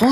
Tout 0.00 0.06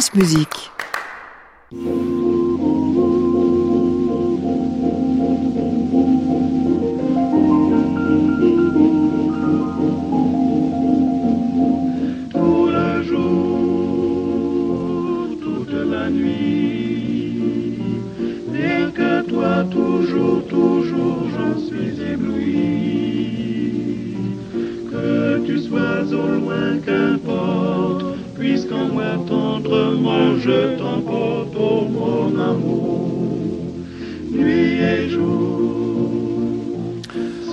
le 12.69 13.03
jour, 13.03 15.29
toute 15.41 15.73
la 15.73 16.11
nuit, 16.11 17.79
bien 18.52 18.91
que 18.91 19.23
toi 19.23 19.64
toujours, 19.70 20.46
toujours 20.48 21.30
j'en 21.30 21.59
suis 21.59 21.98
ébloui. 22.12 23.39
Que 24.91 25.39
tu 25.46 25.59
sois 25.61 26.02
au 26.12 26.27
loin, 26.41 26.79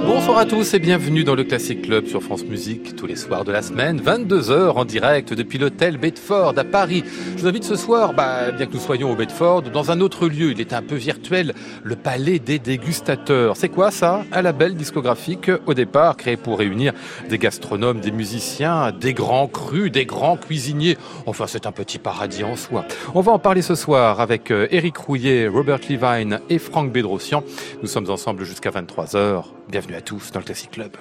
Bonsoir 0.05 0.37
à 0.37 0.45
tous 0.45 0.73
et 0.73 0.79
bienvenue 0.79 1.23
dans 1.23 1.33
le 1.33 1.43
Classic 1.43 1.81
Club 1.81 2.07
sur 2.07 2.21
France 2.21 2.43
Musique 2.43 2.95
tous 2.95 3.05
les 3.07 3.15
soirs 3.15 3.43
de 3.43 3.51
la 3.51 3.61
semaine, 3.61 4.01
22h 4.01 4.71
en 4.71 4.85
direct 4.85 5.33
depuis 5.33 5.57
l'hôtel 5.57 5.97
Bedford 5.97 6.53
à 6.57 6.63
Paris. 6.63 7.03
Je 7.35 7.41
vous 7.41 7.47
invite 7.47 7.63
ce 7.63 7.75
soir, 7.75 8.13
bah, 8.13 8.51
bien 8.51 8.65
que 8.65 8.73
nous 8.73 8.79
soyons 8.79 9.11
au 9.11 9.15
Bedford, 9.15 9.63
dans 9.63 9.91
un 9.91 10.01
autre 10.01 10.27
lieu, 10.27 10.51
il 10.51 10.61
est 10.61 10.73
un 10.73 10.81
peu 10.81 10.95
virtuel, 10.95 11.24
le 11.31 11.95
Palais 11.95 12.39
des 12.39 12.59
Dégustateurs. 12.59 13.57
C'est 13.57 13.69
quoi 13.69 13.91
ça? 13.91 14.23
Un 14.31 14.41
label 14.41 14.75
discographique 14.75 15.51
au 15.65 15.73
départ 15.73 16.17
créé 16.17 16.37
pour 16.37 16.59
réunir 16.59 16.93
des 17.29 17.37
gastronomes, 17.37 17.99
des 17.99 18.11
musiciens, 18.11 18.91
des 18.91 19.13
grands 19.13 19.47
crus, 19.47 19.91
des 19.91 20.05
grands 20.05 20.37
cuisiniers. 20.37 20.97
Enfin, 21.25 21.45
c'est 21.47 21.65
un 21.65 21.71
petit 21.71 21.97
paradis 21.97 22.43
en 22.43 22.55
soi. 22.55 22.85
On 23.13 23.21
va 23.21 23.31
en 23.31 23.39
parler 23.39 23.61
ce 23.61 23.75
soir 23.75 24.19
avec 24.19 24.51
euh, 24.51 24.67
Eric 24.71 24.97
Rouillet, 24.97 25.47
Robert 25.47 25.79
Levine 25.89 26.39
et 26.49 26.59
Franck 26.59 26.91
Bédrossian. 26.91 27.43
Nous 27.81 27.87
sommes 27.87 28.09
ensemble 28.09 28.43
jusqu'à 28.43 28.69
23h. 28.69 29.43
Bienvenue 29.69 29.95
à 29.95 30.01
tous 30.01 30.31
dans 30.31 30.39
le 30.39 30.45
Classic 30.45 30.69
Club. 30.71 30.91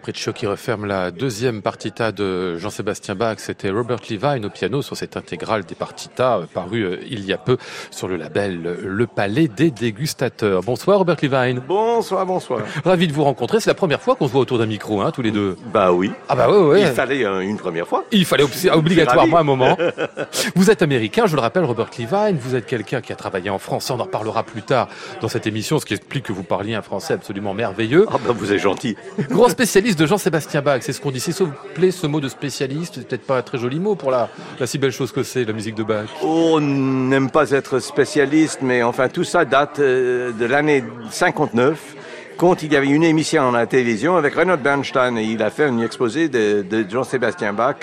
Capriccio 0.00 0.32
qui 0.32 0.46
referme 0.46 0.86
la 0.86 1.10
deuxième 1.10 1.60
partita 1.60 2.10
de 2.10 2.56
Jean-Sébastien 2.56 3.14
Bach, 3.14 3.36
c'était 3.36 3.68
Robert 3.68 3.98
Levine 4.08 4.46
au 4.46 4.48
piano 4.48 4.80
sur 4.80 4.96
cette 4.96 5.18
intégrale 5.18 5.64
des 5.64 5.74
partitas 5.74 6.38
euh, 6.38 6.46
parue 6.52 6.84
euh, 6.84 7.00
il 7.06 7.22
y 7.26 7.34
a 7.34 7.36
peu 7.36 7.58
sur 7.90 8.08
le 8.08 8.16
label 8.16 8.62
euh, 8.64 8.76
Le 8.82 9.06
Palais 9.06 9.46
des 9.46 9.70
Dégustateurs. 9.70 10.62
Bonsoir 10.62 10.98
Robert 10.98 11.18
Levine. 11.20 11.60
Bonsoir, 11.68 12.24
bonsoir. 12.24 12.62
Ravi 12.84 13.08
de 13.08 13.12
vous 13.12 13.24
rencontrer. 13.24 13.60
C'est 13.60 13.68
la 13.68 13.74
première 13.74 14.00
fois 14.00 14.16
qu'on 14.16 14.26
se 14.26 14.32
voit 14.32 14.40
autour 14.40 14.56
d'un 14.56 14.64
micro, 14.64 15.02
hein, 15.02 15.10
tous 15.10 15.20
les 15.20 15.32
deux. 15.32 15.58
Bah 15.70 15.92
oui. 15.92 16.10
Ah 16.30 16.34
bah 16.34 16.50
ouais, 16.50 16.58
ouais. 16.58 16.80
Il 16.80 16.86
fallait 16.86 17.22
une 17.44 17.58
première 17.58 17.86
fois. 17.86 18.06
Il 18.10 18.24
fallait 18.24 18.44
obligatoirement 18.72 19.36
un 19.36 19.42
moment. 19.42 19.76
vous 20.56 20.70
êtes 20.70 20.80
américain, 20.80 21.26
je 21.26 21.36
le 21.36 21.42
rappelle, 21.42 21.64
Robert 21.64 21.90
Levine. 21.98 22.38
Vous 22.40 22.54
êtes 22.54 22.64
quelqu'un 22.64 23.02
qui 23.02 23.12
a 23.12 23.16
travaillé 23.16 23.50
en 23.50 23.58
France. 23.58 23.90
On 23.90 24.00
en 24.00 24.04
reparlera 24.04 24.44
plus 24.44 24.62
tard 24.62 24.88
dans 25.20 25.28
cette 25.28 25.46
émission, 25.46 25.78
ce 25.78 25.84
qui 25.84 25.92
explique 25.92 26.24
que 26.24 26.32
vous 26.32 26.42
parliez 26.42 26.74
un 26.74 26.82
français 26.82 27.12
absolument 27.12 27.52
merveilleux. 27.52 28.06
Ah 28.10 28.16
bah 28.24 28.32
vous 28.34 28.50
êtes 28.50 28.60
gentil. 28.60 28.96
Grand 29.28 29.50
spécialiste 29.50 29.89
de 29.96 30.06
Jean-Sébastien 30.06 30.62
Bach, 30.62 30.80
c'est 30.82 30.92
ce 30.92 31.00
qu'on 31.00 31.10
dit. 31.10 31.20
C'est 31.20 31.34
plaît 31.74 31.90
ce 31.90 32.06
mot 32.06 32.20
de 32.20 32.28
spécialiste, 32.28 32.94
c'est 32.96 33.08
peut-être 33.08 33.26
pas 33.26 33.38
un 33.38 33.42
très 33.42 33.58
joli 33.58 33.78
mot 33.78 33.94
pour 33.94 34.10
la, 34.10 34.28
la 34.58 34.66
si 34.66 34.78
belle 34.78 34.92
chose 34.92 35.12
que 35.12 35.22
c'est, 35.22 35.44
la 35.44 35.52
musique 35.52 35.74
de 35.74 35.82
Bach. 35.82 36.08
On 36.22 36.60
n'aime 36.60 37.30
pas 37.30 37.50
être 37.50 37.78
spécialiste, 37.78 38.60
mais 38.62 38.82
enfin 38.82 39.08
tout 39.08 39.24
ça 39.24 39.44
date 39.44 39.78
euh, 39.78 40.32
de 40.32 40.44
l'année 40.44 40.84
59 41.10 41.96
quand 42.40 42.62
il 42.62 42.72
y 42.72 42.76
avait 42.76 42.88
une 42.88 43.04
émission 43.04 43.50
à 43.50 43.52
la 43.52 43.66
télévision 43.66 44.16
avec 44.16 44.34
Reinhard 44.34 44.56
Bernstein 44.56 45.18
et 45.18 45.24
il 45.24 45.42
a 45.42 45.50
fait 45.50 45.64
un 45.64 45.78
exposé 45.80 46.30
de, 46.30 46.62
de 46.62 46.86
Jean-Sébastien 46.88 47.52
Bach 47.52 47.76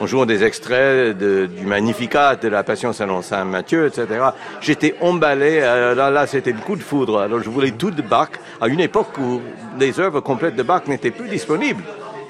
en 0.00 0.06
jouant 0.08 0.26
des 0.26 0.42
extraits 0.42 1.16
de, 1.16 1.46
du 1.46 1.64
Magnificat, 1.64 2.34
de 2.34 2.48
la 2.48 2.64
Passion 2.64 2.92
selon 2.92 3.22
Saint 3.22 3.44
Matthieu, 3.44 3.86
etc. 3.86 4.06
J'étais 4.60 4.96
emballé, 5.00 5.60
euh, 5.62 5.94
là, 5.94 6.10
là 6.10 6.26
c'était 6.26 6.50
le 6.50 6.58
coup 6.58 6.74
de 6.74 6.82
foudre. 6.82 7.20
Alors 7.20 7.40
je 7.40 7.48
voulais 7.48 7.70
tout 7.70 7.92
de 7.92 8.02
Bach 8.02 8.30
à 8.60 8.66
une 8.66 8.80
époque 8.80 9.16
où 9.16 9.40
les 9.78 10.00
œuvres 10.00 10.20
complètes 10.20 10.56
de 10.56 10.64
Bach 10.64 10.88
n'étaient 10.88 11.12
plus 11.12 11.28
disponibles. 11.28 11.84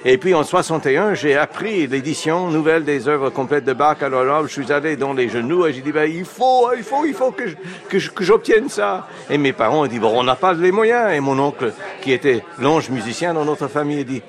Et 0.05 0.17
puis 0.17 0.33
en 0.33 0.45
61, 0.45 1.13
j'ai 1.13 1.37
appris 1.37 1.87
l'édition 1.87 2.49
nouvelle 2.49 2.85
des 2.85 3.07
œuvres 3.07 3.29
complètes 3.29 3.67
de 3.67 3.75
Bach. 3.75 3.99
Alors 4.03 4.25
là, 4.25 4.41
je 4.47 4.49
suis 4.49 4.73
allé 4.73 4.97
dans 4.97 5.13
les 5.13 5.29
genoux 5.29 5.67
et 5.67 5.75
j'ai 5.75 5.83
dit, 5.83 5.93
ben, 5.93 6.11
il 6.11 6.25
faut, 6.25 6.73
il 6.75 6.83
faut, 6.83 7.05
il 7.05 7.13
faut 7.13 7.33
que, 7.33 7.45
que, 7.89 8.25
j'obtienne 8.25 8.71
ça. 8.71 9.07
Et 9.29 9.37
mes 9.37 9.53
parents 9.53 9.83
ont 9.83 9.87
dit, 9.87 9.99
bon, 9.99 10.19
on 10.19 10.25
n'a 10.25 10.37
pas 10.37 10.55
les 10.55 10.73
moyens. 10.73 11.13
Et 11.13 11.21
mon 11.21 11.39
oncle, 11.39 11.73
qui 12.01 12.13
était 12.13 12.43
l'ange 12.59 12.89
musicien 12.89 13.35
dans 13.35 13.45
notre 13.45 13.69
famille, 13.69 14.01
a 14.01 14.05
dit, 14.05 14.23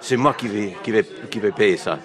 c'est 0.00 0.16
moi 0.16 0.32
qui 0.32 0.48
vais, 0.48 0.76
qui 0.82 0.90
vais, 0.90 1.04
qui 1.30 1.40
vais 1.40 1.52
payer 1.52 1.76
ça. 1.76 1.98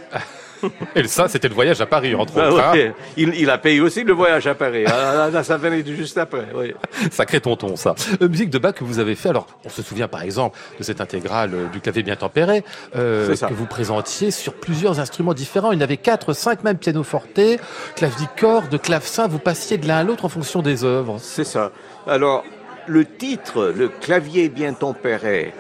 Et 0.96 1.08
ça, 1.08 1.28
c'était 1.28 1.48
le 1.48 1.54
voyage 1.54 1.82
à 1.82 1.86
Paris, 1.86 2.16
entre 2.16 2.34
bah 2.34 2.50
autres. 2.50 2.64
Hein. 2.64 2.94
il, 3.16 3.50
a 3.50 3.58
payé 3.58 3.80
aussi 3.82 4.04
le 4.04 4.14
voyage 4.14 4.48
à 4.48 4.56
Paris. 4.56 4.86
Ah, 4.88 5.30
là, 5.32 5.44
ça 5.44 5.58
venait 5.58 5.84
juste 5.86 6.18
après. 6.18 6.48
Oui. 6.56 6.74
Sacré 7.12 7.40
tonton, 7.40 7.76
ça. 7.76 7.96
Musique 8.22 8.50
de 8.50 8.58
Bach 8.58 8.74
que 8.74 8.84
vous 8.84 9.00
avez 9.00 9.16
fait. 9.16 9.30
Alors, 9.30 9.48
on 9.66 9.70
se 9.70 9.82
souvient 9.82 10.08
par 10.08 10.24
exemple 10.24 10.58
de 10.78 10.84
cette 10.84 11.02
intégrale 11.02 11.52
euh, 11.54 11.68
du 11.68 11.80
clavier 11.80 12.04
bien 12.04 12.16
tempéré 12.16 12.64
euh, 12.96 13.36
que 13.36 13.54
vous 13.54 13.66
présentiez 13.66 14.32
sur 14.32 14.54
plusieurs 14.54 15.00
instruments 15.00 15.34
différents. 15.34 15.72
Il 15.72 15.80
y 15.80 15.82
en 15.82 15.84
avait 15.84 15.98
quatre, 15.98 16.34
cinq 16.34 16.64
même 16.64 16.78
pianoforte, 16.78 17.40
clavicorde, 17.96 18.82
clavecin. 18.82 19.28
Vous 19.28 19.40
passiez 19.40 19.78
de 19.78 19.88
l'un 19.88 19.98
à 19.98 20.04
l'autre 20.04 20.26
en 20.26 20.30
fonction 20.30 20.62
des 20.62 20.84
œuvres. 20.84 21.18
C'est 21.20 21.44
ça. 21.44 21.72
Alors, 22.08 22.44
le 22.88 23.06
titre, 23.06 23.74
le 23.76 23.90
clavier 23.90 24.50
bien 24.50 24.74
tempéré, 24.74 25.54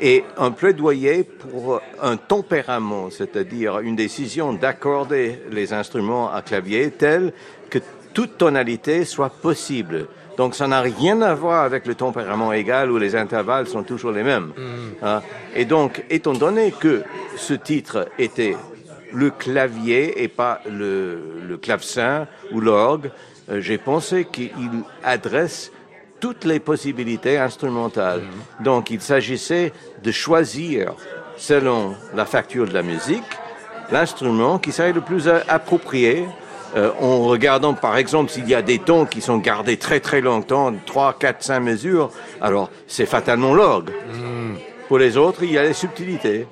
et 0.00 0.24
un 0.36 0.50
plaidoyer 0.50 1.24
pour 1.24 1.80
un 2.02 2.16
tempérament, 2.16 3.10
c'est-à-dire 3.10 3.80
une 3.80 3.96
décision 3.96 4.52
d'accorder 4.52 5.40
les 5.50 5.72
instruments 5.72 6.32
à 6.32 6.42
clavier 6.42 6.90
tel 6.90 7.32
que 7.70 7.78
toute 8.12 8.38
tonalité 8.38 9.04
soit 9.04 9.30
possible. 9.30 10.06
Donc 10.36 10.54
ça 10.54 10.66
n'a 10.66 10.80
rien 10.80 11.22
à 11.22 11.34
voir 11.34 11.64
avec 11.64 11.86
le 11.86 11.94
tempérament 11.94 12.52
égal 12.52 12.90
où 12.90 12.98
les 12.98 13.14
intervalles 13.14 13.66
sont 13.68 13.82
toujours 13.82 14.12
les 14.12 14.22
mêmes. 14.22 14.52
Mm. 14.56 15.04
Hein. 15.04 15.22
Et 15.54 15.64
donc, 15.64 16.04
étant 16.10 16.32
donné 16.32 16.72
que 16.72 17.02
ce 17.36 17.54
titre 17.54 18.08
était 18.18 18.56
le 19.12 19.30
clavier 19.30 20.22
et 20.22 20.28
pas 20.28 20.60
le, 20.68 21.40
le 21.46 21.56
clavecin 21.56 22.26
ou 22.52 22.60
l'orgue, 22.60 23.10
euh, 23.50 23.60
j'ai 23.60 23.78
pensé 23.78 24.24
qu'il 24.24 24.50
adresse 25.02 25.70
toutes 26.20 26.44
les 26.44 26.60
possibilités 26.60 27.38
instrumentales. 27.38 28.22
Donc 28.60 28.90
il 28.90 29.00
s'agissait 29.00 29.72
de 30.02 30.10
choisir, 30.10 30.94
selon 31.36 31.94
la 32.14 32.24
facture 32.24 32.66
de 32.66 32.74
la 32.74 32.82
musique, 32.82 33.24
l'instrument 33.90 34.58
qui 34.58 34.72
serait 34.72 34.92
le 34.92 35.00
plus 35.00 35.28
approprié 35.28 36.26
euh, 36.76 36.90
en 37.00 37.24
regardant 37.24 37.74
par 37.74 37.96
exemple 37.96 38.32
s'il 38.32 38.48
y 38.48 38.54
a 38.54 38.62
des 38.62 38.80
tons 38.80 39.06
qui 39.06 39.20
sont 39.20 39.38
gardés 39.38 39.76
très 39.76 40.00
très 40.00 40.20
longtemps, 40.20 40.72
3, 40.86 41.16
4, 41.20 41.42
5 41.42 41.60
mesures, 41.60 42.10
alors 42.40 42.68
c'est 42.88 43.06
fatalement 43.06 43.54
l'orgue. 43.54 43.90
Mhm. 44.12 44.56
Pour 44.88 44.98
les 44.98 45.16
autres, 45.16 45.42
il 45.44 45.52
y 45.52 45.58
a 45.58 45.62
les 45.62 45.72
subtilités. 45.72 46.46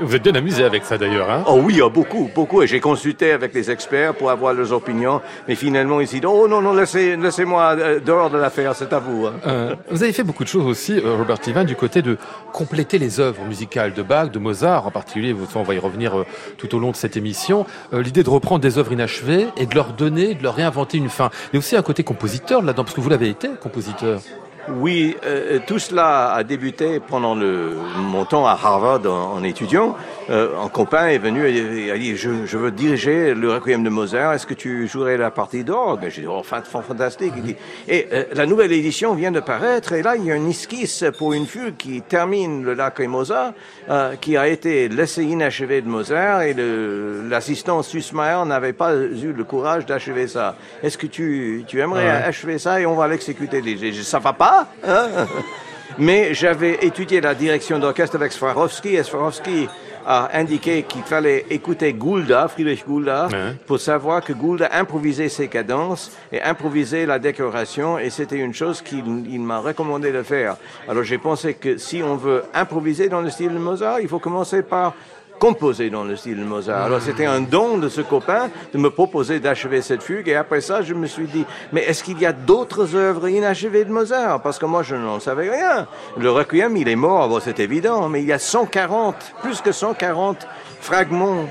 Vous 0.00 0.16
êtes 0.16 0.22
bien 0.22 0.34
amusé 0.34 0.64
avec 0.64 0.84
ça 0.84 0.98
d'ailleurs, 0.98 1.30
hein 1.30 1.44
Oh 1.46 1.60
oui, 1.62 1.80
beaucoup, 1.92 2.28
beaucoup. 2.34 2.62
Et 2.62 2.66
j'ai 2.66 2.80
consulté 2.80 3.30
avec 3.30 3.54
les 3.54 3.70
experts 3.70 4.14
pour 4.14 4.30
avoir 4.30 4.52
leurs 4.52 4.72
opinions. 4.72 5.20
Mais 5.46 5.54
finalement, 5.54 6.00
ils 6.00 6.08
disent, 6.08 6.24
oh 6.24 6.48
non, 6.48 6.60
non, 6.60 6.74
laissez, 6.74 7.16
laissez-moi 7.16 7.76
euh, 7.78 8.00
dehors 8.00 8.28
de 8.30 8.38
l'affaire, 8.38 8.74
c'est 8.74 8.92
à 8.92 8.98
vous. 8.98 9.26
Hein. 9.26 9.34
Euh, 9.46 9.74
vous 9.90 10.02
avez 10.02 10.12
fait 10.12 10.24
beaucoup 10.24 10.42
de 10.42 10.48
choses 10.48 10.66
aussi, 10.66 10.98
euh, 10.98 11.16
Robert 11.16 11.38
Ivan, 11.46 11.64
du 11.64 11.76
côté 11.76 12.02
de 12.02 12.18
compléter 12.52 12.98
les 12.98 13.20
œuvres 13.20 13.44
musicales 13.44 13.92
de 13.94 14.02
Bach, 14.02 14.30
de 14.30 14.38
Mozart 14.38 14.86
en 14.86 14.90
particulier. 14.90 15.34
On 15.54 15.62
va 15.62 15.74
y 15.74 15.78
revenir 15.78 16.24
tout 16.56 16.74
au 16.74 16.78
long 16.78 16.90
de 16.90 16.96
cette 16.96 17.16
émission. 17.16 17.66
L'idée 17.92 18.22
de 18.22 18.30
reprendre 18.30 18.60
des 18.60 18.78
œuvres 18.78 18.92
inachevées 18.92 19.46
et 19.56 19.66
de 19.66 19.74
leur 19.74 19.92
donner, 19.92 20.34
de 20.34 20.42
leur 20.42 20.54
réinventer 20.54 20.98
une 20.98 21.08
fin. 21.08 21.30
Mais 21.52 21.58
aussi 21.58 21.76
un 21.76 21.82
côté 21.82 22.02
compositeur 22.02 22.62
là-dedans, 22.62 22.84
parce 22.84 22.94
que 22.94 23.00
vous 23.00 23.10
l'avez 23.10 23.28
été, 23.28 23.48
compositeur. 23.60 24.20
Oui, 24.76 25.16
euh, 25.24 25.58
tout 25.66 25.78
cela 25.78 26.32
a 26.32 26.44
débuté 26.44 27.00
pendant 27.00 27.34
le, 27.34 27.72
mon 27.96 28.24
temps 28.24 28.46
à 28.46 28.52
Harvard 28.52 29.00
en, 29.06 29.42
étudiant. 29.42 29.96
Euh, 30.30 30.62
un 30.62 30.68
copain 30.68 31.06
est 31.06 31.18
venu 31.18 31.46
et 31.46 31.90
a 31.90 31.96
dit 31.96 32.14
je, 32.14 32.44
je, 32.44 32.58
veux 32.58 32.70
diriger 32.70 33.34
le 33.34 33.50
requiem 33.50 33.82
de 33.82 33.88
Mozart. 33.88 34.34
Est-ce 34.34 34.46
que 34.46 34.54
tu 34.54 34.86
jouerais 34.86 35.16
la 35.16 35.30
partie 35.30 35.64
d'orgue 35.64 36.08
J'ai 36.10 36.22
dit 36.22 36.26
oh, 36.28 36.42
fantastique. 36.42 37.32
Il 37.36 37.42
dit, 37.42 37.56
et 37.88 38.08
euh, 38.12 38.24
la 38.34 38.44
nouvelle 38.44 38.72
édition 38.72 39.14
vient 39.14 39.32
de 39.32 39.40
paraître 39.40 39.94
et 39.94 40.02
là 40.02 40.16
il 40.16 40.24
y 40.24 40.30
a 40.30 40.34
une 40.34 40.50
esquisse 40.50 41.04
pour 41.16 41.32
une 41.32 41.46
fugue 41.46 41.76
qui 41.76 42.02
termine 42.02 42.62
le 42.62 42.72
requiem 42.72 43.10
Mozart, 43.10 43.52
euh, 43.88 44.16
qui 44.16 44.36
a 44.36 44.48
été 44.48 44.88
laissé 44.88 45.24
inachevé 45.24 45.80
de 45.80 45.88
Mozart 45.88 46.42
et 46.42 46.54
l'assistant 47.28 47.82
Sussmayer 47.82 48.44
n'avait 48.44 48.74
pas 48.74 48.94
eu 48.94 49.32
le 49.32 49.44
courage 49.44 49.86
d'achever 49.86 50.28
ça. 50.28 50.56
Est-ce 50.82 50.98
que 50.98 51.06
tu, 51.06 51.64
tu 51.66 51.80
aimerais 51.80 52.08
achever 52.10 52.58
ça 52.58 52.80
et 52.80 52.86
on 52.86 52.94
va 52.94 53.08
l'exécuter? 53.08 53.62
Ça 54.02 54.18
va 54.18 54.34
pas 54.34 54.57
Hein? 54.86 55.26
Mais 55.98 56.34
j'avais 56.34 56.84
étudié 56.84 57.20
la 57.20 57.34
direction 57.34 57.78
d'orchestre 57.78 58.16
avec 58.16 58.32
Swarovski 58.32 58.94
et 58.96 59.02
Swarovski 59.02 59.68
a 60.06 60.30
indiqué 60.38 60.84
qu'il 60.84 61.02
fallait 61.02 61.44
écouter 61.50 61.92
Goulda, 61.92 62.48
Friedrich 62.48 62.86
Goulda, 62.86 63.28
pour 63.66 63.78
savoir 63.78 64.22
que 64.22 64.32
Goulda 64.32 64.70
improvisait 64.72 65.28
ses 65.28 65.48
cadences 65.48 66.12
et 66.32 66.40
improvisait 66.40 67.04
la 67.04 67.18
décoration 67.18 67.98
et 67.98 68.08
c'était 68.08 68.38
une 68.38 68.54
chose 68.54 68.80
qu'il 68.80 69.40
m'a 69.40 69.58
recommandé 69.58 70.10
de 70.12 70.22
faire. 70.22 70.56
Alors 70.88 71.02
j'ai 71.02 71.18
pensé 71.18 71.54
que 71.54 71.76
si 71.76 72.02
on 72.02 72.16
veut 72.16 72.44
improviser 72.54 73.08
dans 73.08 73.20
le 73.20 73.28
style 73.28 73.52
de 73.52 73.58
Mozart, 73.58 74.00
il 74.00 74.08
faut 74.08 74.18
commencer 74.18 74.62
par 74.62 74.94
composé 75.38 75.90
dans 75.90 76.04
le 76.04 76.16
style 76.16 76.38
de 76.38 76.44
Mozart. 76.44 76.84
Alors 76.84 77.00
c'était 77.00 77.26
un 77.26 77.40
don 77.40 77.78
de 77.78 77.88
ce 77.88 78.00
copain 78.00 78.50
de 78.72 78.78
me 78.78 78.90
proposer 78.90 79.40
d'achever 79.40 79.82
cette 79.82 80.02
fugue 80.02 80.28
et 80.28 80.34
après 80.34 80.60
ça 80.60 80.82
je 80.82 80.94
me 80.94 81.06
suis 81.06 81.26
dit 81.26 81.44
mais 81.72 81.82
est-ce 81.82 82.02
qu'il 82.02 82.18
y 82.20 82.26
a 82.26 82.32
d'autres 82.32 82.94
œuvres 82.94 83.28
inachevées 83.28 83.84
de 83.84 83.92
Mozart? 83.92 84.42
Parce 84.42 84.58
que 84.58 84.66
moi 84.66 84.82
je 84.82 84.96
n'en 84.96 85.20
savais 85.20 85.50
rien. 85.50 85.86
Le 86.16 86.30
Requiem 86.30 86.76
il 86.76 86.88
est 86.88 86.96
mort, 86.96 87.28
bon, 87.28 87.40
c'est 87.40 87.60
évident, 87.60 88.08
mais 88.08 88.22
il 88.22 88.26
y 88.28 88.32
a 88.32 88.38
140, 88.38 89.34
plus 89.42 89.60
que 89.60 89.72
140 89.72 90.46
fragments. 90.80 91.48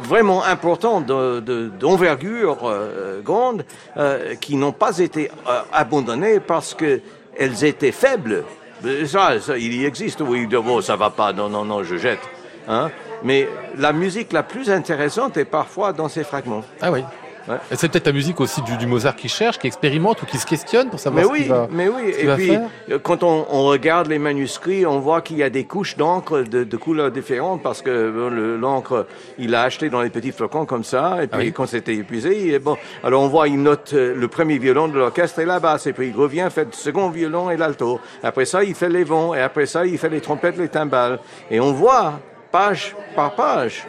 vraiment 0.00 0.44
importants 0.44 1.00
d'envergure 1.00 2.58
euh, 2.64 3.20
grande 3.20 3.64
euh, 3.96 4.34
qui 4.36 4.54
n'ont 4.56 4.72
pas 4.72 4.98
été 4.98 5.28
euh, 5.48 5.60
abandonnés 5.72 6.38
parce 6.38 6.74
que 6.74 7.00
elles 7.36 7.64
étaient 7.64 7.92
faibles. 7.92 8.44
Ça, 9.06 9.40
ça, 9.40 9.58
il 9.58 9.74
y 9.74 9.84
existe, 9.84 10.20
oui, 10.20 10.46
bon, 10.46 10.80
ça 10.80 10.94
va 10.94 11.10
pas, 11.10 11.32
non, 11.32 11.48
non, 11.48 11.64
non, 11.64 11.82
je 11.82 11.96
jette. 11.96 12.20
Hein 12.68 12.90
Mais 13.24 13.48
la 13.76 13.92
musique 13.92 14.32
la 14.32 14.42
plus 14.42 14.70
intéressante 14.70 15.36
est 15.36 15.44
parfois 15.44 15.92
dans 15.92 16.08
ces 16.08 16.24
fragments. 16.24 16.62
Ah 16.80 16.92
oui. 16.92 17.02
C'est 17.72 17.90
peut-être 17.90 18.06
la 18.06 18.12
musique 18.12 18.40
aussi 18.40 18.60
du, 18.62 18.86
Mozart 18.86 19.16
qui 19.16 19.28
cherche, 19.28 19.58
qui 19.58 19.66
expérimente 19.66 20.22
ou 20.22 20.26
qui 20.26 20.38
se 20.38 20.46
questionne 20.46 20.90
pour 20.90 21.00
savoir 21.00 21.24
mais 21.32 21.44
ce 21.44 21.48
va 21.48 21.68
Mais 21.70 21.88
oui, 21.88 22.12
et 22.18 22.26
puis 22.34 22.52
euh, 22.90 22.98
quand 23.02 23.22
on, 23.22 23.44
regarde 23.64 24.08
les 24.08 24.18
manuscrits, 24.18 24.86
on 24.86 24.98
voit 25.00 25.20
qu'il 25.20 25.38
y 25.38 25.42
a 25.42 25.50
des 25.50 25.64
couches 25.64 25.96
d'encre 25.96 26.40
de, 26.42 26.76
couleurs 26.76 27.10
différentes 27.10 27.62
parce 27.62 27.82
que 27.82 28.58
l'encre, 28.60 29.06
il 29.38 29.54
a 29.54 29.62
acheté 29.62 29.90
dans 29.90 30.00
les 30.00 30.10
petits 30.10 30.32
flocons 30.32 30.64
comme 30.64 30.84
ça, 30.84 31.18
et 31.22 31.28
ah 31.30 31.38
puis 31.38 31.52
quand 31.52 31.66
c'était 31.66 31.94
épuisé, 31.94 32.58
bon, 32.58 32.76
alors 33.02 33.22
on 33.22 33.28
voit, 33.28 33.48
il 33.48 33.62
note 33.62 33.92
euh, 33.94 34.14
le 34.14 34.28
premier 34.28 34.58
violon 34.58 34.88
de 34.88 34.98
l'orchestre 34.98 35.40
et 35.40 35.44
la 35.44 35.60
basse, 35.60 35.86
et 35.86 35.92
puis 35.92 36.08
il 36.08 36.16
revient, 36.16 36.48
fait 36.50 36.64
le 36.64 36.72
second 36.72 37.10
violon 37.10 37.50
et 37.50 37.56
l'alto. 37.56 38.00
Après 38.22 38.44
ça, 38.44 38.62
il 38.62 38.74
fait 38.74 38.88
les 38.88 39.04
vents, 39.04 39.34
et 39.34 39.40
après 39.40 39.66
ça, 39.66 39.86
il 39.86 39.98
fait 39.98 40.08
les 40.08 40.20
trompettes, 40.20 40.56
les 40.56 40.68
timbales. 40.68 41.18
Et 41.50 41.60
on 41.60 41.72
voit 41.72 42.20
page 42.50 42.94
par 43.14 43.34
page 43.34 43.86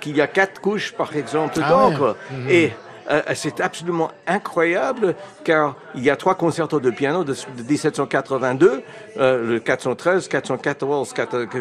qu'il 0.00 0.16
y 0.16 0.20
a 0.20 0.26
quatre 0.26 0.60
couches, 0.60 0.92
par 0.92 1.14
exemple, 1.14 1.60
ah 1.62 1.68
d'encre. 1.68 2.16
Mhm. 2.30 2.50
Et 2.50 2.72
Euh, 3.10 3.20
c'est 3.34 3.60
absolument 3.60 4.10
incroyable 4.26 5.14
car 5.44 5.74
il 5.94 6.04
y 6.04 6.10
a 6.10 6.16
trois 6.16 6.36
concertos 6.36 6.78
de 6.78 6.90
piano 6.90 7.24
de, 7.24 7.32
de 7.32 7.62
1782, 7.62 8.82
euh, 9.18 9.44
le 9.44 9.60
413, 9.60 10.28
414, 10.28 11.12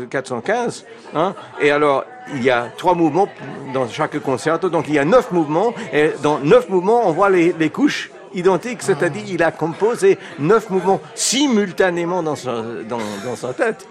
415. 0.10 0.86
Hein, 1.16 1.34
et 1.60 1.72
alors, 1.72 2.06
il 2.34 2.44
y 2.44 2.52
a 2.52 2.68
trois 2.78 2.94
mouvements 2.94 3.28
dans 3.74 3.88
chaque 3.90 4.20
concerto, 4.20 4.70
donc 4.70 4.88
il 4.88 4.94
y 4.94 5.00
a 5.00 5.06
neuf 5.06 5.32
mouvements. 5.32 5.74
Et 5.92 6.12
dans 6.22 6.38
neuf 6.40 6.70
mouvements, 6.70 7.08
on 7.08 7.12
voit 7.12 7.30
les, 7.30 7.54
les 7.58 7.70
couches 7.70 8.12
identiques, 8.34 8.84
c'est-à-dire 8.84 9.24
il 9.28 9.44
a 9.44 9.52
composé 9.52 10.20
neuf 10.40 10.70
mouvements 10.70 11.02
simultanément 11.16 12.22
dans 12.22 12.36
sa, 12.36 12.62
dans, 12.88 13.00
dans 13.26 13.36
sa 13.36 13.54
tête. 13.54 13.88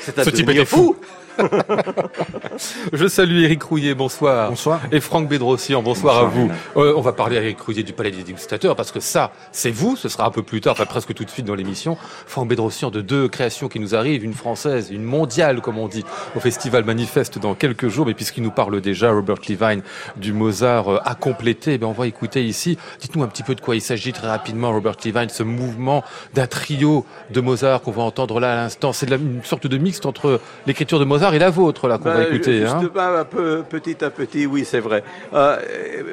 C'est 0.00 0.18
à 0.18 0.24
Ce 0.24 0.30
type 0.30 0.50
fou. 0.64 0.96
Je 2.92 3.06
salue 3.08 3.42
Eric 3.44 3.62
Rouillet, 3.62 3.94
bonsoir. 3.94 4.50
Bonsoir. 4.50 4.80
Et 4.92 5.00
Franck 5.00 5.28
Bédrossian, 5.28 5.82
bonsoir, 5.82 6.24
Bonsoir, 6.24 6.26
à 6.26 6.28
vous. 6.28 6.50
Euh, 6.76 6.94
on 6.96 7.00
va 7.00 7.12
parler 7.12 7.38
à 7.38 7.42
Eric 7.42 7.60
Rouillet 7.60 7.82
du 7.82 7.92
Palais 7.92 8.10
des 8.10 8.22
Dégustateurs 8.22 8.76
parce 8.76 8.92
que 8.92 9.00
ça, 9.00 9.32
c'est 9.52 9.70
vous, 9.70 9.96
ce 9.96 10.08
sera 10.08 10.26
un 10.26 10.30
peu 10.30 10.42
plus 10.42 10.60
tard, 10.60 10.72
enfin 10.72 10.86
presque 10.86 11.14
tout 11.14 11.24
de 11.24 11.30
suite 11.30 11.46
dans 11.46 11.54
l'émission. 11.54 11.96
Franck 12.26 12.48
Bédrossian 12.48 12.90
de 12.90 13.00
deux 13.00 13.28
créations 13.28 13.68
qui 13.68 13.80
nous 13.80 13.94
arrivent, 13.94 14.24
une 14.24 14.34
française, 14.34 14.90
une 14.90 15.02
mondiale 15.02 15.60
comme 15.60 15.78
on 15.78 15.88
dit, 15.88 16.04
au 16.36 16.40
Festival 16.40 16.84
Manifeste 16.84 17.38
dans 17.38 17.54
quelques 17.54 17.88
jours. 17.88 18.06
Mais 18.06 18.14
puisqu'il 18.14 18.42
nous 18.42 18.50
parle 18.50 18.80
déjà, 18.80 19.12
Robert 19.12 19.36
Levine, 19.48 19.82
du 20.16 20.32
Mozart 20.32 20.88
euh, 20.88 20.98
à 21.04 21.14
compléter, 21.14 21.78
ben 21.78 21.86
on 21.86 21.92
va 21.92 22.06
écouter 22.06 22.44
ici. 22.44 22.78
Dites-nous 23.00 23.22
un 23.22 23.28
petit 23.28 23.42
peu 23.42 23.54
de 23.54 23.60
quoi 23.60 23.76
il 23.76 23.82
s'agit 23.82 24.12
très 24.12 24.28
rapidement, 24.28 24.72
Robert 24.72 24.96
Levine, 25.04 25.28
ce 25.28 25.42
mouvement 25.42 26.04
d'un 26.34 26.46
trio 26.46 27.04
de 27.30 27.40
Mozart 27.40 27.82
qu'on 27.82 27.92
va 27.92 28.02
entendre 28.02 28.40
là 28.40 28.52
à 28.52 28.56
l'instant. 28.56 28.92
C'est 28.92 29.10
une 29.10 29.42
sorte 29.44 29.66
de 29.66 29.78
mixte 29.78 30.06
entre 30.06 30.40
l'écriture 30.66 30.98
de 30.98 31.04
Mozart 31.04 31.19
et 31.34 31.38
la 31.38 31.50
vôtre 31.50 31.86
là 31.88 31.98
qu'on 31.98 32.04
va 32.04 32.16
Ben, 32.24 32.34
écouter. 32.34 32.60
juste 32.60 32.74
hein. 32.74 33.24
peu, 33.30 33.62
petit 33.68 34.02
à 34.04 34.10
petit, 34.10 34.46
oui, 34.46 34.64
c'est 34.64 34.80
vrai. 34.80 35.02
Euh, 35.34 35.58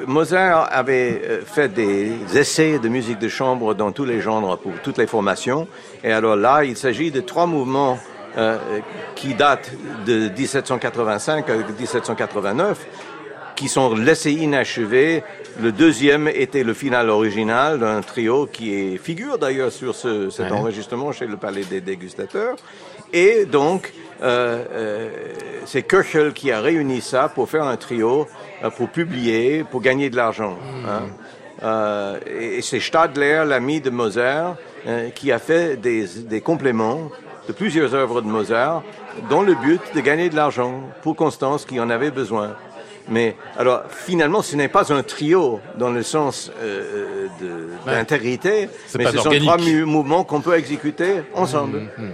Mozart 0.06 0.68
avait 0.70 1.22
euh, 1.24 1.40
fait 1.44 1.68
des 1.72 2.12
essais 2.36 2.78
de 2.78 2.88
musique 2.88 3.18
de 3.18 3.28
chambre 3.28 3.74
dans 3.74 3.90
tous 3.92 4.04
les 4.04 4.20
genres 4.20 4.58
pour 4.58 4.72
toutes 4.82 4.98
les 4.98 5.06
formations. 5.06 5.66
Et 6.04 6.12
alors 6.12 6.36
là, 6.36 6.64
il 6.64 6.76
s'agit 6.76 7.10
de 7.10 7.20
trois 7.20 7.46
mouvements 7.46 7.98
euh, 8.36 8.56
qui 9.14 9.34
datent 9.34 9.70
de 10.06 10.28
1785 10.28 11.48
à 11.50 11.54
1789 11.56 12.86
qui 13.56 13.68
sont 13.68 13.94
laissés 13.94 14.32
inachevés. 14.32 15.24
Le 15.60 15.72
deuxième 15.72 16.28
était 16.28 16.62
le 16.62 16.74
final 16.74 17.10
original 17.10 17.80
d'un 17.80 18.00
trio 18.02 18.46
qui 18.46 18.72
est, 18.72 18.96
figure 18.98 19.38
d'ailleurs 19.38 19.72
sur 19.72 19.96
ce, 19.96 20.30
cet 20.30 20.52
Ouais. 20.52 20.56
enregistrement 20.56 21.10
chez 21.10 21.26
le 21.26 21.36
Palais 21.36 21.64
des 21.64 21.80
Dégustateurs. 21.80 22.54
Et 23.12 23.46
donc, 23.46 23.92
c'est 25.66 25.82
Köchel 25.82 26.32
qui 26.32 26.50
a 26.50 26.60
réuni 26.60 27.00
ça 27.00 27.28
pour 27.28 27.48
faire 27.48 27.64
un 27.64 27.76
trio, 27.76 28.26
euh, 28.64 28.70
pour 28.70 28.88
publier, 28.88 29.64
pour 29.70 29.80
gagner 29.80 30.10
de 30.10 30.16
l'argent. 30.16 30.56
hein. 30.86 31.02
Euh, 31.62 32.18
et 32.40 32.62
c'est 32.62 32.78
Stadler, 32.78 33.42
l'ami 33.44 33.80
de 33.80 33.90
Mozart, 33.90 34.54
euh, 34.86 35.10
qui 35.10 35.32
a 35.32 35.40
fait 35.40 35.76
des, 35.76 36.06
des 36.06 36.40
compléments 36.40 37.10
de 37.48 37.52
plusieurs 37.52 37.94
œuvres 37.94 38.20
de 38.20 38.28
Mozart 38.28 38.82
dans 39.28 39.42
le 39.42 39.54
but 39.54 39.80
de 39.94 40.00
gagner 40.00 40.28
de 40.30 40.36
l'argent 40.36 40.82
pour 41.02 41.16
Constance 41.16 41.64
qui 41.64 41.80
en 41.80 41.90
avait 41.90 42.12
besoin. 42.12 42.54
Mais 43.08 43.34
alors 43.56 43.82
finalement, 43.90 44.40
ce 44.42 44.54
n'est 44.54 44.68
pas 44.68 44.92
un 44.92 45.02
trio 45.02 45.60
dans 45.76 45.90
le 45.90 46.02
sens 46.04 46.52
euh, 46.62 47.26
Ouais. 47.86 47.92
d'intégrité, 47.94 48.68
mais 48.96 49.06
ce 49.06 49.18
sont 49.18 49.30
trois 49.30 49.56
mouvements 49.58 50.24
qu'on 50.24 50.40
peut 50.40 50.54
exécuter 50.56 51.22
ensemble. 51.34 51.88
Le 51.98 52.04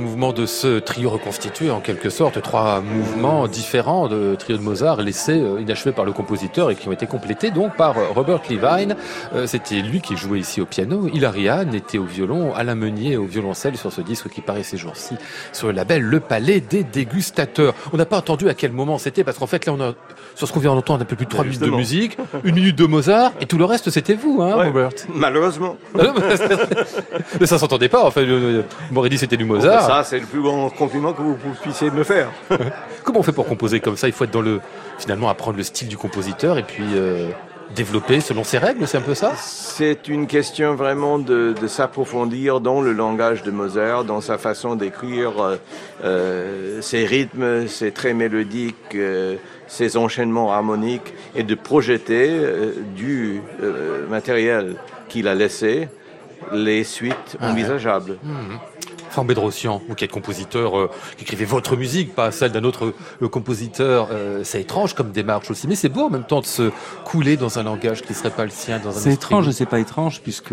Mouvement 0.00 0.32
de 0.32 0.46
ce 0.46 0.78
trio 0.78 1.10
reconstitué, 1.10 1.70
en 1.70 1.80
quelque 1.80 2.10
sorte, 2.10 2.40
trois 2.42 2.80
mouvements 2.80 3.48
différents 3.48 4.08
de 4.08 4.34
trio 4.38 4.56
de 4.56 4.62
Mozart 4.62 5.02
laissés 5.02 5.40
euh, 5.40 5.60
inachevés 5.60 5.92
par 5.92 6.04
le 6.04 6.12
compositeur 6.12 6.70
et 6.70 6.76
qui 6.76 6.88
ont 6.88 6.92
été 6.92 7.06
complétés 7.06 7.50
donc 7.50 7.76
par 7.76 7.98
euh, 7.98 8.08
Robert 8.14 8.42
Levine. 8.48 8.96
Euh, 9.34 9.46
c'était 9.46 9.80
lui 9.80 10.00
qui 10.00 10.16
jouait 10.16 10.40
ici 10.40 10.60
au 10.60 10.66
piano. 10.66 11.08
Hilarian 11.08 11.72
était 11.72 11.98
au 11.98 12.04
violon, 12.04 12.54
Alain 12.54 12.74
Meunier 12.74 13.16
au 13.16 13.24
violoncelle 13.24 13.76
sur 13.76 13.92
ce 13.92 14.00
disque 14.00 14.28
qui 14.28 14.40
paraît 14.40 14.62
ces 14.62 14.76
jours-ci 14.76 15.14
sur 15.52 15.68
le 15.68 15.74
label 15.74 16.02
Le 16.02 16.20
Palais 16.20 16.60
des 16.60 16.84
Dégustateurs. 16.84 17.74
On 17.92 17.96
n'a 17.96 18.06
pas 18.06 18.18
entendu 18.18 18.48
à 18.48 18.54
quel 18.54 18.72
moment 18.72 18.98
c'était 18.98 19.24
parce 19.24 19.38
qu'en 19.38 19.46
fait 19.46 19.66
là 19.66 19.72
on 19.72 19.80
a 19.80 19.94
sur 20.34 20.48
ce 20.48 20.52
qu'on 20.52 20.60
vient 20.60 20.74
d'entendre 20.74 21.02
un 21.02 21.04
peu 21.04 21.16
plus 21.16 21.26
de 21.26 21.30
trois 21.30 21.44
minutes 21.44 21.60
de 21.60 21.70
musique, 21.70 22.16
une 22.44 22.54
minute 22.54 22.76
de 22.76 22.86
Mozart 22.86 23.32
et 23.40 23.46
tout 23.46 23.58
le 23.58 23.64
reste 23.64 23.90
c'était 23.90 24.14
vous, 24.14 24.42
hein, 24.42 24.54
Robert. 24.54 24.90
Malheureusement. 25.14 25.76
Mais 27.40 27.46
ça 27.46 27.58
s'entendait 27.58 27.88
pas. 27.88 28.04
En 28.04 28.10
fait, 28.10 28.26
dit 28.26 29.18
c'était 29.18 29.36
du 29.36 29.44
Mozart. 29.44 29.86
Ça, 29.86 30.04
c'est 30.04 30.18
le 30.18 30.26
plus 30.26 30.42
grand 30.42 30.70
compliment 30.70 31.12
que 31.12 31.22
vous 31.22 31.36
puissiez 31.62 31.90
me 31.90 32.04
faire. 32.04 32.30
Comment 33.04 33.20
on 33.20 33.22
fait 33.22 33.32
pour 33.32 33.46
composer 33.46 33.80
comme 33.80 33.96
ça? 33.96 34.08
Il 34.08 34.12
faut 34.12 34.24
être 34.24 34.32
dans 34.32 34.40
le, 34.40 34.60
finalement, 34.98 35.28
apprendre 35.28 35.58
le 35.58 35.62
style 35.62 35.88
du 35.88 35.96
compositeur 35.96 36.58
et 36.58 36.62
puis 36.62 36.84
euh, 36.94 37.28
développer 37.74 38.20
selon 38.20 38.44
ses 38.44 38.58
règles, 38.58 38.86
c'est 38.86 38.98
un 38.98 39.02
peu 39.02 39.14
ça? 39.14 39.32
C'est 39.36 40.08
une 40.08 40.26
question 40.26 40.74
vraiment 40.74 41.18
de, 41.18 41.54
s'approfondir 41.66 42.60
dans 42.60 42.80
le 42.80 42.92
langage 42.92 43.42
de 43.42 43.50
Mozart, 43.50 44.04
dans 44.04 44.20
sa 44.20 44.38
façon 44.38 44.74
d'écrire 44.76 45.42
euh, 45.42 45.56
euh, 46.04 46.80
ses 46.80 47.04
rythmes, 47.04 47.66
ses 47.66 47.90
traits 47.90 48.16
mélodiques, 48.16 48.96
ses 49.66 49.96
enchaînements 49.96 50.52
harmoniques 50.52 51.14
et 51.34 51.42
de 51.42 51.54
projeter 51.54 52.40
du 52.96 53.40
matériel 54.08 54.76
qu'il 55.08 55.28
a 55.28 55.34
laissé 55.34 55.88
les 56.52 56.84
suites 56.84 57.36
ah 57.40 57.50
envisageables. 57.50 58.18
Mmh. 58.22 58.56
Franck 59.14 59.28
Bédrossian, 59.28 59.80
vous 59.88 59.94
qui 59.94 60.04
êtes 60.04 60.10
compositeur, 60.10 60.76
euh, 60.76 60.90
qui 61.16 61.22
écrivez 61.22 61.44
votre 61.44 61.76
musique, 61.76 62.16
pas 62.16 62.32
celle 62.32 62.50
d'un 62.50 62.64
autre 62.64 62.92
euh, 63.22 63.28
compositeur, 63.28 64.08
euh, 64.10 64.40
c'est 64.42 64.60
étrange 64.60 64.94
comme 64.94 65.12
démarche 65.12 65.52
aussi, 65.52 65.68
mais 65.68 65.76
c'est 65.76 65.88
beau 65.88 66.06
en 66.06 66.10
même 66.10 66.24
temps 66.24 66.40
de 66.40 66.46
se 66.46 66.72
couler 67.04 67.36
dans 67.36 67.60
un 67.60 67.62
langage 67.62 68.02
qui 68.02 68.10
ne 68.10 68.16
serait 68.16 68.30
pas 68.30 68.42
le 68.42 68.50
sien. 68.50 68.80
Dans 68.80 68.90
un 68.90 69.00
c'est 69.00 69.12
étrange 69.12 69.46
et 69.46 69.52
c'est 69.52 69.66
pas 69.66 69.78
étrange 69.78 70.20
puisque 70.20 70.52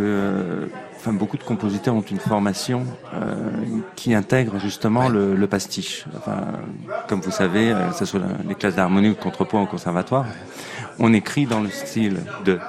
enfin, 1.02 1.14
beaucoup 1.14 1.38
de 1.38 1.44
compositeurs 1.44 1.96
ont 1.96 2.02
une 2.02 2.20
formation 2.20 2.86
qui 3.96 4.14
intègre 4.14 4.60
justement 4.60 5.10
le, 5.10 5.48
pastiche. 5.48 6.06
Enfin, 6.18 6.38
comme 7.08 7.22
vous 7.22 7.32
savez, 7.32 7.76
que 7.90 7.96
ce 7.96 8.06
soit 8.06 8.22
les 8.48 8.56
classes 8.56 8.76
d'harmonie 8.76 9.10
ou 9.10 9.14
de 9.14 9.20
contrepoint 9.20 9.62
au 9.62 9.66
conservatoire, 9.66 10.26
on 11.00 11.14
écrit 11.14 11.46
dans 11.46 11.60
le 11.60 11.70
style 11.70 12.20
de. 12.46 12.60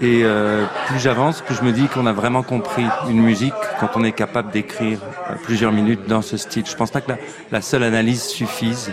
Et 0.00 0.22
euh, 0.24 0.66
plus 0.88 0.98
j'avance, 0.98 1.40
plus 1.40 1.54
je 1.54 1.62
me 1.62 1.72
dis 1.72 1.86
qu'on 1.88 2.06
a 2.06 2.12
vraiment 2.12 2.42
compris 2.42 2.84
une 3.08 3.20
musique 3.22 3.54
quand 3.80 3.90
on 3.94 4.04
est 4.04 4.12
capable 4.12 4.50
d'écrire 4.50 4.98
euh, 5.30 5.34
plusieurs 5.42 5.72
minutes 5.72 6.06
dans 6.06 6.20
ce 6.20 6.36
style. 6.36 6.64
Je 6.66 6.76
pense 6.76 6.90
pas 6.90 7.00
que 7.00 7.12
la, 7.12 7.18
la 7.50 7.62
seule 7.62 7.82
analyse 7.82 8.22
suffise. 8.22 8.90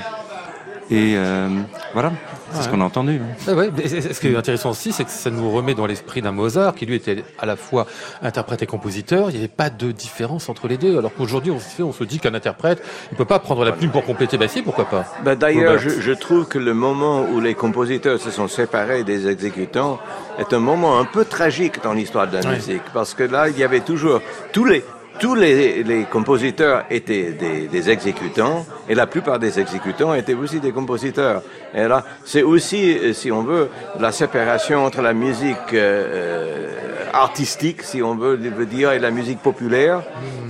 Et 0.90 1.16
euh, 1.16 1.48
voilà, 1.94 2.12
c'est 2.52 2.64
ce 2.64 2.70
qu'on 2.70 2.82
a 2.82 2.84
entendu. 2.84 3.20
Hein. 3.24 3.36
Ah 3.48 3.54
ouais, 3.54 3.70
ce 3.88 4.20
qui 4.20 4.28
est 4.28 4.36
intéressant 4.36 4.72
aussi, 4.72 4.92
c'est 4.92 5.06
que 5.06 5.10
ça 5.10 5.30
nous 5.30 5.50
remet 5.50 5.74
dans 5.74 5.86
l'esprit 5.86 6.22
d'un 6.22 6.32
Mozart 6.32 6.76
qui 6.76 6.86
lui 6.86 6.96
était 6.96 7.24
à 7.40 7.46
la 7.46 7.56
fois 7.56 7.88
interprète 8.22 8.62
et 8.64 8.66
compositeur. 8.66 9.30
Il 9.30 9.34
n'y 9.34 9.40
avait 9.40 9.48
pas 9.48 9.70
de 9.70 9.92
différence 9.92 10.50
entre 10.50 10.68
les 10.68 10.78
deux. 10.78 10.98
Alors 10.98 11.14
qu'aujourd'hui, 11.14 11.52
on, 11.52 11.60
se, 11.60 11.82
on 11.82 11.94
se 11.94 12.04
dit 12.04 12.20
qu'un 12.20 12.34
interprète, 12.34 12.84
il 13.12 13.18
peut 13.18 13.26
pas 13.26 13.40
prendre 13.40 13.64
la 13.64 13.72
plume 13.72 13.92
pour 13.92 14.04
compléter. 14.04 14.38
Bah 14.38 14.48
si, 14.48 14.62
pourquoi 14.62 14.86
pas? 14.86 15.06
Bah, 15.24 15.36
D'ailleurs, 15.36 15.78
je, 15.78 15.90
je, 15.90 16.12
trouve 16.12 16.48
que 16.48 16.60
le 16.60 16.74
moment 16.74 17.24
où 17.24 17.40
les 17.40 17.56
compositeurs 17.56 18.20
se 18.20 18.30
sont 18.30 18.48
séparés 18.48 19.04
des 19.04 19.28
exécutants 19.28 20.00
est 20.38 20.54
un 20.54 20.60
moment 20.60 21.00
un 21.00 21.06
peu 21.06 21.26
tragique 21.26 21.82
dans 21.84 21.94
l'histoire 21.94 22.30
de 22.30 22.38
la 22.38 22.52
musique, 22.52 22.84
parce 22.94 23.14
que 23.14 23.24
là, 23.24 23.50
il 23.50 23.58
y 23.58 23.64
avait 23.64 23.82
toujours 23.82 24.22
tous 24.52 24.66
les 24.66 24.84
tous 25.20 25.36
les, 25.36 25.84
les, 25.84 26.04
compositeurs 26.04 26.86
étaient 26.90 27.32
des, 27.32 27.68
des, 27.68 27.90
exécutants 27.90 28.66
et 28.90 28.96
la 28.96 29.08
plupart 29.08 29.40
des 29.40 29.60
exécutants 29.60 30.14
étaient 30.14 30.34
aussi 30.34 30.60
des 30.60 30.72
compositeurs. 30.72 31.42
Et 31.74 31.88
là, 31.88 32.04
c'est 32.26 32.44
aussi, 32.44 33.14
si 33.14 33.32
on 33.32 33.44
veut, 33.44 33.70
la 34.00 34.12
séparation 34.12 34.86
entre 34.86 35.02
la 35.02 35.14
musique 35.14 35.74
euh, 35.74 36.74
artistique, 37.14 37.84
si 37.84 38.02
on 38.02 38.16
veut, 38.16 38.38
dire, 38.66 38.92
et 38.92 39.00
la 39.00 39.12
musique 39.12 39.40
populaire. 39.40 40.02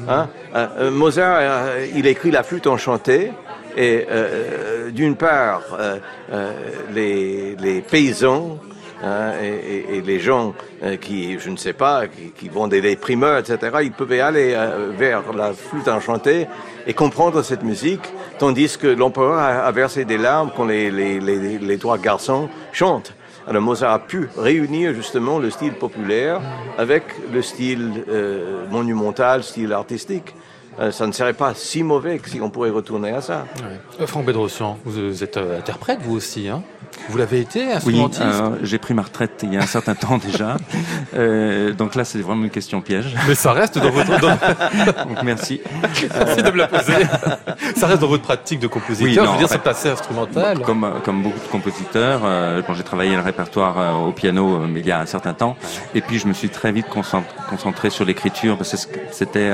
Hein? 0.08 0.30
Euh, 0.56 0.89
Mozart, 0.91 1.38
euh, 1.39 1.88
il 1.95 2.08
écrit 2.08 2.32
la 2.32 2.43
flûte 2.43 2.67
enchantée. 2.67 3.32
Et 3.76 4.06
euh, 4.10 4.91
d'une 4.91 5.15
part, 5.15 5.63
les, 6.93 7.56
les 7.56 7.82
paysans 7.82 8.60
Hein, 9.03 9.33
et, 9.41 10.01
les 10.01 10.19
gens 10.19 10.53
euh, 10.81 10.95
qui, 10.95 11.37
je 11.37 11.49
ne 11.49 11.57
sais 11.57 11.73
pas, 11.73 12.07
qui, 12.07 12.31
qui 12.31 12.47
vendaient 12.47 12.79
des 12.79 12.95
primeurs, 12.95 13.37
etc., 13.37 13.79
ils 13.83 13.91
pouvaient 13.91 14.21
aller 14.21 14.53
euh, 14.55 14.91
vers 14.97 15.33
la 15.33 15.51
flûte 15.53 15.89
enchantée 15.89 16.47
et 16.87 16.93
comprendre 16.93 17.41
cette 17.41 17.63
musique, 17.63 18.03
tandis 18.39 18.77
que 18.77 18.87
l'empereur 18.87 19.37
a, 19.39 19.71
versé 19.71 20.05
des 20.05 20.17
larmes 20.17 20.51
quand 20.55 20.65
les, 20.65 21.77
trois 21.79 21.97
garçons 21.97 22.47
chantent. 22.71 23.13
Alors 23.45 23.61
Mozart 23.61 23.91
a 23.91 23.99
pu 23.99 24.29
réunir 24.37 24.93
justement 24.93 25.37
le 25.37 25.49
style 25.49 25.73
populaire 25.73 26.39
avec 26.77 27.03
le 27.33 27.41
style 27.41 28.05
euh, 28.07 28.65
monumental, 28.69 29.43
style 29.43 29.73
artistique. 29.73 30.33
Ça 30.89 31.05
ne 31.05 31.11
serait 31.11 31.33
pas 31.33 31.53
si 31.53 31.83
mauvais 31.83 32.17
que 32.17 32.27
si 32.27 32.41
on 32.41 32.49
pourrait 32.49 32.71
retourner 32.71 33.11
à 33.11 33.21
ça. 33.21 33.45
Franck 34.07 34.25
Bedrossian, 34.25 34.79
vous 34.85 35.23
êtes 35.23 35.37
interprète 35.37 35.99
vous 36.01 36.15
aussi, 36.15 36.47
hein? 36.49 36.63
Vous 37.10 37.17
l'avez 37.17 37.41
été, 37.41 37.71
instrumentiste 37.73 38.21
Oui, 38.23 38.32
euh, 38.32 38.58
j'ai 38.63 38.77
pris 38.77 38.93
ma 38.93 39.01
retraite 39.01 39.41
il 39.43 39.53
y 39.53 39.58
a 39.58 39.62
un 39.62 39.67
certain 39.67 39.95
temps 39.95 40.17
déjà. 40.17 40.58
Euh, 41.15 41.73
donc 41.73 41.93
là, 41.93 42.06
c'est 42.06 42.19
vraiment 42.19 42.43
une 42.43 42.49
question 42.49 42.82
piège. 42.82 43.15
Mais 43.27 43.36
ça 43.36 43.51
reste 43.51 43.77
dans 43.77 43.91
votre... 43.91 44.19
Donc 44.19 45.23
merci. 45.23 45.62
Merci 45.82 46.41
de 46.41 46.49
me 46.49 46.58
la 46.58 46.67
poser. 46.67 47.06
ça 47.75 47.86
reste 47.86 48.01
dans 48.01 48.08
votre 48.08 48.23
pratique 48.23 48.60
de 48.60 48.65
compositeur. 48.65 49.08
Oui, 49.08 49.15
non, 49.15 49.25
je 49.25 49.32
veux 49.32 49.38
dire, 49.38 49.49
c'est 49.49 49.62
passé 49.62 49.89
instrumental. 49.89 50.60
Comme, 50.62 50.91
comme 51.03 51.21
beaucoup 51.21 51.39
de 51.39 51.51
compositeurs, 51.51 52.21
euh, 52.23 52.62
quand 52.65 52.73
j'ai 52.73 52.84
travaillé 52.84 53.15
le 53.15 53.21
répertoire 53.21 53.79
euh, 53.79 54.08
au 54.08 54.12
piano, 54.12 54.60
mais 54.60 54.79
il 54.79 54.88
y 54.88 54.91
a 54.91 54.99
un 54.99 55.06
certain 55.06 55.34
temps. 55.34 55.56
Et 55.93 56.01
puis, 56.01 56.17
je 56.17 56.27
me 56.27 56.34
suis 56.34 56.49
très 56.49 56.71
vite 56.71 56.88
concentré 56.88 57.91
sur 57.91 58.06
l'écriture 58.06 58.58
parce 58.58 58.86
que 58.86 58.99
c'était 59.12 59.51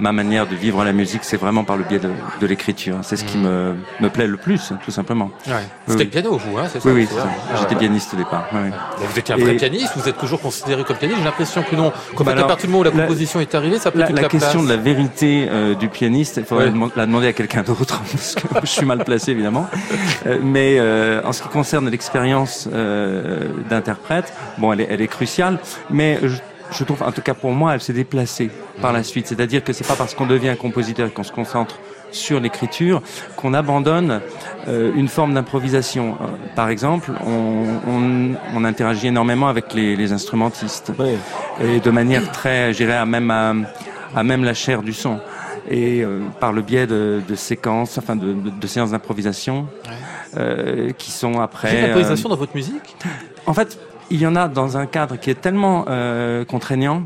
ma 0.00 0.12
manière 0.12 0.46
de 0.46 0.54
vivre 0.54 0.82
la 0.84 0.92
musique, 0.92 1.24
c'est 1.24 1.36
vraiment 1.36 1.64
par 1.64 1.76
le 1.76 1.84
biais 1.84 1.98
de, 1.98 2.10
de 2.40 2.46
l'écriture. 2.46 2.98
C'est 3.02 3.16
ce 3.16 3.24
qui 3.24 3.38
mm. 3.38 3.42
me, 3.42 3.74
me 4.00 4.08
plaît 4.08 4.26
le 4.26 4.36
plus, 4.36 4.72
tout 4.84 4.90
simplement. 4.90 5.30
Ouais. 5.46 5.52
C'était 5.86 6.04
le 6.04 6.10
piano, 6.10 6.36
vous, 6.36 6.58
hein, 6.58 6.64
c'est 6.72 6.80
ça 6.80 6.88
Oui, 6.88 7.06
oui, 7.10 7.18
j'étais 7.58 7.76
pianiste 7.76 8.14
au 8.14 8.16
départ. 8.16 8.46
Ouais. 8.52 8.70
Vous 8.98 9.18
étiez 9.18 9.34
un 9.34 9.38
vrai 9.38 9.54
pianiste, 9.54 9.92
vous 9.96 10.08
êtes 10.08 10.18
toujours 10.18 10.40
considéré 10.40 10.84
comme 10.84 10.96
pianiste. 10.96 11.18
J'ai 11.20 11.24
l'impression 11.24 11.62
que 11.62 11.76
non. 11.76 11.92
Quand 12.14 12.24
bah 12.24 12.32
à 12.32 12.44
partir 12.44 12.66
du 12.66 12.72
moment 12.72 12.80
où 12.80 12.84
la, 12.84 12.90
composition 12.90 13.40
est 13.40 13.54
arrivée, 13.54 13.78
ça 13.78 13.90
peut 13.90 14.00
être 14.00 14.12
la, 14.12 14.22
la 14.22 14.28
question 14.28 14.62
de 14.62 14.68
la 14.68 14.76
vérité 14.76 15.46
euh, 15.48 15.74
du 15.74 15.88
pianiste, 15.88 16.38
il 16.38 16.44
faudrait 16.44 16.72
la 16.96 17.06
demander 17.06 17.28
à 17.28 17.32
quelqu'un 17.32 17.62
d'autre, 17.62 18.00
parce 18.12 18.34
que 18.34 18.42
je 18.62 18.70
suis 18.70 18.86
mal 18.86 19.04
placé, 19.04 19.32
évidemment. 19.32 19.68
Euh, 20.26 20.38
mais 20.42 20.76
euh, 20.78 21.20
en 21.24 21.32
ce 21.32 21.42
qui 21.42 21.48
concerne 21.48 21.88
l'expérience 21.88 22.68
euh, 22.72 23.48
d'interprète, 23.68 24.32
bon, 24.58 24.72
elle 24.72 24.82
est, 24.82 24.88
elle 24.90 25.00
est 25.00 25.08
cruciale, 25.08 25.58
mais 25.90 26.18
je 26.22 26.36
je 26.72 26.84
trouve, 26.84 27.02
en 27.02 27.12
tout 27.12 27.22
cas 27.22 27.34
pour 27.34 27.52
moi, 27.52 27.74
elle 27.74 27.80
s'est 27.80 27.92
déplacée 27.92 28.50
par 28.80 28.92
la 28.92 29.02
suite. 29.02 29.26
C'est-à-dire 29.26 29.64
que 29.64 29.72
c'est 29.72 29.86
pas 29.86 29.96
parce 29.96 30.14
qu'on 30.14 30.26
devient 30.26 30.54
compositeur 30.58 31.08
et 31.08 31.10
qu'on 31.10 31.24
se 31.24 31.32
concentre 31.32 31.78
sur 32.12 32.40
l'écriture 32.40 33.02
qu'on 33.36 33.54
abandonne 33.54 34.20
euh, 34.68 34.92
une 34.94 35.08
forme 35.08 35.34
d'improvisation. 35.34 36.16
Euh, 36.20 36.26
par 36.56 36.68
exemple, 36.68 37.12
on, 37.24 37.64
on, 37.88 38.30
on, 38.54 38.64
interagit 38.64 39.08
énormément 39.08 39.48
avec 39.48 39.74
les, 39.74 39.96
les 39.96 40.12
instrumentistes 40.12 40.92
oui. 40.98 41.16
et 41.62 41.80
de 41.80 41.90
manière 41.90 42.30
très, 42.32 42.72
j'irais 42.72 42.96
à 42.96 43.06
même 43.06 43.30
à, 43.30 43.54
à, 44.14 44.22
même 44.24 44.44
la 44.44 44.54
chair 44.54 44.82
du 44.82 44.92
son 44.92 45.20
et 45.68 46.02
euh, 46.02 46.20
par 46.40 46.52
le 46.52 46.62
biais 46.62 46.86
de, 46.86 47.20
de 47.26 47.34
séquences, 47.34 47.96
enfin 47.98 48.16
de, 48.16 48.32
de, 48.32 48.50
de 48.50 48.66
séances 48.66 48.90
d'improvisation 48.90 49.68
ouais. 49.86 49.94
Euh, 50.36 50.90
qui 50.96 51.10
sont 51.10 51.40
après. 51.40 51.82
L'improvisation 51.82 52.28
dans 52.28 52.36
votre 52.36 52.54
musique? 52.54 52.96
En 53.46 53.54
fait, 53.54 53.78
il 54.10 54.20
y 54.20 54.26
en 54.26 54.36
a 54.36 54.48
dans 54.48 54.76
un 54.76 54.86
cadre 54.86 55.16
qui 55.16 55.30
est 55.30 55.40
tellement 55.40 55.86
euh, 55.88 56.44
contraignant 56.44 57.04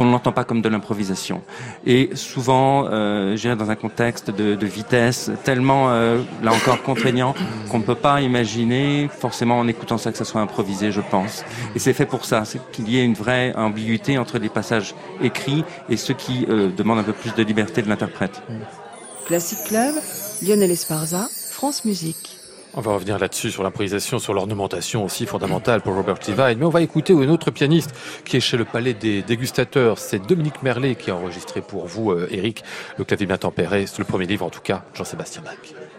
qu'on 0.00 0.06
ne 0.06 0.12
l'entend 0.12 0.32
pas 0.32 0.44
comme 0.44 0.62
de 0.62 0.68
l'improvisation. 0.70 1.42
Et 1.86 2.10
souvent, 2.14 2.86
euh, 2.90 3.36
dans 3.54 3.70
un 3.70 3.76
contexte 3.76 4.30
de, 4.30 4.54
de 4.54 4.66
vitesse 4.66 5.30
tellement, 5.44 5.90
euh, 5.90 6.22
là 6.42 6.52
encore, 6.52 6.82
contraignant 6.82 7.34
qu'on 7.68 7.80
ne 7.80 7.84
peut 7.84 7.94
pas 7.94 8.22
imaginer 8.22 9.10
forcément 9.10 9.58
en 9.58 9.68
écoutant 9.68 9.98
ça 9.98 10.10
que 10.10 10.18
ça 10.18 10.24
soit 10.24 10.40
improvisé, 10.40 10.90
je 10.90 11.02
pense. 11.02 11.44
Et 11.74 11.78
c'est 11.78 11.92
fait 11.92 12.06
pour 12.06 12.24
ça, 12.24 12.46
c'est 12.46 12.60
qu'il 12.72 12.88
y 12.88 12.98
ait 12.98 13.04
une 13.04 13.14
vraie 13.14 13.52
ambiguïté 13.54 14.16
entre 14.16 14.38
les 14.38 14.48
passages 14.48 14.94
écrits 15.22 15.64
et 15.90 15.98
ceux 15.98 16.14
qui 16.14 16.46
euh, 16.48 16.70
demandent 16.74 17.00
un 17.00 17.04
peu 17.04 17.12
plus 17.12 17.34
de 17.34 17.42
liberté 17.42 17.82
de 17.82 17.88
l'interprète. 17.88 18.40
Classic 19.26 19.58
Club, 19.66 19.94
Lionel 20.42 20.70
Esparza, 20.70 21.28
France 21.50 21.84
Musique. 21.84 22.39
On 22.74 22.80
va 22.80 22.92
revenir 22.92 23.18
là-dessus, 23.18 23.50
sur 23.50 23.64
l'improvisation, 23.64 24.20
sur 24.20 24.32
l'ornementation 24.32 25.04
aussi 25.04 25.26
fondamentale 25.26 25.80
pour 25.80 25.94
Robert 25.94 26.18
Levine. 26.28 26.58
Mais 26.58 26.64
on 26.64 26.70
va 26.70 26.82
écouter 26.82 27.12
un 27.12 27.28
autre 27.28 27.50
pianiste 27.50 27.92
qui 28.24 28.36
est 28.36 28.40
chez 28.40 28.56
le 28.56 28.64
Palais 28.64 28.94
des 28.94 29.22
Dégustateurs. 29.22 29.98
C'est 29.98 30.24
Dominique 30.24 30.62
Merlet 30.62 30.94
qui 30.94 31.10
a 31.10 31.16
enregistré 31.16 31.62
pour 31.62 31.86
vous, 31.86 32.12
euh, 32.12 32.28
Eric, 32.30 32.62
le 32.96 33.04
clavier 33.04 33.26
bien 33.26 33.38
tempéré. 33.38 33.86
C'est 33.86 33.98
le 33.98 34.04
premier 34.04 34.26
livre, 34.26 34.46
en 34.46 34.50
tout 34.50 34.60
cas, 34.60 34.84
Jean-Sébastien 34.94 35.42
Bach. 35.42 35.89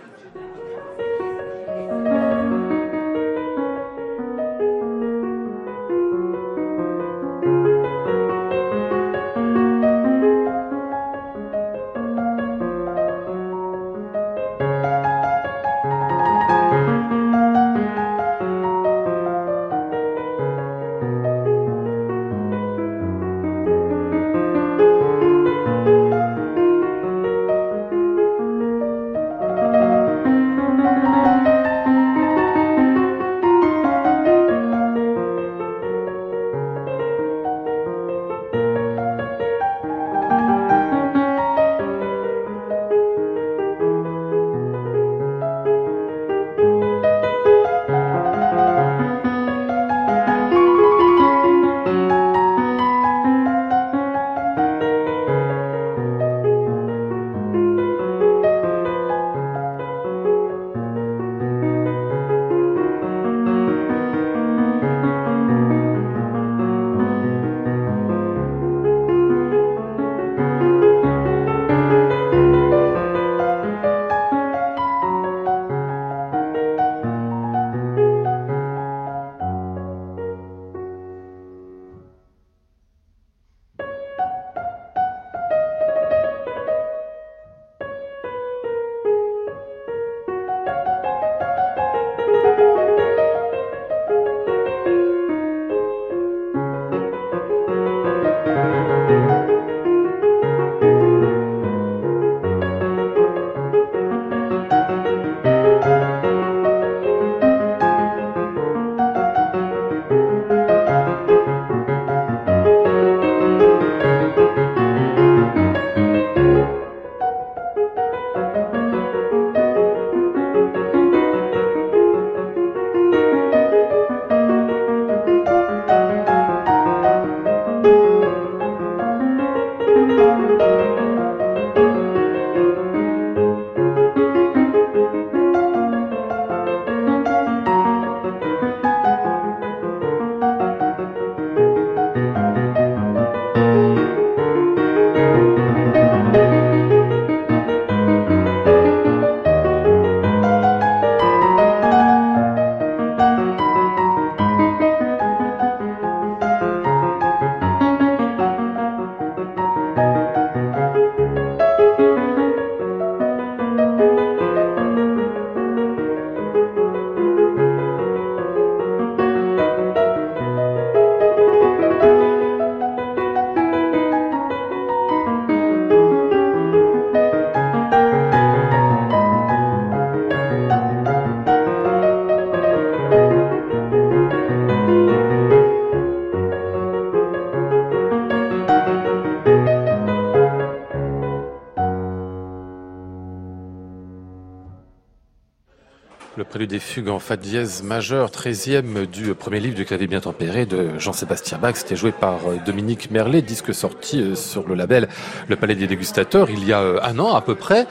Fugues 196.82 197.10
en 197.10 197.20
fa 197.20 197.38
dièse 197.38 197.84
majeur, 197.84 198.32
13e 198.32 199.06
du 199.06 199.34
premier 199.36 199.60
livre 199.60 199.76
du 199.76 199.86
clavier 199.86 200.08
bien 200.08 200.20
tempéré 200.20 200.66
de 200.66 200.98
Jean-Sébastien 200.98 201.58
Bach. 201.60 201.76
C'était 201.76 201.96
joué 201.96 202.12
par 202.12 202.40
euh, 202.48 202.58
Dominique 202.66 203.12
Merlet, 203.12 203.42
disque 203.42 203.74
sorti 203.74 204.20
euh, 204.20 204.36
sur 204.36 204.68
le 204.68 204.74
label 204.74 205.08
Le 205.48 205.56
Palais 205.56 205.76
des 205.76 205.88
Dégustateurs 205.88 206.50
il 206.50 206.66
y 206.66 206.74
a 206.74 206.82
euh, 206.82 207.00
un 207.04 207.20
an 207.20 207.36
à 207.36 207.42
peu 207.42 207.56
près, 207.56 207.86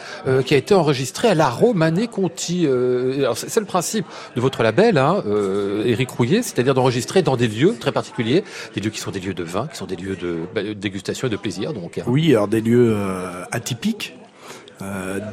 qui 0.45 0.55
a 0.55 0.57
été 0.57 0.75
enregistré 0.75 1.29
à 1.29 1.35
la 1.35 1.49
Romanée 1.49 2.09
Conti. 2.09 2.67
C'est 3.35 3.61
le 3.61 3.67
principe 3.67 4.07
de 4.35 4.41
votre 4.41 4.63
label, 4.63 4.99
hein, 4.99 5.23
Éric 5.85 6.11
Rouillet, 6.11 6.43
c'est-à-dire 6.43 6.75
d'enregistrer 6.75 7.23
dans 7.23 7.37
des 7.37 7.49
lieux 7.49 7.77
très 7.79 7.93
particuliers, 7.93 8.45
des 8.75 8.81
lieux 8.81 8.91
qui 8.91 9.01
sont 9.01 9.11
des 9.11 9.21
lieux 9.21 9.35
de 9.35 9.45
vin, 9.45 9.69
qui 9.69 9.77
sont 9.77 9.87
des 9.87 9.97
lieux 9.97 10.17
de 10.17 10.39
bah, 10.55 10.63
dégustation 10.75 11.29
et 11.29 11.31
de 11.31 11.37
plaisir. 11.37 11.73
Donc, 11.73 11.99
hein. 11.99 12.05
Oui, 12.07 12.31
alors 12.31 12.49
des 12.49 12.61
lieux 12.61 12.97
atypiques, 13.53 14.17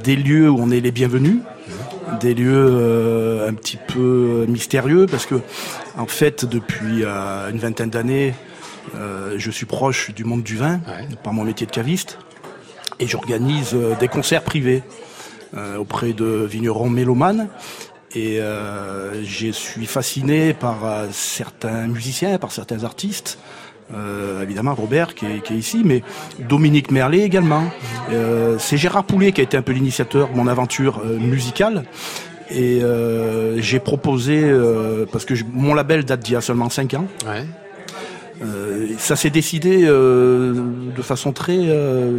des 0.04 0.16
lieux 0.16 0.50
où 0.50 0.60
on 0.60 0.70
est 0.70 0.80
les 0.80 0.92
bienvenus, 0.92 1.40
des 2.20 2.34
lieux 2.34 2.68
euh, 2.70 3.50
un 3.50 3.54
petit 3.54 3.78
peu 3.78 4.46
mystérieux 4.48 5.06
parce 5.10 5.26
que 5.26 5.36
en 5.98 6.08
fait 6.08 6.46
depuis 6.46 7.04
euh, 7.04 7.50
une 7.50 7.58
vingtaine 7.58 7.90
d'années 7.90 8.34
euh, 8.96 9.36
je 9.38 9.52
suis 9.52 9.66
proche 9.66 10.12
du 10.14 10.24
monde 10.24 10.44
du 10.44 10.58
vin 10.58 10.80
par 11.24 11.34
mon 11.34 11.44
métier 11.44 11.68
de 11.68 11.72
caviste 11.72 12.18
et 13.00 13.08
j'organise 13.08 13.76
des 14.00 14.08
concerts 14.08 14.44
privés 14.44 14.82
auprès 15.78 16.14
de 16.14 16.48
vignerons 16.50 16.90
mélomanes 16.90 17.48
et 18.16 18.40
je 18.40 19.52
suis 19.52 19.86
fasciné 19.86 20.54
par 20.54 20.80
certains 21.12 21.86
musiciens, 21.88 22.40
par 22.40 22.52
certains 22.52 22.84
artistes 22.84 23.38
euh, 23.94 24.44
évidemment 24.44 24.76
Robert 24.76 25.16
qui 25.16 25.26
est, 25.26 25.42
qui 25.42 25.54
est, 25.54 25.58
ici, 25.58 25.82
mais 25.86 26.04
Dominique 26.40 26.92
Merlet 26.92 27.22
également. 27.22 27.64
Euh, 28.12 28.58
c'est 28.60 28.78
Gérard 28.78 29.06
Poulet 29.06 29.32
qui 29.32 29.42
a 29.42 29.44
été 29.44 29.56
un 29.56 29.62
peu 29.62 29.72
l'initiateur 29.72 30.30
de 30.30 30.36
mon 30.36 30.48
aventure 30.48 31.02
euh, 31.06 31.18
musicale. 31.18 31.84
Et 32.50 32.82
euh, 32.82 33.60
j'ai 33.62 33.80
proposé, 33.80 34.42
euh, 34.44 35.06
parce 35.12 35.26
que 35.26 35.34
mon 35.52 35.74
label 35.74 36.06
date 36.06 36.22
d'il 36.22 36.34
y 36.34 36.36
a 36.36 36.42
seulement 36.42 36.70
5 36.70 36.94
ans, 36.94 37.08
ouais. 37.26 37.46
ça 38.98 39.18
s'est 39.18 39.30
décidé 39.30 39.86
de 39.86 41.02
façon 41.02 41.34
très, 41.34 41.58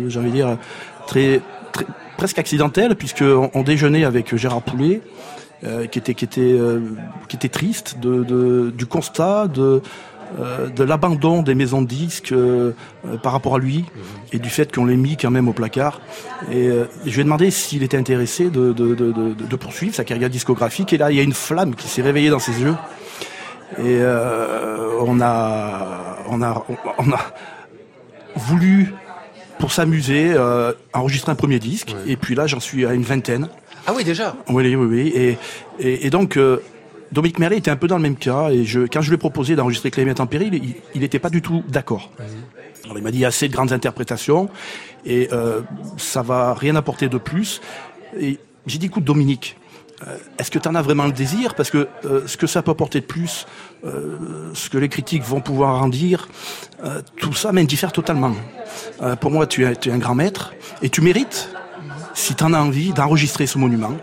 j'ai 0.09 0.19
envie 0.19 0.29
de 0.29 0.35
dire, 0.35 0.59
très, 1.07 1.41
très, 1.73 1.87
presque 2.19 2.39
accidentelle, 2.39 2.95
puisque 2.95 3.23
on, 3.23 3.51
on 3.55 3.63
déjeunait 3.63 4.05
avec 4.05 4.37
Gérard 4.37 4.63
Poulet. 4.63 5.01
qui 5.91 5.99
était 5.99 6.15
qui 6.15 6.25
était 6.27 6.57
qui 7.29 7.37
était 7.37 7.49
triste 7.49 7.99
de, 7.99 8.23
de 8.23 8.71
du 8.71 8.87
constat 8.87 9.49
de 9.49 9.81
euh, 10.39 10.69
de 10.69 10.85
l'abandon 10.85 11.43
des 11.43 11.55
maisons 11.55 11.81
de 11.81 11.87
disques 11.87 12.33
euh, 12.33 12.73
euh, 13.07 13.17
par 13.17 13.33
rapport 13.33 13.55
à 13.55 13.59
lui 13.59 13.85
et 14.33 14.39
du 14.39 14.51
fait 14.51 14.75
qu'on 14.75 14.85
l'ait 14.85 14.97
mis 14.97 15.17
quand 15.17 15.31
même 15.31 15.49
au 15.49 15.53
placard. 15.53 16.01
Et 16.53 16.71
je 17.07 17.15
lui 17.15 17.21
ai 17.21 17.25
demandé 17.25 17.51
s'il 17.51 17.83
était 17.83 17.97
intéressé 17.97 18.51
de, 18.51 18.73
de, 18.73 19.57
poursuivre 19.57 19.95
sa 19.95 20.05
carrière 20.05 20.31
discographique. 20.31 20.93
Et 20.93 20.99
là, 20.99 21.11
il 21.11 21.17
y 21.17 21.21
a 21.21 21.23
une 21.23 21.33
flamme 21.33 21.75
qui 21.75 21.89
s'est 21.89 22.03
réveillée 22.03 22.31
dans 22.31 22.39
ses 22.39 22.61
yeux. 22.61 22.75
Et 23.79 24.01
on 25.01 25.21
a, 25.21 26.17
on 26.29 26.43
a, 26.43 26.65
on 26.99 27.13
a 27.13 27.21
voulu, 28.37 28.95
pour 29.59 29.73
s'amuser, 29.73 30.37
enregistrer 30.93 31.33
un 31.33 31.37
premier 31.37 31.59
disque. 31.59 31.97
Et 32.07 32.17
puis 32.17 32.35
là, 32.35 32.47
j'en 32.47 32.61
suis 32.61 32.87
à 32.87 32.93
une 32.93 33.03
vingtaine. 33.03 33.49
Ah 33.87 33.93
oui, 33.97 34.05
déjà? 34.05 34.37
Oui, 34.49 34.77
oui, 34.77 34.87
oui. 34.87 35.13
Et, 35.15 35.39
et, 35.81 36.07
et 36.07 36.11
donc. 36.11 36.39
Dominique 37.13 37.39
Merlet 37.39 37.59
était 37.59 37.71
un 37.71 37.77
peu 37.77 37.87
dans 37.87 37.97
le 37.97 38.03
même 38.03 38.17
cas, 38.17 38.51
et 38.51 38.65
je, 38.65 38.81
quand 38.81 39.01
je 39.01 39.09
lui 39.11 39.15
ai 39.15 39.19
proposé 39.19 39.57
d'enregistrer 39.57 39.91
Clément 39.91 40.15
Tempéry, 40.15 40.77
il 40.95 41.01
n'était 41.01 41.19
pas 41.19 41.31
du 41.31 41.43
tout 41.43 41.65
d'accord. 41.69 42.11
il 42.95 43.03
m'a 43.03 43.11
dit 43.11 43.25
assez 43.25 43.49
de 43.49 43.53
grandes 43.53 43.73
interprétations, 43.73 44.49
et 45.07 45.29
euh, 45.33 45.63
ça 45.97 46.23
va 46.23 46.55
rien 46.55 46.77
apporter 46.77 47.09
de 47.09 47.19
plus. 47.19 47.61
Et 48.21 48.39
j'ai 48.67 48.79
dit, 48.79 48.87
écoute 48.87 49.05
Dominique, 49.05 49.57
euh, 50.07 50.17
est-ce 50.39 50.51
que 50.51 50.59
tu 50.59 50.69
en 50.69 50.75
as 50.75 50.83
vraiment 50.83 51.07
le 51.07 51.13
désir? 51.13 51.55
Parce 51.55 51.71
que 51.71 51.89
euh, 52.05 52.27
ce 52.27 52.37
que 52.37 52.47
ça 52.47 52.63
peut 52.63 52.71
apporter 52.71 53.01
de 53.01 53.07
plus, 53.07 53.47
euh, 53.85 54.51
ce 54.55 54.71
que 54.71 54.79
les 54.79 54.89
critiques 54.89 55.25
vont 55.25 55.41
pouvoir 55.41 55.83
en 55.83 55.89
dire, 55.89 56.29
tout 57.17 57.33
ça 57.33 57.51
m'indiffère 57.53 57.91
totalement. 57.91 58.35
pour 59.21 59.31
moi, 59.33 59.47
tu 59.47 59.65
es, 59.65 59.75
tu 59.75 59.89
es 59.89 59.93
un 59.93 59.99
grand 59.99 60.15
maître, 60.15 60.55
et 60.83 60.91
tu 60.91 61.01
mérites, 61.01 61.51
si 62.15 62.35
tu 62.35 62.45
en 62.45 62.53
as 62.53 62.61
envie, 62.61 62.93
d'enregistrer 62.93 63.47
ce 63.47 63.59
monument. 63.59 63.95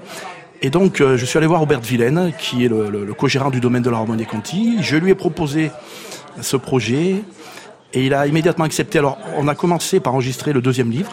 Et 0.61 0.69
donc, 0.69 1.01
euh, 1.01 1.17
je 1.17 1.25
suis 1.25 1.37
allé 1.37 1.47
voir 1.47 1.59
Robert 1.59 1.81
Villaine, 1.81 2.31
qui 2.37 2.65
est 2.65 2.69
le, 2.69 2.89
le, 2.89 3.13
co-gérant 3.13 3.49
du 3.49 3.59
domaine 3.59 3.83
de 3.83 3.89
la 3.89 3.97
Harmonie 3.97 4.25
Conti. 4.25 4.77
Je 4.81 4.95
lui 4.95 5.11
ai 5.11 5.15
proposé 5.15 5.71
ce 6.41 6.57
projet 6.57 7.17
et 7.93 8.05
il 8.05 8.13
a 8.13 8.25
immédiatement 8.27 8.65
accepté. 8.65 8.99
Alors, 8.99 9.17
on 9.37 9.47
a 9.47 9.55
commencé 9.55 9.99
par 9.99 10.13
enregistrer 10.13 10.53
le 10.53 10.61
deuxième 10.61 10.91
livre, 10.91 11.11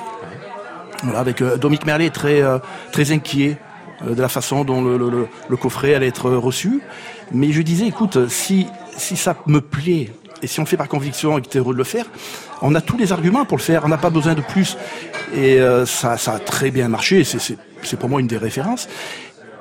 voilà, 1.03 1.21
avec 1.21 1.43
euh, 1.43 1.57
Dominique 1.57 1.87
Merlet 1.87 2.11
très, 2.11 2.41
euh, 2.41 2.59
très 2.93 3.11
inquiet 3.13 3.59
de 4.05 4.21
la 4.21 4.29
façon 4.29 4.65
dont 4.65 4.83
le, 4.83 4.97
le, 4.97 5.29
le, 5.49 5.57
coffret 5.57 5.95
allait 5.95 6.09
être 6.09 6.29
reçu. 6.31 6.81
Mais 7.31 7.53
je 7.53 7.63
disais, 7.63 7.87
écoute, 7.87 8.29
si, 8.29 8.67
si 8.97 9.17
ça 9.17 9.37
me 9.47 9.61
plaît, 9.61 10.11
et 10.43 10.49
si 10.49 10.59
on 10.59 10.65
le 10.65 10.69
fait 10.69 10.77
par 10.77 10.89
conviction 10.89 11.39
et 11.39 11.43
que 11.43 11.49
tu 11.49 11.57
es 11.57 11.61
heureux 11.61 11.73
de 11.73 11.79
le 11.79 11.85
faire, 11.85 12.07
on 12.63 12.75
a 12.75 12.81
tous 12.81 12.97
les 12.97 13.13
arguments 13.13 13.45
pour 13.45 13.59
le 13.59 13.63
faire, 13.63 13.85
on 13.85 13.89
n'a 13.89 13.99
pas 13.99 14.11
besoin 14.11 14.35
de 14.35 14.41
plus. 14.41 14.77
Et 15.37 15.61
ça, 15.87 16.17
ça 16.17 16.33
a 16.33 16.39
très 16.41 16.73
bien 16.73 16.89
marché, 16.89 17.23
c'est 17.23 17.97
pour 17.97 18.09
moi 18.09 18.21
une 18.21 18.27
des 18.27 18.39
références. 18.39 18.89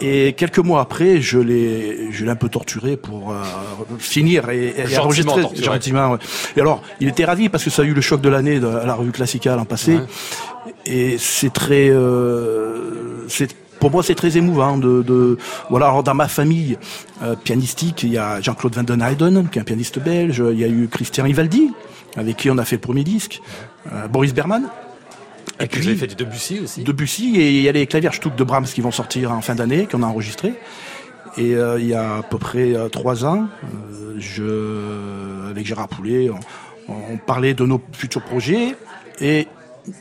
Et 0.02 0.34
quelques 0.34 0.60
mois 0.60 0.82
après, 0.82 1.22
je 1.22 1.38
l'ai, 1.38 2.12
je 2.12 2.26
l'ai 2.26 2.32
un 2.32 2.36
peu 2.36 2.50
torturé 2.50 2.98
pour 2.98 3.32
euh, 3.32 3.36
finir 4.00 4.50
et, 4.50 4.74
et 4.76 4.98
enregistrer 4.98 5.44
gentiment. 5.56 6.18
Et 6.56 6.62
alors, 6.62 6.82
il 7.00 7.08
était 7.08 7.26
ravi 7.26 7.50
parce 7.50 7.64
que 7.64 7.70
ça 7.70 7.84
a 7.84 7.86
eu 7.86 7.94
le 7.94 8.02
choc 8.02 8.20
de 8.20 8.30
l'année 8.30 8.58
à 8.58 8.86
la 8.86 8.96
revue 8.96 9.12
classique 9.12 9.46
l'an 9.46 9.66
passé. 9.66 10.00
Et 10.86 11.18
c'est 11.20 11.54
très, 11.54 11.90
euh, 11.90 13.26
c'est 13.28 13.56
pour 13.80 13.92
moi, 13.92 14.04
c'est 14.04 14.16
très 14.16 14.38
émouvant 14.38 14.78
de, 14.78 15.02
de, 15.02 15.38
voilà. 15.70 15.88
Alors, 15.88 16.04
dans 16.04 16.14
ma 16.14 16.28
famille 16.28 16.78
euh, 17.24 17.36
pianistique, 17.36 18.04
il 18.04 18.14
y 18.14 18.18
a 18.18 18.40
Jean-Claude 18.40 18.76
Van 18.76 18.84
Den 18.84 19.02
Heyden, 19.02 19.50
qui 19.52 19.58
est 19.58 19.62
un 19.62 19.66
pianiste 19.66 20.00
belge. 20.00 20.44
Il 20.52 20.60
y 20.60 20.64
a 20.64 20.68
eu 20.68 20.88
Christian 20.88 21.26
Ivaldi, 21.26 21.72
avec 22.16 22.38
qui 22.38 22.50
on 22.52 22.58
a 22.60 22.66
fait 22.66 22.76
le 22.76 22.82
premier 22.82 23.04
disque. 23.04 23.42
Euh, 23.92 24.08
Boris 24.08 24.34
Berman, 24.34 24.70
et, 25.62 25.68
puis, 25.68 25.96
fait 25.96 26.08
du 26.08 26.16
Debussy 26.16 26.60
aussi 26.60 26.84
Debussy, 26.84 27.36
et 27.38 27.52
il 27.52 27.62
y 27.62 27.70
a 27.70 27.72
les 27.72 27.88
Klavierstück 27.88 28.36
de 28.36 28.44
Brahms 28.44 28.66
qui 28.66 28.82
vont 28.82 28.92
sortir 28.92 29.32
en 29.32 29.42
fin 29.42 29.56
d'année, 29.56 29.88
qu'on 29.90 30.04
a 30.04 30.08
enregistré. 30.08 30.54
Et 31.38 31.56
euh, 31.56 31.80
il 31.80 31.88
y 31.88 31.94
a 31.94 32.18
à 32.18 32.24
peu 32.24 32.38
près 32.38 32.76
euh, 32.76 32.90
trois 32.90 33.26
ans, 33.26 33.48
euh, 33.64 34.16
je, 34.20 35.50
avec 35.50 35.66
Gérard 35.66 35.88
Poulet, 35.88 36.30
on, 36.90 37.18
parlait 37.18 37.54
de 37.54 37.66
nos 37.66 37.82
futurs 37.94 38.22
projets, 38.22 38.76
et 39.22 39.48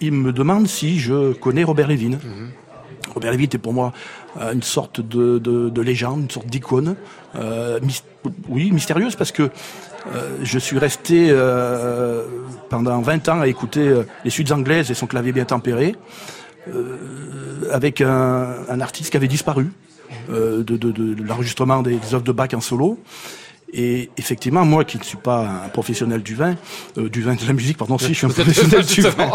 il 0.00 0.12
me 0.12 0.32
demande 0.32 0.66
si 0.66 0.98
je 0.98 1.32
connais 1.34 1.62
Robert 1.62 1.88
Levin. 1.88 2.18
Mhm. 2.22 2.50
Robert 3.14 3.32
Levin 3.32 3.44
était 3.44 3.58
pour 3.58 3.72
moi 3.72 3.92
une 4.52 4.62
sorte 4.62 5.00
de, 5.00 5.38
de, 5.38 5.68
de 5.68 5.82
légende, 5.82 6.22
une 6.22 6.30
sorte 6.30 6.46
d'icône, 6.46 6.96
oui, 8.48 8.70
mystérieuse, 8.70 9.16
parce 9.16 9.32
que 9.32 9.50
euh, 10.06 10.38
je 10.42 10.58
suis 10.58 10.78
resté 10.78 11.28
euh, 11.30 12.24
pendant 12.68 13.00
20 13.00 13.28
ans 13.28 13.40
à 13.40 13.46
écouter 13.46 13.86
euh, 13.86 14.04
les 14.24 14.30
suites 14.30 14.52
anglaises 14.52 14.90
et 14.90 14.94
son 14.94 15.06
clavier 15.06 15.32
bien 15.32 15.44
tempéré, 15.44 15.96
avec 17.72 18.00
un, 18.00 18.80
artiste 18.80 19.10
qui 19.10 19.16
avait 19.16 19.28
disparu 19.28 19.72
de, 20.28 21.24
l'enregistrement 21.24 21.82
des, 21.82 21.98
œuvres 22.12 22.22
de 22.22 22.32
Bach 22.32 22.50
en 22.54 22.60
solo. 22.60 22.98
Et 23.72 24.10
effectivement, 24.16 24.64
moi 24.64 24.84
qui 24.84 24.98
ne 24.98 25.04
suis 25.04 25.16
pas 25.16 25.46
un 25.66 25.68
professionnel 25.68 26.22
du 26.22 26.34
vin, 26.34 26.56
euh, 26.98 27.08
du 27.08 27.22
vin 27.22 27.34
de 27.34 27.46
la 27.46 27.52
musique, 27.52 27.76
pardon, 27.76 27.98
si 27.98 28.08
je 28.08 28.12
suis 28.14 28.26
un 28.26 28.30
professionnel 28.30 28.84
du 28.86 29.00
vin, 29.02 29.30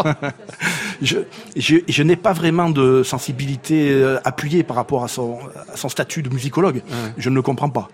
je, 1.00 1.16
je, 1.56 1.76
je 1.88 2.02
n'ai 2.02 2.16
pas 2.16 2.32
vraiment 2.34 2.68
de 2.68 3.02
sensibilité 3.02 3.90
euh, 3.90 4.18
appuyée 4.24 4.62
par 4.62 4.76
rapport 4.76 5.04
à 5.04 5.08
son, 5.08 5.38
à 5.72 5.76
son 5.76 5.88
statut 5.88 6.22
de 6.22 6.28
musicologue. 6.28 6.82
Je 7.16 7.30
ne 7.30 7.34
le 7.34 7.42
comprends 7.42 7.70
pas. 7.70 7.88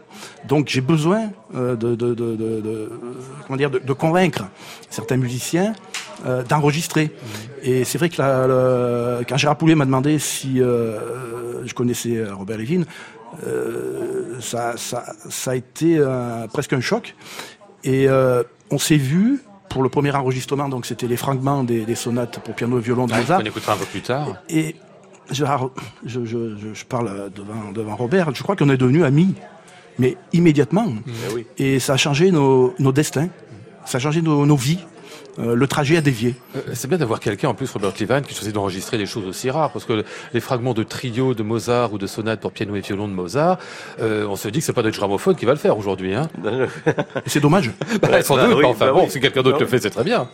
Donc 0.49 0.69
j'ai 0.69 0.81
besoin 0.81 1.31
euh, 1.55 1.77
de, 1.77 1.95
de, 1.95 2.15
de, 2.15 2.37
de, 2.37 2.61
de- 2.61 2.93
comment 3.47 3.57
dire, 3.57 3.71
de, 3.71 3.79
de 3.79 3.93
convaincre 3.93 4.45
certains 4.91 5.17
musiciens 5.17 5.73
euh, 6.27 6.43
d'enregistrer. 6.43 7.11
Et 7.63 7.85
c'est 7.85 7.99
vrai 7.99 8.09
que 8.09 8.21
la- 8.21 8.47
le- 8.47 9.25
quand 9.29 9.37
Gérard 9.37 9.57
Poulet 9.59 9.75
m'a 9.75 9.85
demandé 9.85 10.19
si 10.19 10.61
euh, 10.61 11.65
je 11.67 11.73
connaissais 11.75 12.25
Robert 12.31 12.59
Levin, 12.59 12.83
euh, 13.47 14.41
ça, 14.41 14.77
ça, 14.77 15.05
ça 15.29 15.51
a 15.53 15.55
été 15.55 15.99
euh, 15.99 16.47
presque 16.49 16.73
un 16.73 16.81
choc. 16.81 17.15
Et 17.85 18.09
euh, 18.09 18.43
on 18.71 18.79
s'est 18.79 18.97
vu 18.97 19.43
pour 19.69 19.83
le 19.83 19.89
premier 19.89 20.13
enregistrement, 20.13 20.69
donc 20.69 20.87
c'était 20.87 21.07
les 21.07 21.17
fragments 21.17 21.65
des, 21.65 21.85
des 21.85 21.95
sonates 21.95 22.39
pour 22.41 22.55
piano 22.55 22.79
et 22.79 22.83
violon 22.83 23.07
de 23.07 23.15
Mozart. 23.15 23.41
On 23.43 23.47
écoutera 23.47 23.73
un 23.73 23.79
peu 23.79 23.87
plus 23.87 24.03
tard. 24.03 24.37
Et 24.49 24.77
je, 25.31 25.45
je, 26.05 26.25
je, 26.25 26.75
je 26.75 26.85
parle 26.85 27.31
devant, 27.35 27.73
devant 27.73 27.97
Robert, 27.97 28.35
je 28.35 28.43
crois 28.43 28.55
qu'on 28.55 28.69
est 28.69 28.77
devenus 28.77 29.05
amis, 29.05 29.35
mais 29.99 30.17
immédiatement. 30.33 30.87
Oui. 31.35 31.47
Et 31.59 31.81
ça 31.81 31.95
a 31.95 31.97
changé 31.97 32.31
nos, 32.31 32.75
nos 32.79 32.93
destins, 32.93 33.29
ça 33.87 33.97
a 33.97 34.01
changé 34.01 34.21
nos, 34.21 34.45
nos 34.47 34.57
vies. 34.57 34.81
Euh, 35.39 35.55
le 35.55 35.67
trajet 35.67 35.97
a 35.97 36.01
dévié. 36.01 36.35
Euh, 36.57 36.61
C'est 36.75 36.89
bien 36.89 36.99
d'avoir 36.99 37.21
quelqu'un, 37.21 37.49
en 37.49 37.55
plus, 37.55 37.71
Robert 37.73 37.93
Levine, 37.99 38.23
qui 38.23 38.35
choisit 38.35 38.55
d'enregistrer 38.55 38.99
des 38.99 39.07
choses 39.07 39.27
aussi 39.27 39.51
rares, 39.51 39.71
parce 39.73 39.85
que 39.85 40.05
les 40.35 40.41
fragments 40.41 40.75
de 40.75 40.83
trio 40.83 41.35
de 41.35 41.43
Mozart 41.43 41.93
ou 41.93 41.99
de 41.99 42.07
sonates 42.07 42.41
pour 42.41 42.53
piano 42.53 42.77
et 42.77 42.81
violon 42.81 43.09
de 43.09 43.15
Mozart, 43.15 43.59
euh, 44.01 44.27
on 44.29 44.37
se 44.37 44.49
dit 44.49 44.59
que 44.59 44.65
c'est 44.65 44.73
pas 44.73 44.83
notre 44.83 44.99
gramophone 44.99 45.35
qui 45.35 45.47
va 45.47 45.53
le 45.53 45.59
faire 45.59 45.79
aujourd'hui. 45.79 46.15
Hein 46.15 46.29
Et 47.27 47.29
c'est 47.29 47.41
dommage. 47.41 47.71
Bah, 48.03 48.23
sans 48.23 48.37
bah 48.37 48.47
doute, 48.47 48.57
oui, 48.57 48.63
mais 48.63 48.69
enfin 48.69 48.87
bah 48.87 48.93
bon, 48.93 49.05
oui. 49.05 49.11
si 49.11 49.21
quelqu'un 49.21 49.43
d'autre 49.43 49.59
Bah 49.59 49.65
le 49.65 49.69
fait, 49.69 49.79
c'est 49.79 49.91
très 49.91 50.03
bien. 50.05 50.29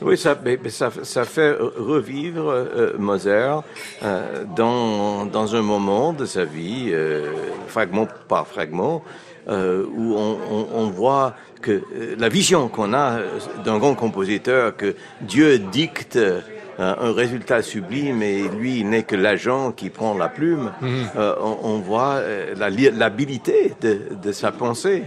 Oui, 0.00 0.16
ça, 0.16 0.36
mais, 0.44 0.58
mais 0.62 0.70
ça, 0.70 0.90
ça 1.02 1.24
fait 1.24 1.52
revivre 1.52 2.48
euh, 2.50 2.92
Mozart 2.98 3.64
euh, 4.02 4.44
dans, 4.56 5.26
dans 5.26 5.54
un 5.54 5.62
moment 5.62 6.12
de 6.12 6.24
sa 6.24 6.44
vie, 6.44 6.90
euh, 6.90 7.32
fragment 7.68 8.08
par 8.28 8.46
fragment, 8.46 9.02
euh, 9.48 9.84
où 9.94 10.14
on, 10.16 10.38
on, 10.50 10.66
on 10.74 10.90
voit 10.90 11.34
que 11.62 11.70
euh, 11.70 12.16
la 12.18 12.28
vision 12.28 12.68
qu'on 12.68 12.92
a 12.92 13.18
euh, 13.18 13.28
d'un 13.64 13.78
grand 13.78 13.94
compositeur, 13.94 14.76
que 14.76 14.94
Dieu 15.22 15.58
dicte 15.58 16.16
euh, 16.16 16.40
un 16.78 17.12
résultat 17.12 17.62
sublime 17.62 18.22
et 18.22 18.42
lui 18.58 18.82
n'est 18.84 19.04
que 19.04 19.16
l'agent 19.16 19.72
qui 19.72 19.88
prend 19.90 20.14
la 20.18 20.28
plume, 20.28 20.72
euh, 20.82 21.34
on, 21.40 21.58
on 21.62 21.78
voit 21.78 22.16
euh, 22.16 22.54
l'habilité 22.56 23.74
de, 23.80 24.00
de 24.22 24.32
sa 24.32 24.52
pensée. 24.52 25.04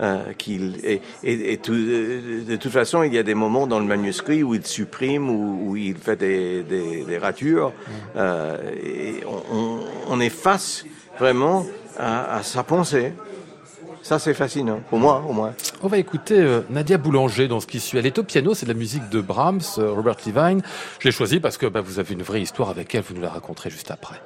Euh, 0.00 0.32
qu'il 0.38 0.76
et, 0.84 1.00
et, 1.24 1.54
et 1.54 1.56
tout, 1.56 1.74
de 1.74 2.54
toute 2.54 2.70
façon, 2.70 3.02
il 3.02 3.12
y 3.12 3.18
a 3.18 3.24
des 3.24 3.34
moments 3.34 3.66
dans 3.66 3.80
le 3.80 3.84
manuscrit 3.84 4.44
où 4.44 4.54
il 4.54 4.64
supprime 4.64 5.28
où 5.28 5.74
il 5.76 5.96
fait 5.96 6.14
des, 6.14 6.62
des, 6.62 7.02
des 7.02 7.18
ratures. 7.18 7.72
Et 8.16 9.14
on, 9.26 9.56
on, 9.58 9.80
on 10.08 10.20
est 10.20 10.30
face 10.30 10.84
vraiment 11.18 11.66
à, 11.98 12.36
à 12.36 12.42
sa 12.44 12.62
pensée. 12.62 13.12
Ça, 14.08 14.18
c'est 14.18 14.32
fascinant 14.32 14.80
pour 14.88 14.98
moi, 14.98 15.22
au 15.28 15.34
moins. 15.34 15.52
On 15.82 15.86
va 15.86 15.98
écouter 15.98 16.40
euh, 16.40 16.62
Nadia 16.70 16.96
Boulanger 16.96 17.46
dans 17.46 17.60
ce 17.60 17.66
qui 17.66 17.78
suit. 17.78 17.98
Elle 17.98 18.06
est 18.06 18.16
au 18.16 18.22
piano, 18.22 18.54
c'est 18.54 18.64
de 18.64 18.72
la 18.72 18.78
musique 18.78 19.06
de 19.10 19.20
Brahms, 19.20 19.60
euh, 19.76 19.90
Robert 19.90 20.16
Levine. 20.24 20.62
Je 20.98 21.08
l'ai 21.08 21.12
choisi 21.12 21.40
parce 21.40 21.58
que 21.58 21.66
bah, 21.66 21.82
vous 21.82 21.98
avez 21.98 22.14
une 22.14 22.22
vraie 22.22 22.40
histoire 22.40 22.70
avec 22.70 22.94
elle, 22.94 23.02
vous 23.02 23.12
nous 23.12 23.20
la 23.20 23.28
raconterez 23.28 23.68
juste 23.68 23.90
après. 23.90 24.18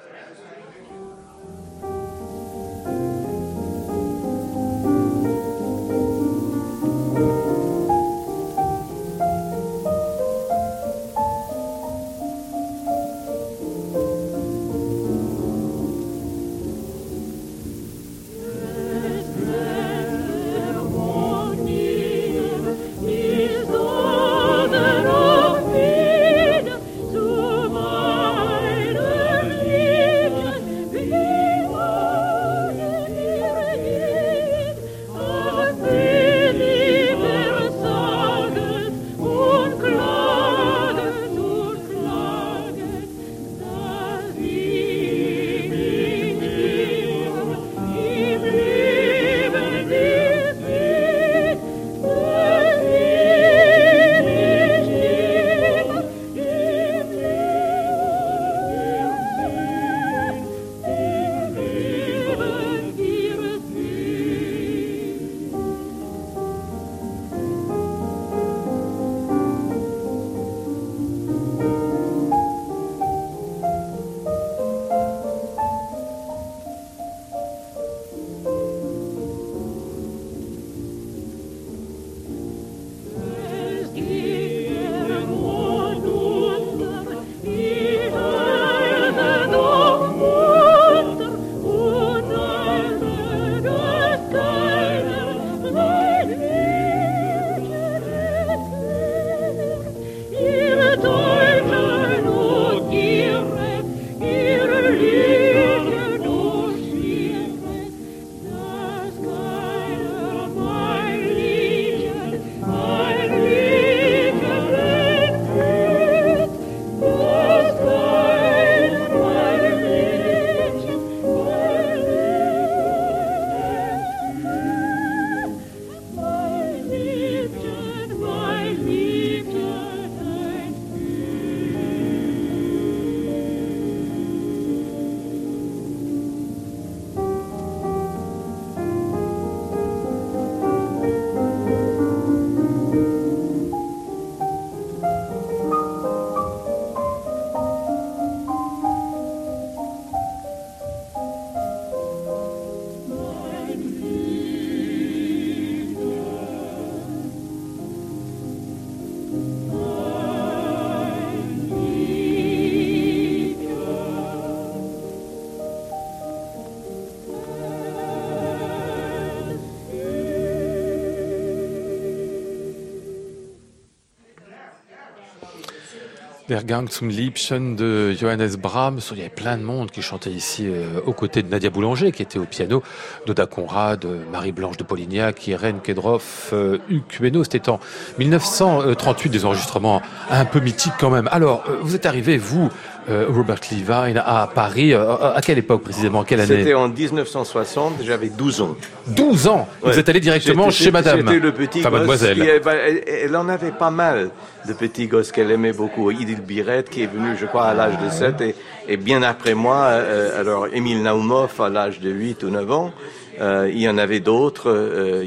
Gang 176.60 176.88
zum 176.90 177.08
Liebchen 177.08 177.76
de 177.76 178.12
Johannes 178.12 178.56
Brahms. 178.58 179.00
Il 179.12 179.18
y 179.18 179.20
avait 179.22 179.30
plein 179.30 179.56
de 179.56 179.62
monde 179.62 179.90
qui 179.90 180.02
chantait 180.02 180.30
ici 180.30 180.66
euh, 180.66 181.00
aux 181.06 181.14
côtés 181.14 181.42
de 181.42 181.48
Nadia 181.48 181.70
Boulanger, 181.70 182.12
qui 182.12 182.22
était 182.22 182.38
au 182.38 182.44
piano, 182.44 182.82
Doda 183.26 183.46
Conrad, 183.46 184.06
Marie-Blanche 184.30 184.76
de 184.76 184.84
Polignac, 184.84 185.46
Irène 185.46 185.80
Kedroff, 185.80 186.50
euh, 186.52 186.78
Hugues. 186.90 187.42
C'était 187.42 187.70
en 187.70 187.80
1938, 188.18 189.30
des 189.30 189.44
enregistrements 189.46 190.02
un 190.30 190.44
peu 190.44 190.60
mythiques 190.60 190.92
quand 191.00 191.10
même. 191.10 191.28
Alors, 191.32 191.64
euh, 191.68 191.78
vous 191.80 191.94
êtes 191.94 192.04
arrivé, 192.04 192.36
vous, 192.36 192.68
euh, 193.08 193.26
Robert 193.28 193.60
Levine 193.70 194.22
à 194.24 194.48
Paris. 194.54 194.92
Euh, 194.94 195.32
à 195.34 195.40
quelle 195.40 195.58
époque 195.58 195.82
précisément? 195.82 196.24
Quelle 196.24 196.40
année? 196.40 196.58
C'était 196.58 196.74
en 196.74 196.88
1960, 196.88 197.94
j'avais 198.02 198.28
12 198.28 198.60
ans. 198.62 198.76
12 199.08 199.48
ans? 199.48 199.68
Vous 199.82 199.98
êtes 199.98 200.08
allé 200.08 200.20
directement 200.20 200.70
chez 200.70 200.90
madame 200.90 201.20
C'était 201.20 201.38
le 201.40 201.52
petit 201.52 201.80
Enfin, 201.80 201.90
gosse. 201.90 201.98
mademoiselle. 201.98 202.34
qui 202.40 202.46
elle, 202.46 203.02
elle 203.06 203.36
en 203.36 203.48
avait 203.48 203.72
pas 203.72 203.90
mal 203.90 204.30
de 204.68 204.72
petits 204.72 205.06
gosses 205.08 205.32
qu'elle 205.32 205.50
aimait 205.50 205.72
beaucoup. 205.72 206.10
Idil 206.10 206.40
Biret, 206.40 206.84
qui 206.84 207.02
est 207.02 207.06
venu, 207.12 207.36
je 207.40 207.46
crois, 207.46 207.64
à 207.66 207.74
l'âge 207.74 207.98
de 207.98 208.08
7, 208.10 208.40
et, 208.40 208.54
et 208.88 208.96
bien 208.96 209.22
après 209.22 209.54
moi, 209.54 209.86
euh, 209.86 210.40
alors 210.40 210.66
Émile 210.72 211.02
Naumov, 211.02 211.60
à 211.60 211.68
l'âge 211.68 212.00
de 212.00 212.10
8 212.10 212.42
ou 212.44 212.50
9 212.50 212.70
ans. 212.72 212.92
Euh, 213.40 213.68
il 213.72 213.80
y 213.80 213.88
en 213.88 213.96
avait 213.98 214.20
d'autres. 214.20 215.22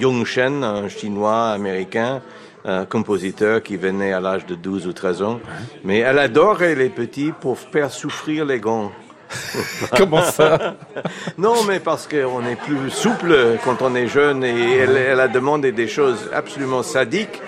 Yung 0.00 0.24
Shen, 0.26 0.62
un 0.62 0.88
chinois 0.88 1.48
américain, 1.48 2.20
un 2.66 2.84
compositeur 2.84 3.62
qui 3.62 3.76
venait 3.76 4.12
à 4.12 4.20
l'âge 4.20 4.44
de 4.44 4.54
12 4.54 4.86
ou 4.86 4.92
13 4.92 5.22
ans. 5.22 5.40
Mais 5.84 5.98
elle 6.00 6.18
adorait 6.18 6.74
les 6.74 6.88
petits 6.88 7.32
pour 7.40 7.58
faire 7.58 7.90
souffrir 7.90 8.44
les 8.44 8.58
grands. 8.58 8.90
Comment 9.96 10.22
ça 10.22 10.76
Non, 11.38 11.64
mais 11.66 11.80
parce 11.80 12.06
qu'on 12.06 12.44
est 12.46 12.56
plus 12.56 12.90
souple 12.90 13.58
quand 13.64 13.82
on 13.82 13.94
est 13.94 14.08
jeune 14.08 14.44
et 14.44 14.76
elle, 14.76 14.96
elle 14.96 15.20
a 15.20 15.28
demandé 15.28 15.72
des 15.72 15.88
choses 15.88 16.30
absolument 16.32 16.82
sadiques, 16.82 17.40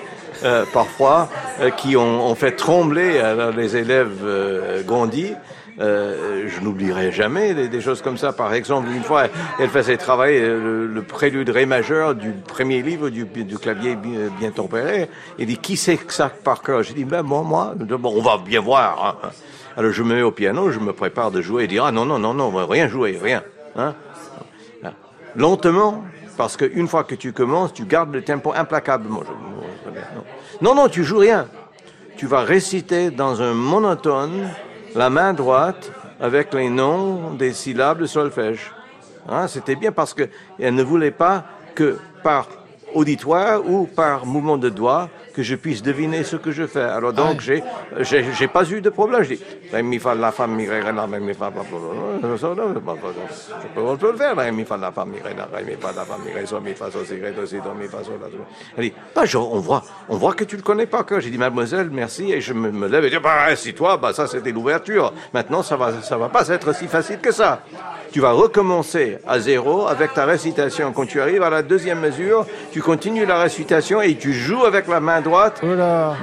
euh, 0.45 0.65
parfois, 0.73 1.29
euh, 1.61 1.71
qui 1.71 1.97
ont, 1.97 2.27
ont 2.27 2.35
fait 2.35 2.53
trembler 2.53 3.19
alors, 3.19 3.51
les 3.51 3.77
élèves 3.77 4.21
euh, 4.23 4.83
grandis. 4.83 5.35
Euh, 5.81 6.49
je 6.49 6.61
n'oublierai 6.61 7.13
jamais 7.13 7.55
des, 7.55 7.81
choses 7.81 8.03
comme 8.03 8.17
ça. 8.17 8.33
Par 8.33 8.53
exemple, 8.53 8.89
une 8.91 9.03
fois, 9.03 9.25
elle 9.61 9.69
faisait 9.69 9.97
travailler 9.97 10.41
le, 10.41 11.03
prélude 11.07 11.49
ré 11.51 11.67
majeur 11.67 12.15
du 12.15 12.33
premier 12.33 12.83
livre 12.83 13.11
du, 13.11 13.27
clavier 13.61 13.97
bien, 13.97 14.51
tempéré. 14.51 15.09
Elle 15.39 15.47
dit, 15.47 15.59
qui 15.59 15.77
sait 15.77 15.97
que 15.97 16.13
ça 16.13 16.29
par 16.29 16.63
cœur? 16.63 16.83
J'ai 16.83 16.95
dit, 16.95 17.05
ben 17.05 17.23
moi, 17.23 17.43
moi. 17.43 17.75
Bon, 17.77 18.13
on 18.17 18.23
va 18.23 18.39
bien 18.39 18.61
voir. 18.61 19.19
hein. 19.23 19.31
Alors 19.77 19.93
je 19.93 20.03
me 20.03 20.17
mets 20.17 20.23
au 20.23 20.33
piano, 20.33 20.73
je 20.73 20.81
me 20.81 20.93
prépare 20.93 21.31
de 21.31 21.41
jouer 21.41 21.65
et 21.65 21.67
dire, 21.69 21.85
ah 21.85 21.93
non, 21.93 22.05
non, 22.05 22.19
non, 22.19 22.35
non, 22.35 22.51
rien 22.67 22.89
jouer, 22.89 23.17
rien. 23.23 23.45
Hein 23.77 23.95
lentement, 25.37 26.05
parce 26.37 26.57
qu'une 26.57 26.89
fois 26.89 27.05
que 27.05 27.15
tu 27.15 27.33
commences, 27.33 27.73
tu 27.73 27.85
gardes 27.85 28.13
le 28.13 28.23
tempo 28.23 28.53
Non. 28.53 29.23
non, 30.61 30.75
non, 30.75 30.89
tu 30.89 31.05
joues 31.05 31.19
rien. 31.19 31.49
Tu 32.17 32.27
vas 32.27 32.43
réciter 32.43 33.11
dans 33.11 33.41
un 33.43 33.55
monotone 33.55 34.49
la 34.95 35.11
main 35.11 35.33
droite 35.33 35.91
avec 36.21 36.53
les 36.55 36.69
noms 36.69 37.35
des 37.35 37.53
syllabes 37.53 38.01
de 38.01 38.07
solfège. 38.07 38.73
Hein, 39.29 39.47
C'était 39.47 39.77
bien 39.77 39.93
parce 39.93 40.15
que 40.15 40.29
elle 40.59 40.75
ne 40.75 40.83
voulait 40.83 41.11
pas 41.11 41.45
que 41.75 41.99
par 42.23 42.49
auditoire 42.95 43.69
ou 43.69 43.87
par 43.87 44.27
mouvement 44.27 44.57
de 44.57 44.69
doigt 44.69 45.09
que 45.39 45.45
je 45.45 45.55
puisse 45.55 45.83
deviner 45.85 46.25
ce 46.25 46.35
que 46.35 46.51
je 46.51 46.67
fais. 46.67 46.81
Alors 46.83 47.13
donc 47.13 47.41
j'ai 47.41 47.63
j'ai 48.01 48.25
j'ai 48.37 48.49
pas 48.49 48.65
eu 48.69 48.81
de 48.81 48.91
problème. 48.91 49.23
Je 49.23 49.35
dis 49.35 49.41
la 49.73 49.79
ré, 49.79 49.85
la 50.19 50.33
fa 50.33 50.49
je 50.49 50.55
peux 54.01 54.11
le 54.11 54.17
faire 54.19 54.35
la 54.35 54.43
ré 54.43 54.51
la 58.21 58.29
do. 58.29 58.39
Elle 58.77 58.83
dit 58.85 58.93
bah 59.15 59.25
je- 59.25 59.39
on 59.39 59.61
voit 59.61 59.85
on 60.09 60.17
voit 60.17 60.35
que 60.35 60.43
tu 60.43 60.57
le 60.57 60.63
connais 60.63 60.87
pas 60.87 61.05
que 61.05 61.21
j'ai 61.21 61.31
dit 61.31 61.39
mademoiselle 61.39 61.89
merci 61.93 62.33
et 62.33 62.41
je 62.41 62.53
me, 62.53 62.73
me 62.73 62.89
lève 62.89 63.05
et 63.05 63.11
dis 63.11 63.19
bah 63.23 63.55
si 63.55 63.75
toi 63.75 63.97
bah 63.97 64.13
ça 64.13 64.27
c'était 64.27 64.51
l'ouverture. 64.51 65.13
Maintenant 65.33 65.63
ça 65.63 65.77
va 65.77 66.03
ça 66.03 66.17
va 66.19 66.29
pas 66.29 66.49
être 66.49 66.75
si 66.75 66.89
facile 66.89 67.21
que 67.21 67.31
ça. 67.31 67.63
Tu 68.11 68.21
vas 68.21 68.33
recommencer 68.33 69.19
à 69.27 69.39
zéro 69.39 69.87
avec 69.87 70.15
ta 70.15 70.25
récitation. 70.25 70.93
Quand 70.93 71.05
tu 71.07 71.21
arrives 71.21 71.43
à 71.43 71.51
la 71.51 71.61
deuxième 71.63 72.01
mesure, 72.01 72.47
tu 72.73 72.81
continues 72.81 73.27
la 73.27 73.39
récitation 73.39 74.01
et 74.01 74.15
tu 74.17 74.33
joues 74.33 74.65
avec 74.65 74.89
la 74.89 74.99
main 74.99 75.21
droite 75.21 75.28
Oh 75.63 75.67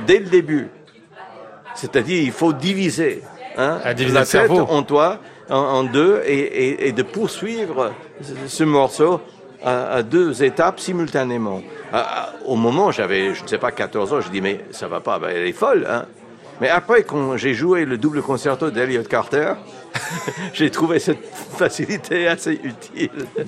dès 0.07 0.19
le 0.19 0.25
début. 0.25 0.67
C'est-à-dire, 1.73 2.21
il 2.21 2.31
faut 2.31 2.53
diviser, 2.53 3.21
hein, 3.57 3.79
diviser 3.93 4.13
la 4.13 4.21
le 4.21 4.25
tête 4.25 4.49
en 4.71 4.83
toi, 4.83 5.19
en, 5.49 5.55
en 5.57 5.83
deux, 5.83 6.21
et, 6.25 6.33
et- 6.39 6.87
et 6.87 6.91
de 6.93 7.03
poursuivre 7.03 7.91
ce, 8.21 8.33
ce 8.47 8.63
morceau 8.63 9.19
à, 9.63 9.87
à 9.95 10.03
deux 10.03 10.43
étapes 10.43 10.79
simultanément. 10.79 11.61
À- 11.91 12.29
au 12.45 12.55
moment, 12.55 12.91
j'avais, 12.91 13.33
je 13.33 13.43
ne 13.43 13.47
sais 13.47 13.57
pas, 13.57 13.71
14 13.71 14.13
ans, 14.13 14.21
je 14.21 14.29
dis 14.29 14.41
mais 14.41 14.61
ça 14.71 14.87
va 14.87 15.01
pas, 15.01 15.19
ben, 15.19 15.29
elle 15.35 15.47
est 15.47 15.51
folle, 15.51 15.85
hein. 15.89 16.05
Mais 16.61 16.69
après, 16.69 17.03
quand 17.03 17.35
j'ai 17.35 17.53
joué 17.53 17.83
le 17.83 17.97
double 17.97 18.21
concerto 18.21 18.71
d'Elliot 18.71 19.03
Carter, 19.03 19.53
j'ai 20.53 20.69
trouvé 20.69 20.99
cette 20.99 21.23
facilité 21.57 22.27
assez 22.27 22.59
utile. 22.63 23.09
Oui, 23.37 23.45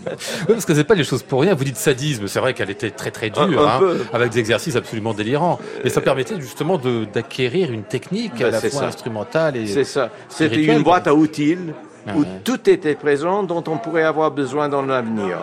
parce 0.48 0.66
que 0.66 0.74
c'est 0.74 0.84
pas 0.84 0.96
les 0.96 1.04
choses 1.04 1.24
pour 1.24 1.42
rien. 1.42 1.54
Vous 1.54 1.64
dites 1.64 1.78
sadisme, 1.78 2.28
c'est 2.28 2.40
vrai 2.40 2.54
qu'elle 2.54 2.70
était 2.70 2.92
très 2.92 3.12
très 3.12 3.30
dure, 3.30 3.68
hein, 3.68 3.80
avec 4.14 4.32
des 4.32 4.40
exercices 4.40 4.76
absolument 4.76 5.14
délirants. 5.14 5.60
Mais 5.84 5.90
ça 5.90 6.02
permettait 6.02 6.40
justement 6.40 6.80
d'acquérir 7.14 7.72
une 7.72 7.84
technique 7.84 8.34
Ben, 8.40 8.48
à 8.48 8.52
la 8.52 8.60
c'est 8.60 8.70
fois 8.70 8.82
ça. 8.82 8.88
instrumentale 8.88 9.58
et 9.58 9.68
C'est 9.68 9.84
ça. 9.84 10.10
C'était 10.30 10.64
une 10.64 10.84
boîte 10.84 11.08
à 11.08 11.14
outils 11.14 11.56
où 11.56 11.72
Ah 12.08 12.18
ouais. 12.18 12.26
tout 12.44 12.70
était 12.70 12.96
présent 12.96 13.44
dont 13.44 13.64
on 13.68 13.78
pourrait 13.78 14.04
avoir 14.04 14.32
besoin 14.32 14.70
dans 14.70 14.82
l'avenir. 14.82 15.38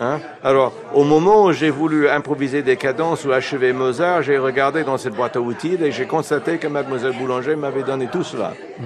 Hein? 0.00 0.18
Alors, 0.42 0.72
au 0.94 1.04
moment 1.04 1.44
où 1.44 1.52
j'ai 1.52 1.70
voulu 1.70 2.08
improviser 2.08 2.62
des 2.62 2.76
cadences 2.76 3.24
ou 3.24 3.30
achever 3.32 3.72
Mozart, 3.72 4.22
j'ai 4.22 4.36
regardé 4.38 4.82
dans 4.82 4.96
cette 4.98 5.14
boîte 5.14 5.36
à 5.36 5.40
outils 5.40 5.78
et 5.80 5.92
j'ai 5.92 6.06
constaté 6.06 6.56
que 6.58 6.66
Mademoiselle 6.66 7.12
Boulanger 7.16 7.54
m'avait 7.54 7.82
donné 7.84 8.08
tout 8.10 8.24
cela. 8.24 8.54
Euh, 8.80 8.84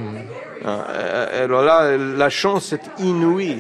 Alors 0.64 1.62
là, 1.62 1.96
la 1.96 2.30
chance 2.30 2.72
est 2.72 2.82
inouïe. 2.98 3.58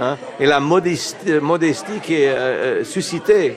hein, 0.00 0.16
et 0.38 0.46
la 0.46 0.60
modestie, 0.60 2.00
qui 2.02 2.14
est 2.14 2.28
euh, 2.28 2.80
euh, 2.80 2.84
suscitée 2.84 3.56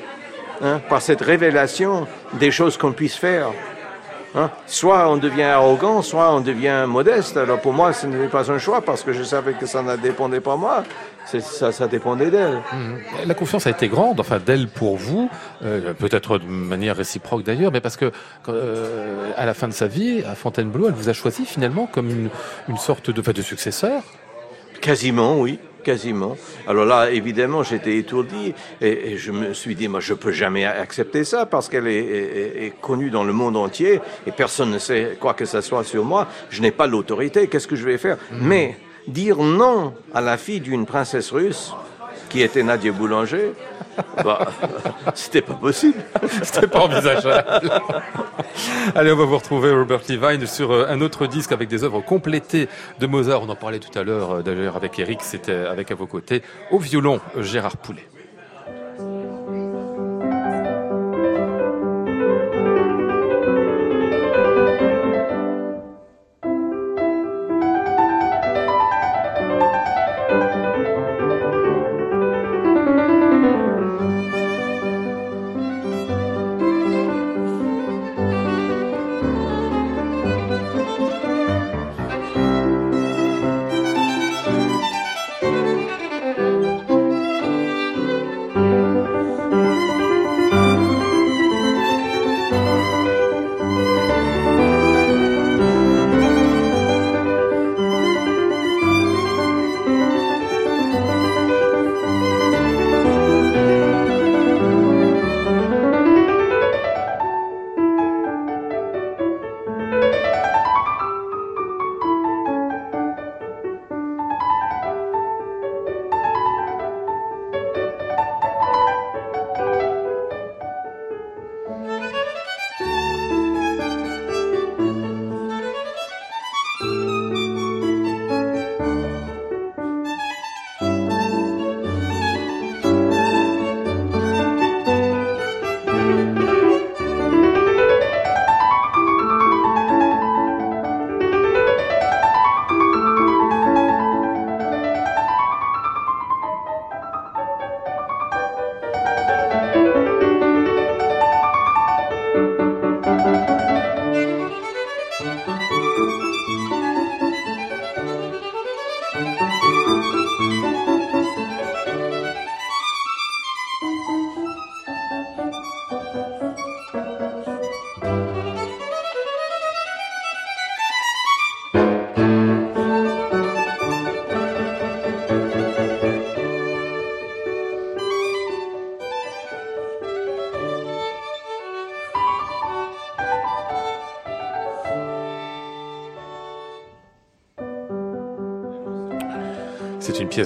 hein, 0.62 0.82
par 0.90 1.02
cette 1.02 1.22
révélation 1.22 2.08
des 2.34 2.52
choses 2.52 2.78
qu'on 2.78 2.92
puisse 2.92 3.16
faire. 3.16 3.48
Hein? 4.36 4.52
Soit 4.68 5.10
on 5.10 5.18
devient 5.18 5.44
arrogant, 5.44 6.02
soit 6.02 6.32
on 6.32 6.42
devient 6.42 6.86
modeste. 6.88 7.38
Alors 7.38 7.60
pour 7.60 7.74
moi, 7.74 7.94
ce 7.94 8.06
n'était 8.06 8.28
pas 8.28 8.52
un 8.52 8.60
choix 8.60 8.82
parce 8.82 9.04
que 9.04 9.12
je 9.12 9.24
savais 9.24 9.54
que 9.54 9.66
ça 9.66 9.82
ne 9.82 9.96
dépendait 9.96 10.40
pas 10.40 10.56
moi. 10.56 10.84
Ça, 11.38 11.72
ça 11.72 11.88
dépendait 11.88 12.32
d'elle. 12.32 12.62
La 13.28 13.34
confiance 13.34 13.68
a 13.68 13.70
été 13.70 13.88
grande, 13.88 14.20
enfin 14.20 14.40
d'elle 14.44 14.68
pour 14.68 14.98
vous, 14.98 15.30
euh, 15.64 15.94
peut-être 15.94 16.40
de 16.40 16.46
manière 16.46 16.96
réciproque 16.96 17.44
d'ailleurs, 17.44 17.72
mais 17.72 17.82
parce 17.82 17.98
que 17.98 18.12
euh, 18.48 19.32
à 19.38 19.46
la 19.46 19.54
fin 19.54 19.68
de 19.68 19.74
sa 19.74 19.88
vie, 19.88 20.24
à 20.28 20.34
Fontainebleau, 20.36 20.88
elle 20.88 20.94
vous 20.96 21.10
a 21.10 21.14
choisi 21.14 21.46
finalement 21.46 21.86
comme 21.88 22.10
une, 22.10 22.30
une 22.68 22.78
sorte 22.78 23.12
de, 23.12 23.20
enfin, 23.22 23.32
de 23.34 23.42
successeur. 23.42 24.02
Quasiment, 24.82 25.38
oui, 25.40 25.60
quasiment. 25.84 26.38
Alors 26.68 26.86
là, 26.86 27.12
évidemment, 27.12 27.64
j'étais 27.64 27.98
étourdi 27.98 28.54
et, 28.82 29.12
et 29.12 29.18
je 29.18 29.32
me 29.32 29.54
suis 29.54 29.76
dit, 29.76 29.88
moi, 29.90 30.00
je 30.00 30.14
peux 30.14 30.32
jamais 30.32 30.66
accepter 30.66 31.26
ça 31.26 31.46
parce 31.46 31.68
qu'elle 31.68 31.88
est, 31.88 31.98
est- 32.00 32.66
est 32.66 32.74
connue 32.82 33.10
dans 33.10 33.26
le 33.26 33.34
monde 33.34 33.58
entier 33.58 34.00
et 34.26 34.32
personne 34.32 34.72
ne 34.72 34.80
sait 34.80 35.18
quoi 35.20 35.34
que 35.34 35.46
ce 35.46 35.60
soit 35.62 35.84
sur 35.84 36.06
moi. 36.06 36.28
Je 36.50 36.62
n'ai 36.62 36.72
pas 36.72 36.88
l'autorité. 36.88 37.48
Qu'est-ce 37.48 37.68
que 37.68 37.76
je 37.76 37.84
vais 37.86 37.98
faire? 37.98 38.18
Mais 38.32 38.78
dire 39.08 39.38
non 39.38 39.94
à 40.14 40.22
la 40.22 40.38
fille 40.38 40.60
d'une 40.60 40.86
princesse 40.86 41.32
russe 41.32 41.74
qui 42.30 42.42
était 42.42 42.64
Nadia 42.64 42.92
Boulanger, 42.92 43.54
bah, 44.24 44.48
c'était 45.16 45.42
pas 45.42 45.56
possible. 45.56 46.00
C'était 46.44 46.68
pas 46.68 46.82
envisageable. 46.82 47.72
Allez, 48.96 49.12
on 49.12 49.16
va 49.16 49.26
vous 49.26 49.38
retrouver 49.38 49.72
Robert 49.72 50.02
Levine 50.08 50.46
sur 50.46 50.72
euh, 50.72 50.86
un 50.88 51.02
autre 51.02 51.28
disque 51.28 51.52
avec 51.52 51.68
des 51.68 51.84
œuvres 51.84 52.02
complétées 52.02 52.70
de 53.00 53.08
Mozart. 53.08 53.42
On 53.42 53.50
en 53.50 53.56
parlait 53.56 53.80
tout 53.80 53.98
à 53.98 54.04
l'heure 54.04 54.32
euh, 54.32 54.42
d'ailleurs 54.42 54.76
avec 54.76 55.00
Eric, 55.00 55.22
c'était 55.22 55.52
avec 55.52 55.92
à 55.92 55.96
vos 55.96 56.08
côtés 56.08 56.44
au 56.72 56.80
violon 56.80 57.20
Gérard 57.40 57.78
Poulet. 57.78 58.08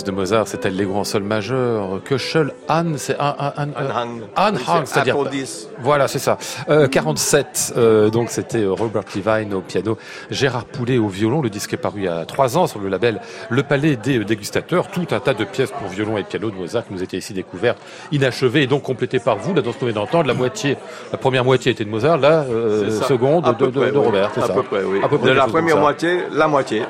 De 0.01 0.09
Mozart, 0.09 0.47
c'est 0.47 0.65
Allegro 0.65 0.97
en 0.97 1.03
sol 1.03 1.21
majeur. 1.21 2.01
Köchel, 2.03 2.51
Anne, 2.67 2.95
c'est 2.97 3.15
un, 3.19 3.35
un, 3.37 3.53
un, 3.57 3.69
Anhang. 3.75 4.21
Anhang, 4.35 4.85
Oui, 4.85 5.72
c'est 5.83 5.83
c'est-à-dire. 5.83 5.83
Apple 5.83 5.83
10. 5.83 5.85
Voilà, 5.85 6.07
c'est 6.07 6.19
ça. 6.19 6.37
Euh, 6.69 6.87
47, 6.87 7.73
euh, 7.77 8.09
donc 8.09 8.29
c'était 8.29 8.59
euh, 8.63 8.71
Robert 8.73 9.03
Levine 9.15 9.53
au 9.53 9.61
piano, 9.61 9.97
Gérard 10.31 10.65
Poulet 10.65 10.97
au 10.97 11.07
violon. 11.07 11.41
Le 11.41 11.49
disque 11.49 11.73
est 11.73 11.77
paru 11.77 11.99
il 11.99 12.03
y 12.05 12.07
a 12.07 12.25
trois 12.25 12.57
ans 12.57 12.67
sur 12.67 12.79
le 12.79 12.89
label 12.89 13.19
Le 13.49 13.63
Palais 13.63 13.95
des 13.95 14.19
euh, 14.19 14.25
Dégustateurs. 14.25 14.87
Tout 14.89 15.07
un 15.11 15.19
tas 15.19 15.33
de 15.33 15.43
pièces 15.43 15.71
pour 15.71 15.87
violon 15.87 16.17
et 16.17 16.23
piano 16.23 16.49
de 16.49 16.55
Mozart 16.55 16.85
qui 16.87 16.93
nous 16.93 17.03
étaient 17.03 17.17
ici 17.17 17.33
découvertes, 17.33 17.79
inachevées 18.11 18.63
et 18.63 18.67
donc 18.67 18.83
complétées 18.83 19.19
par 19.19 19.37
vous. 19.37 19.53
Là, 19.53 19.61
dans 19.61 19.71
ce 19.71 19.77
qu'on 19.77 19.85
vient 19.85 19.95
d'entendre, 19.95 20.27
la 20.27 20.33
moitié, 20.33 20.77
la 21.11 21.17
première 21.17 21.43
moitié 21.45 21.71
était 21.71 21.85
de 21.85 21.89
Mozart, 21.89 22.17
la 22.17 22.43
euh, 22.43 22.89
ça. 22.89 23.05
seconde 23.07 23.45
de, 23.45 23.51
peu 23.51 23.67
de- 23.67 23.79
près, 23.79 23.91
de 23.91 23.97
oui. 23.97 24.05
Robert. 24.05 24.31
c'est 24.33 24.41
À 24.43 24.47
ça. 24.47 24.53
peu 24.53 24.63
près, 24.63 24.83
oui. 24.83 24.99
À 25.03 25.07
peu 25.09 25.17
près 25.17 25.29
de 25.29 25.33
la 25.35 25.47
première 25.47 25.75
ça. 25.75 25.81
moitié, 25.81 26.19
la 26.31 26.47
moitié. 26.47 26.83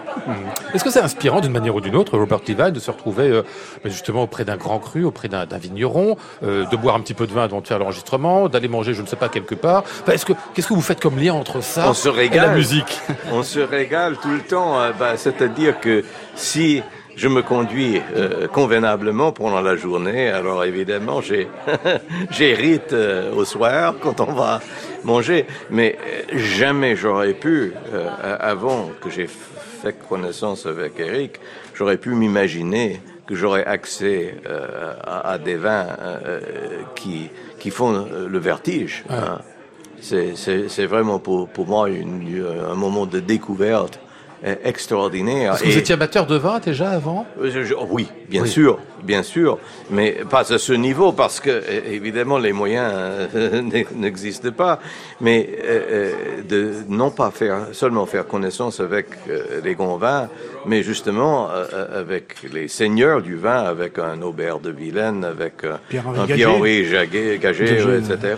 Est-ce 0.73 0.83
que 0.83 0.89
c'est 0.89 1.01
inspirant 1.01 1.41
d'une 1.41 1.51
manière 1.51 1.75
ou 1.75 1.81
d'une 1.81 1.95
autre, 1.95 2.17
Robert 2.17 2.39
Levine, 2.47 2.71
de 2.71 2.79
se 2.79 2.91
retrouver 2.91 3.29
euh, 3.29 3.43
justement 3.85 4.23
auprès 4.23 4.45
d'un 4.45 4.57
grand 4.57 4.79
cru, 4.79 5.03
auprès 5.05 5.27
d'un 5.29 5.45
vigneron, 5.57 6.17
euh, 6.43 6.65
de 6.65 6.75
boire 6.75 6.95
un 6.95 6.99
petit 6.99 7.13
peu 7.13 7.27
de 7.27 7.31
vin 7.33 7.43
avant 7.43 7.61
de 7.61 7.67
faire 7.67 7.79
l'enregistrement, 7.79 8.49
d'aller 8.49 8.67
manger, 8.67 8.82
je 8.91 9.01
ne 9.01 9.07
sais 9.07 9.15
pas, 9.15 9.29
quelque 9.29 9.55
part 9.55 9.83
Enfin, 10.01 10.11
Est-ce 10.13 10.25
que 10.25 10.33
qu'est-ce 10.53 10.67
que 10.67 10.73
vous 10.73 10.81
faites 10.81 10.99
comme 11.01 11.17
lien 11.17 11.33
entre 11.33 11.61
ça 11.61 11.89
On 11.89 11.93
se 11.93 12.09
et 12.09 12.29
la 12.29 12.49
musique 12.55 12.99
On 13.31 13.43
se 13.43 13.59
régale 13.59 14.17
tout 14.21 14.29
le 14.29 14.41
temps. 14.41 14.79
euh, 14.81 14.91
bah, 14.97 15.13
C'est-à-dire 15.15 15.79
que 15.79 16.03
si 16.35 16.81
je 17.15 17.27
me 17.27 17.41
conduis 17.43 18.01
euh, 18.15 18.47
convenablement 18.47 19.31
pendant 19.31 19.61
la 19.61 19.75
journée, 19.75 20.29
alors 20.29 20.63
évidemment, 20.63 21.21
j'ai 21.21 21.47
j'hérite 22.31 22.93
euh, 22.93 23.33
au 23.33 23.45
soir 23.45 23.95
quand 24.01 24.19
on 24.19 24.33
va 24.33 24.61
manger. 25.03 25.45
Mais 25.69 25.97
euh, 26.33 26.37
jamais 26.37 26.95
j'aurais 26.95 27.33
pu, 27.33 27.73
euh, 27.93 28.09
avant 28.39 28.89
que 29.01 29.09
j'ai 29.09 29.27
fait 29.27 29.95
connaissance 30.09 30.65
avec 30.65 30.99
Eric, 30.99 31.39
j'aurais 31.75 31.97
pu 31.97 32.09
m'imaginer 32.09 32.99
que 33.27 33.35
j'aurais 33.35 33.65
accès 33.65 34.35
euh, 34.45 34.93
à, 35.03 35.31
à 35.31 35.37
des 35.37 35.55
vins 35.55 35.87
euh, 36.01 36.39
qui, 36.95 37.29
qui 37.59 37.69
font 37.69 37.93
euh, 37.95 38.27
le 38.27 38.37
vertige. 38.39 39.03
hein. 39.09 39.39
C'est- 40.01 40.35
vraiment 40.85 41.19
pour, 41.19 41.47
pour 41.47 41.65
moi 41.65 41.89
une- 41.89 42.45
un 42.69 42.75
moment 42.75 43.05
de 43.05 43.19
découverte 43.21 43.97
euh, 43.97 44.02
extraordinaire. 44.63 45.53
Est-ce 45.53 45.63
que 45.63 45.69
vous 45.69 45.77
étiez 45.77 45.93
amateur 45.93 46.25
de 46.25 46.35
vin 46.35 46.59
déjà 46.59 46.89
avant 46.91 47.25
Euh, 47.41 47.49
je- 47.51 47.63
je- 47.63 47.73
oui, 47.89 48.07
bien 48.29 48.43
Oui. 48.43 48.49
sûr, 48.49 48.79
bien 49.03 49.23
sûr, 49.23 49.57
mais 49.89 50.17
pas 50.29 50.51
à 50.53 50.57
ce 50.57 50.73
niveau 50.73 51.11
parce 51.13 51.39
que 51.39 51.61
évidemment 51.89 52.37
les 52.37 52.51
moyens 52.53 52.91
euh, 52.93 53.61
n'e- 53.61 53.85
n'existent 53.95 54.51
pas. 54.51 54.79
Mais 55.21 55.49
euh, 55.63 56.11
de 56.47 56.71
non 56.89 57.09
pas 57.11 57.31
faire 57.31 57.67
seulement 57.71 58.05
faire 58.05 58.27
connaissance 58.27 58.79
avec 58.79 59.07
euh, 59.29 59.61
les 59.63 59.75
grands 59.75 59.97
vins, 59.97 60.27
mais 60.65 60.83
justement 60.83 61.47
avec 61.95 62.35
les 62.51 62.67
seigneurs 62.67 63.21
du 63.21 63.35
vin, 63.35 63.63
avec 63.63 63.97
un 63.99 64.21
Aubert 64.21 64.59
de 64.59 64.71
Vilaine, 64.71 65.23
avec 65.23 65.53
Pierre-Henri 65.89 66.85
euh, 66.93 67.99
etc. 67.99 68.35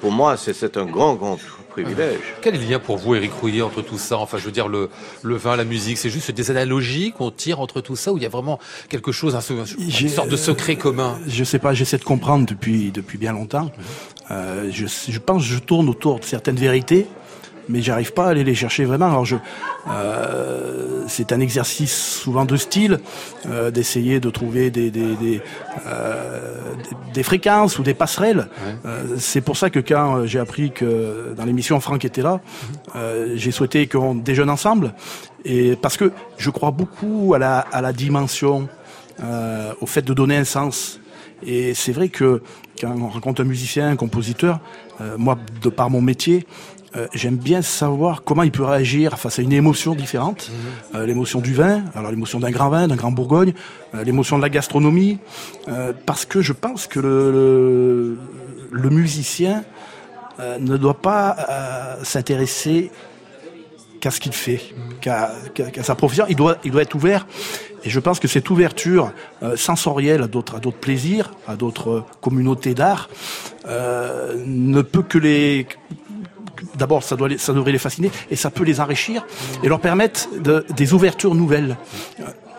Pour 0.00 0.12
moi, 0.12 0.36
c'est 0.36 0.76
un 0.76 0.84
grand, 0.86 1.14
grand 1.14 1.38
privilège. 1.72 2.20
Quel 2.42 2.54
est 2.54 2.58
le 2.58 2.64
lien 2.70 2.78
pour 2.78 2.96
vous, 2.98 3.14
Éric 3.14 3.32
Rouillet, 3.32 3.62
entre 3.62 3.82
tout 3.82 3.98
ça? 3.98 4.18
Enfin, 4.18 4.38
je 4.38 4.44
veux 4.44 4.52
dire, 4.52 4.68
le, 4.68 4.88
le 5.22 5.36
vin, 5.36 5.56
la 5.56 5.64
musique, 5.64 5.98
c'est 5.98 6.10
juste 6.10 6.30
des 6.30 6.50
analogies 6.50 7.12
qu'on 7.12 7.30
tire 7.30 7.60
entre 7.60 7.80
tout 7.80 7.96
ça, 7.96 8.12
ou 8.12 8.16
il 8.18 8.22
y 8.22 8.26
a 8.26 8.28
vraiment 8.28 8.58
quelque 8.88 9.10
chose, 9.12 9.34
un, 9.34 9.40
une 9.40 9.64
J'ai- 9.90 10.08
sorte 10.08 10.28
de 10.28 10.36
secret 10.36 10.76
commun? 10.76 11.18
Je 11.26 11.44
sais 11.44 11.58
pas, 11.58 11.74
j'essaie 11.74 11.98
de 11.98 12.04
comprendre 12.04 12.46
depuis 12.46 12.90
depuis 12.92 13.18
bien 13.18 13.32
longtemps. 13.32 13.70
Euh, 14.30 14.68
je, 14.70 14.86
je 14.86 15.18
pense 15.18 15.42
que 15.42 15.48
je 15.48 15.58
tourne 15.58 15.88
autour 15.88 16.20
de 16.20 16.24
certaines 16.24 16.56
vérités, 16.56 17.06
mais 17.68 17.80
j'arrive 17.82 18.12
pas 18.12 18.26
à 18.26 18.30
aller 18.30 18.44
les 18.44 18.54
chercher 18.54 18.84
vraiment. 18.84 19.06
Alors 19.06 19.24
je, 19.24 19.36
euh, 19.88 21.04
c'est 21.08 21.32
un 21.32 21.40
exercice 21.40 21.94
souvent 22.22 22.44
de 22.44 22.56
style, 22.56 22.98
euh, 23.48 23.70
d'essayer 23.70 24.20
de 24.20 24.30
trouver 24.30 24.70
des 24.70 24.90
des, 24.90 25.14
des, 25.16 25.40
euh, 25.86 26.40
des- 26.88 27.12
des 27.14 27.22
fréquences 27.22 27.78
ou 27.78 27.82
des 27.82 27.94
passerelles. 27.94 28.48
Euh, 28.86 29.16
c'est 29.18 29.40
pour 29.40 29.56
ça 29.56 29.70
que 29.70 29.78
quand 29.80 30.16
euh, 30.16 30.26
j'ai 30.26 30.38
appris 30.38 30.70
que 30.72 31.34
dans 31.36 31.44
l'émission 31.44 31.78
Franck 31.80 32.04
était 32.04 32.22
là, 32.22 32.40
euh, 32.96 33.32
j'ai 33.36 33.50
souhaité 33.50 33.86
qu'on 33.86 34.14
déjeune 34.14 34.50
ensemble. 34.50 34.94
Et 35.44 35.76
parce 35.76 35.96
que 35.96 36.12
je 36.38 36.50
crois 36.50 36.70
beaucoup 36.70 37.34
à 37.34 37.38
la, 37.38 37.58
à 37.58 37.80
la 37.80 37.92
dimension, 37.92 38.68
euh, 39.22 39.72
au 39.80 39.86
fait 39.86 40.02
de 40.02 40.14
donner 40.14 40.36
un 40.36 40.44
sens. 40.44 41.00
Et 41.44 41.74
c'est 41.74 41.90
vrai 41.92 42.08
que 42.08 42.40
quand 42.80 42.94
on 42.96 43.08
rencontre 43.08 43.42
un 43.42 43.44
musicien, 43.44 43.88
un 43.88 43.96
compositeur, 43.96 44.60
euh, 45.00 45.16
moi, 45.18 45.36
de 45.60 45.68
par 45.68 45.90
mon 45.90 46.00
métier, 46.00 46.46
euh, 46.96 47.06
j'aime 47.14 47.36
bien 47.36 47.62
savoir 47.62 48.22
comment 48.24 48.42
il 48.42 48.50
peut 48.52 48.64
réagir 48.64 49.18
face 49.18 49.38
à 49.38 49.42
une 49.42 49.52
émotion 49.52 49.94
différente. 49.94 50.50
Euh, 50.94 51.06
l'émotion 51.06 51.40
du 51.40 51.54
vin, 51.54 51.82
alors 51.94 52.10
l'émotion 52.10 52.38
d'un 52.40 52.50
grand 52.50 52.68
vin, 52.68 52.86
d'un 52.88 52.96
grand 52.96 53.12
Bourgogne, 53.12 53.54
euh, 53.94 54.04
l'émotion 54.04 54.36
de 54.36 54.42
la 54.42 54.50
gastronomie, 54.50 55.18
parce 56.06 56.24
que 56.24 56.40
je 56.42 56.52
pense 56.52 56.86
que 56.86 57.00
le, 57.00 57.30
le, 57.32 58.18
le 58.70 58.90
musicien 58.90 59.64
ne 60.60 60.76
doit 60.76 61.00
pas 61.00 61.36
s'intéresser 62.02 62.90
qu'à 64.00 64.10
ce 64.10 64.18
qu'il 64.18 64.32
fait, 64.32 64.60
qu'à 65.00 65.30
qu'à- 65.54 65.70
qu'à 65.70 65.82
sa 65.84 65.94
profession. 65.94 66.24
Il 66.28 66.34
doit, 66.36 66.56
il 66.64 66.72
doit 66.72 66.82
être 66.82 66.94
ouvert. 66.96 67.26
Et 67.84 67.90
je 67.90 68.00
pense 68.00 68.18
que 68.18 68.26
cette 68.28 68.48
ouverture 68.50 69.12
euh, 69.42 69.56
sensorielle 69.56 70.22
à 70.22 70.26
d'autres, 70.26 70.56
à 70.56 70.58
d'autres 70.60 70.78
plaisirs, 70.78 71.32
à 71.46 71.54
d'autres 71.56 72.04
communautés 72.20 72.74
d'art, 72.74 73.08
euh, 73.68 74.34
ne 74.46 74.82
peut 74.82 75.02
que 75.02 75.18
les 75.18 75.66
D'abord, 76.76 77.02
ça, 77.02 77.16
doit 77.16 77.28
ça 77.38 77.52
devrait 77.52 77.72
les 77.72 77.78
fasciner 77.78 78.10
et 78.30 78.36
ça 78.36 78.50
peut 78.50 78.64
les 78.64 78.80
enrichir 78.80 79.24
et 79.62 79.68
leur 79.68 79.80
permettre 79.80 80.28
de, 80.38 80.64
des 80.76 80.92
ouvertures 80.92 81.34
nouvelles. 81.34 81.76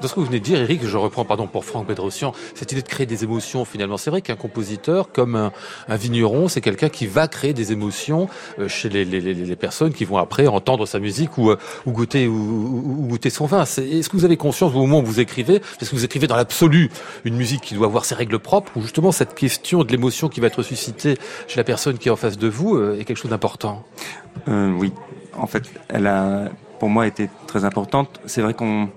Ce 0.08 0.14
que 0.14 0.20
vous 0.20 0.26
venez 0.26 0.40
de 0.40 0.44
dire, 0.44 0.60
Eric, 0.60 0.86
je 0.86 0.98
reprends 0.98 1.24
pardon 1.24 1.48
pour 1.48 1.64
Franck 1.64 1.88
Bedrosian, 1.88 2.34
cette 2.56 2.74
idée 2.74 2.82
de 2.82 2.88
créer 2.88 3.06
des 3.06 3.24
émotions 3.24 3.64
finalement. 3.64 3.96
C'est 3.96 4.10
vrai 4.10 4.22
qu'un 4.22 4.36
compositeur, 4.36 5.14
comme 5.14 5.36
un, 5.36 5.96
vigneron, 5.96 6.50
c'est 6.50 6.60
quelqu'un 6.60 6.90
qui 6.90 7.08
va 7.08 7.30
créer 7.30 7.54
des 7.54 7.72
émotions 7.72 8.28
euh, 8.60 8.68
chez 8.68 8.90
les, 8.90 9.56
personnes 9.56 9.94
qui 9.94 10.04
vont 10.04 10.18
après 10.18 10.48
entendre 10.48 10.86
sa 10.86 11.00
musique 11.00 11.38
ou, 11.38 11.52
euh, 11.52 11.58
goûter 11.88 12.28
ou, 12.28 13.06
goûter 13.08 13.30
son 13.30 13.46
vin. 13.46 13.64
Est-ce 13.64 14.10
que 14.10 14.18
vous 14.18 14.26
avez 14.26 14.36
conscience 14.36 14.74
au 14.76 14.80
moment 14.80 15.00
où 15.00 15.06
vous 15.06 15.22
écrivez, 15.22 15.62
est-ce 15.80 15.90
que 15.90 15.96
vous 15.96 16.06
écrivez 16.06 16.28
dans 16.28 16.36
l'absolu 16.36 16.90
une 17.24 17.36
musique 17.36 17.62
qui 17.62 17.74
doit 17.74 17.88
avoir 17.88 18.04
ses 18.04 18.16
règles 18.16 18.40
propres, 18.40 18.74
ou 18.76 18.82
justement 18.82 19.14
cette 19.14 19.36
question 19.36 19.86
de 19.86 19.92
l'émotion 19.92 20.28
qui 20.28 20.42
va 20.42 20.48
être 20.48 20.64
suscitée 20.64 21.18
chez 21.48 21.58
la 21.58 21.64
personne 21.64 21.98
qui 21.98 22.10
est 22.10 22.12
en 22.12 22.18
face 22.18 22.38
de 22.38 22.50
vous 22.50 22.76
euh, 22.76 23.00
est 23.00 23.06
quelque 23.06 23.18
chose 23.18 23.32
d'important? 23.32 23.86
Oui, 24.48 24.92
en 25.38 25.48
fait, 25.48 25.64
elle 25.88 26.08
a, 26.08 26.50
pour 26.80 26.90
moi, 26.90 27.08
été 27.08 27.30
très 27.48 27.64
importante. 27.64 28.20
C'est 28.26 28.42
vrai 28.42 28.54
qu'on 28.54 28.90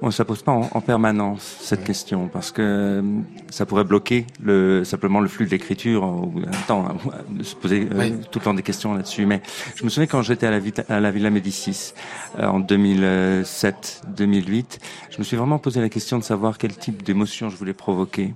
on 0.00 0.06
ne 0.08 0.22
pose 0.24 0.42
pas 0.42 0.52
en, 0.52 0.68
en 0.72 0.80
permanence 0.80 1.56
cette 1.60 1.82
question 1.84 2.28
parce 2.28 2.52
que 2.52 2.62
euh, 2.62 3.02
ça 3.50 3.66
pourrait 3.66 3.82
bloquer 3.84 4.26
le, 4.42 4.84
simplement 4.84 5.18
le 5.20 5.26
flux 5.28 5.44
de 5.46 5.50
l'écriture 5.50 6.04
au 6.04 6.26
bout 6.26 6.40
d'un 6.42 6.50
temps, 6.68 6.86
hein, 6.88 6.96
de 7.30 7.42
se 7.42 7.56
poser 7.56 7.88
euh, 7.92 8.10
tout 8.30 8.38
le 8.38 8.44
temps 8.44 8.54
des 8.54 8.62
questions 8.62 8.94
là-dessus. 8.94 9.26
Mais 9.26 9.42
je 9.74 9.82
me 9.84 9.88
souviens 9.88 10.06
quand 10.06 10.22
j'étais 10.22 10.46
à 10.46 10.50
la, 10.52 10.60
Vita- 10.60 10.84
à 10.88 11.00
la 11.00 11.10
Villa 11.10 11.30
Médicis 11.30 11.94
euh, 12.38 12.46
en 12.46 12.60
2007-2008, 12.60 14.78
je 15.10 15.18
me 15.18 15.24
suis 15.24 15.36
vraiment 15.36 15.58
posé 15.58 15.80
la 15.80 15.88
question 15.88 16.18
de 16.18 16.24
savoir 16.24 16.58
quel 16.58 16.76
type 16.76 17.02
d'émotion 17.02 17.50
je 17.50 17.56
voulais 17.56 17.74
provoquer. 17.74 18.34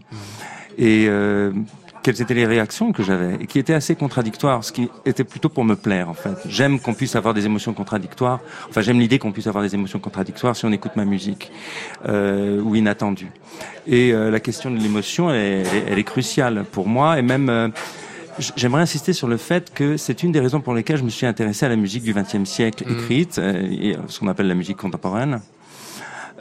Et 0.78 1.06
euh, 1.08 1.52
quelles 2.02 2.20
étaient 2.20 2.34
les 2.34 2.46
réactions 2.46 2.92
que 2.92 3.02
j'avais 3.02 3.36
et 3.40 3.46
qui 3.46 3.58
étaient 3.58 3.74
assez 3.74 3.94
contradictoires, 3.94 4.64
ce 4.64 4.72
qui 4.72 4.88
était 5.06 5.24
plutôt 5.24 5.48
pour 5.48 5.64
me 5.64 5.76
plaire 5.76 6.08
en 6.08 6.14
fait. 6.14 6.36
J'aime 6.48 6.80
qu'on 6.80 6.94
puisse 6.94 7.14
avoir 7.16 7.32
des 7.34 7.46
émotions 7.46 7.72
contradictoires. 7.74 8.40
Enfin, 8.68 8.80
j'aime 8.80 8.98
l'idée 8.98 9.18
qu'on 9.18 9.32
puisse 9.32 9.46
avoir 9.46 9.62
des 9.62 9.74
émotions 9.74 9.98
contradictoires 10.00 10.56
si 10.56 10.64
on 10.64 10.72
écoute 10.72 10.92
ma 10.96 11.04
musique 11.04 11.52
euh, 12.08 12.60
ou 12.60 12.74
inattendue. 12.74 13.30
Et 13.86 14.12
euh, 14.12 14.30
la 14.30 14.40
question 14.40 14.70
de 14.70 14.78
l'émotion, 14.78 15.30
elle, 15.30 15.36
est- 15.36 15.60
elle 15.60 15.76
est- 15.76 15.84
elle 15.92 15.98
est 15.98 16.04
cruciale 16.04 16.64
pour 16.70 16.88
moi 16.88 17.18
et 17.18 17.22
même. 17.22 17.48
euh, 17.48 17.68
J'aimerais 18.56 18.80
insister 18.80 19.12
sur 19.12 19.28
le 19.28 19.36
fait 19.36 19.74
que 19.74 19.98
c'est 19.98 20.22
une 20.22 20.32
des 20.32 20.40
raisons 20.40 20.62
pour 20.62 20.72
lesquelles 20.72 20.96
je 20.96 21.02
me 21.04 21.10
suis 21.10 21.26
intéressé 21.26 21.66
à 21.66 21.68
la 21.68 21.76
musique 21.76 22.02
du 22.02 22.14
XXe 22.14 22.44
siècle 22.48 22.82
écrite, 22.90 23.36
euh, 23.38 23.52
et 23.70 23.94
ce 24.08 24.20
qu'on 24.20 24.28
appelle 24.28 24.48
la 24.48 24.54
musique 24.54 24.78
contemporaine. 24.78 25.42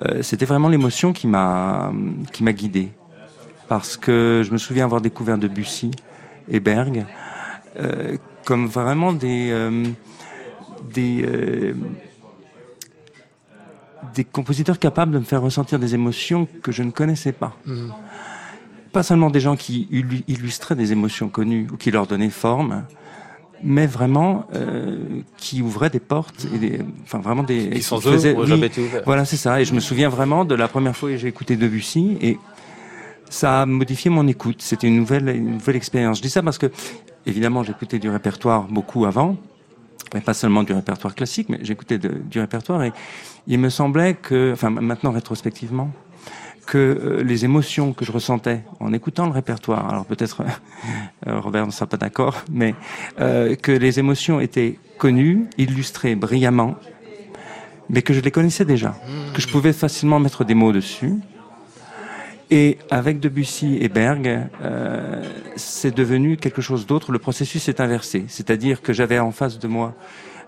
Euh, 0.05 0.23
C'était 0.23 0.45
vraiment 0.45 0.69
l'émotion 0.69 1.11
qui 1.11 1.27
m'a 1.27 1.91
qui 2.31 2.45
m'a 2.45 2.53
guidé 2.53 2.91
parce 3.71 3.95
que 3.95 4.41
je 4.45 4.51
me 4.51 4.57
souviens 4.57 4.83
avoir 4.83 4.99
découvert 4.99 5.37
Debussy 5.37 5.91
et 6.49 6.59
Berg 6.59 7.05
euh, 7.79 8.17
comme 8.43 8.65
vraiment 8.67 9.13
des 9.13 9.47
euh, 9.51 9.85
des 10.93 11.23
euh, 11.25 11.73
des 14.13 14.25
compositeurs 14.25 14.77
capables 14.77 15.13
de 15.13 15.19
me 15.19 15.23
faire 15.23 15.41
ressentir 15.41 15.79
des 15.79 15.93
émotions 15.93 16.49
que 16.63 16.73
je 16.73 16.83
ne 16.83 16.91
connaissais 16.91 17.31
pas. 17.31 17.55
Pas 18.91 19.03
seulement 19.03 19.29
des 19.29 19.39
gens 19.39 19.55
qui 19.55 19.87
illu- 19.89 20.23
illustraient 20.27 20.75
des 20.75 20.91
émotions 20.91 21.29
connues 21.29 21.67
ou 21.71 21.77
qui 21.77 21.91
leur 21.91 22.07
donnaient 22.07 22.29
forme, 22.29 22.83
mais 23.63 23.87
vraiment 23.87 24.47
euh, 24.53 24.97
qui 25.37 25.61
ouvraient 25.61 25.89
des 25.89 26.01
portes 26.01 26.45
et 26.53 26.57
des, 26.57 26.79
enfin 27.03 27.19
vraiment 27.19 27.43
des 27.43 27.69
Qui 27.69 27.81
sans 27.83 28.05
eux 28.05 28.11
faisaient- 28.11 28.35
oui, 28.35 28.47
jamais 28.47 28.67
été 28.67 28.81
ouverts. 28.81 29.03
Voilà, 29.05 29.23
c'est 29.23 29.37
ça. 29.37 29.61
Et 29.61 29.65
je 29.65 29.73
me 29.73 29.79
souviens 29.79 30.09
vraiment 30.09 30.43
de 30.43 30.55
la 30.55 30.67
première 30.67 30.97
fois 30.97 31.09
que 31.09 31.15
j'ai 31.15 31.29
écouté 31.29 31.55
Debussy 31.55 32.17
et 32.21 32.37
ça 33.31 33.61
a 33.61 33.65
modifié 33.65 34.11
mon 34.11 34.27
écoute. 34.27 34.61
C'était 34.61 34.87
une 34.87 34.97
nouvelle, 34.97 35.29
une 35.29 35.53
nouvelle 35.53 35.77
expérience. 35.77 36.17
Je 36.17 36.21
dis 36.21 36.29
ça 36.29 36.43
parce 36.43 36.57
que, 36.57 36.69
évidemment, 37.25 37.63
j'écoutais 37.63 37.97
du 37.97 38.09
répertoire 38.09 38.63
beaucoup 38.63 39.05
avant, 39.05 39.37
mais 40.13 40.21
pas 40.21 40.33
seulement 40.33 40.63
du 40.63 40.73
répertoire 40.73 41.15
classique, 41.15 41.47
mais 41.49 41.59
j'écoutais 41.61 41.97
du 41.97 42.39
répertoire 42.39 42.83
et 42.83 42.91
il 43.47 43.57
me 43.57 43.69
semblait 43.69 44.15
que, 44.15 44.51
enfin, 44.53 44.69
maintenant 44.69 45.11
rétrospectivement, 45.11 45.89
que 46.67 46.77
euh, 46.77 47.23
les 47.23 47.45
émotions 47.45 47.93
que 47.93 48.05
je 48.05 48.11
ressentais 48.11 48.63
en 48.79 48.93
écoutant 48.93 49.25
le 49.25 49.31
répertoire, 49.31 49.89
alors 49.89 50.05
peut-être 50.05 50.43
euh, 51.27 51.39
Robert 51.39 51.65
ne 51.65 51.71
sera 51.71 51.87
pas 51.87 51.97
d'accord, 51.97 52.43
mais 52.51 52.75
euh, 53.19 53.55
que 53.55 53.71
les 53.71 53.97
émotions 53.97 54.41
étaient 54.41 54.77
connues, 54.97 55.47
illustrées 55.57 56.15
brillamment, 56.15 56.75
mais 57.89 58.01
que 58.01 58.13
je 58.13 58.19
les 58.19 58.31
connaissais 58.31 58.65
déjà, 58.65 58.93
que 59.33 59.41
je 59.41 59.47
pouvais 59.47 59.73
facilement 59.73 60.19
mettre 60.19 60.43
des 60.43 60.53
mots 60.53 60.71
dessus. 60.71 61.13
Et 62.53 62.77
avec 62.89 63.21
Debussy 63.21 63.77
et 63.79 63.87
Berg, 63.87 64.49
euh, 64.61 65.23
c'est 65.55 65.95
devenu 65.95 66.35
quelque 66.35 66.61
chose 66.61 66.85
d'autre. 66.85 67.13
Le 67.13 67.19
processus 67.19 67.63
s'est 67.63 67.79
inversé, 67.79 68.25
c'est-à-dire 68.27 68.81
que 68.81 68.91
j'avais 68.91 69.19
en 69.19 69.31
face 69.31 69.57
de 69.57 69.69
moi, 69.69 69.95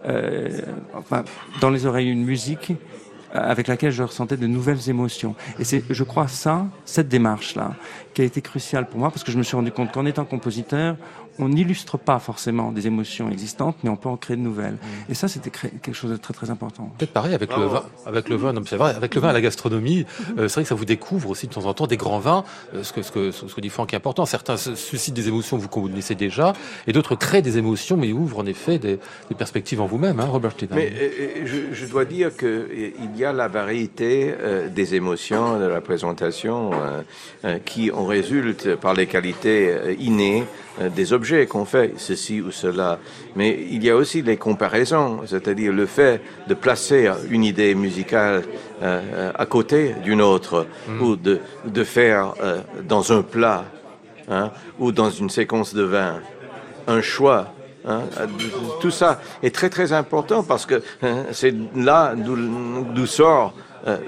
euh, 0.06 0.50
enfin, 0.96 1.24
dans 1.62 1.70
les 1.70 1.86
oreilles, 1.86 2.10
une 2.10 2.26
musique 2.26 2.72
euh, 2.72 3.40
avec 3.40 3.68
laquelle 3.68 3.92
je 3.92 4.04
ressentais 4.04 4.36
de 4.36 4.48
nouvelles 4.48 4.90
émotions. 4.90 5.34
Et 5.60 5.64
c'est, 5.64 5.82
je 5.90 6.04
crois, 6.04 6.28
ça, 6.28 6.68
cette 6.84 7.08
démarche-là, 7.08 7.72
qui 8.14 8.22
a 8.22 8.26
été 8.26 8.42
cruciale 8.42 8.90
pour 8.90 9.00
moi, 9.00 9.10
parce 9.10 9.24
que 9.24 9.32
je 9.32 9.38
me 9.38 9.44
suis 9.44 9.56
rendu 9.56 9.72
compte 9.72 9.94
qu'en 9.94 10.06
étant 10.06 10.26
compositeur, 10.26 10.98
on 11.40 11.50
n'illustre 11.50 11.98
pas 11.98 12.20
forcément 12.20 12.72
des 12.72 12.88
émotions 12.88 13.30
existantes, 13.30 13.78
mais 13.84 13.90
on 13.90 13.96
peut 13.96 14.10
en 14.10 14.18
créer 14.18 14.38
de 14.38 14.42
nouvelles. 14.42 14.78
Et 15.10 15.14
ça, 15.14 15.28
c'était 15.28 15.50
quelque 15.50 15.94
chose 15.94 16.12
de 16.12 16.18
très 16.18 16.34
très 16.34 16.50
important. 16.50 16.92
Peut-être 16.98 17.14
pareil 17.14 17.34
avec 17.34 17.56
le 17.56 17.66
vin, 17.66 17.84
avec 18.06 18.30
le 18.30 18.36
vin, 18.36 18.54
non, 18.54 18.62
vrai, 18.62 18.94
avec 18.96 19.16
le 19.16 19.22
vin 19.22 19.30
à 19.30 19.34
la 19.34 19.42
gastronomie, 19.42 20.06
euh, 20.38 20.48
c'est 20.48 20.56
vrai 20.56 20.64
que 20.64 20.70
ça 20.70 20.76
vous 20.76 20.86
découvre 20.86 21.30
aussi 21.30 21.48
de 21.48 21.54
temps 21.54 21.66
en 21.66 21.74
temps 21.74 21.88
des 21.88 21.98
grands 21.98 22.20
vins, 22.20 22.44
euh, 22.76 22.84
ce 22.84 22.94
que 22.94 23.02
ce 23.02 23.12
que 23.12 23.32
ce 23.32 23.46
que 23.54 23.62
dit 23.62 23.70
Franck 23.70 23.94
est 23.94 23.98
important. 23.98 24.26
Certains 24.26 24.58
se- 24.58 24.76
suscitent 24.76 25.14
des 25.16 25.28
émotions 25.28 25.58
que 25.58 25.62
vous 25.64 25.68
connaissez 25.70 26.16
déjà, 26.16 26.54
et 26.88 26.94
d'autres 26.94 27.16
créent 27.16 27.42
des 27.42 27.58
émotions, 27.58 27.98
mais 27.98 28.12
ouvrent 28.12 28.40
en 28.40 28.46
effet 28.46 28.78
des, 28.80 29.00
des 29.30 29.36
perspectives 29.36 29.82
en 29.82 29.86
vous-même, 29.88 30.20
hein, 30.20 30.26
Robert 30.26 30.52
Steven. 30.52 30.76
Mais 30.78 30.92
euh, 30.96 31.46
je, 31.46 31.74
je 31.74 31.86
dois 31.88 32.06
dire 32.06 32.36
qu'il 32.38 32.94
y 33.18 33.26
a 33.26 33.34
la 33.34 33.48
variété 33.48 34.34
euh, 34.40 34.70
des 34.70 34.96
émotions 34.96 35.60
de 35.60 35.66
la 35.66 35.82
présentation 35.82 36.72
euh, 36.74 37.02
euh, 37.46 37.58
qui 37.60 37.92
en 37.92 38.06
résulte 38.06 38.76
par 38.76 38.94
les 38.94 39.08
qualités 39.08 39.70
euh, 39.72 39.94
innées 40.00 40.44
des 40.96 41.14
objets 41.14 41.46
qu'on 41.46 41.66
fait, 41.66 41.94
ceci 41.98 42.42
ou 42.42 42.52
cela. 42.52 42.98
Mais 43.36 43.66
il 43.70 43.84
y 43.84 43.90
a 43.90 43.96
aussi 43.96 44.22
les 44.22 44.38
comparaisons, 44.38 45.22
c'est-à-dire 45.26 45.72
le 45.72 45.86
fait 45.86 46.22
de 46.48 46.54
placer 46.56 47.12
une 47.30 47.44
idée 47.44 47.76
musicale 47.76 48.44
euh, 48.82 49.02
euh, 49.14 49.32
à 49.36 49.46
côté 49.46 49.96
d'une 50.04 50.22
autre, 50.22 50.66
ou 51.02 51.16
de, 51.16 51.40
de 51.66 51.84
faire 51.84 52.34
euh, 52.42 52.62
dans 52.88 53.12
un 53.12 53.22
plat, 53.22 53.66
hein, 54.30 54.52
ou 54.80 54.92
dans 54.92 55.10
une 55.12 55.30
séquence 55.30 55.74
de 55.76 55.84
vin, 55.84 56.22
un 56.88 57.02
choix. 57.02 57.54
hein. 57.88 58.02
Tout 58.82 58.92
ça 58.92 59.22
est 59.44 59.54
très 59.54 59.70
très 59.70 59.94
important 59.94 60.44
parce 60.44 60.66
que 60.66 60.82
hein, 61.04 61.26
c'est 61.32 61.54
là 61.76 62.14
d'où 62.16 62.36
d'où 62.96 63.06
sort 63.06 63.54
euh, 63.54 63.60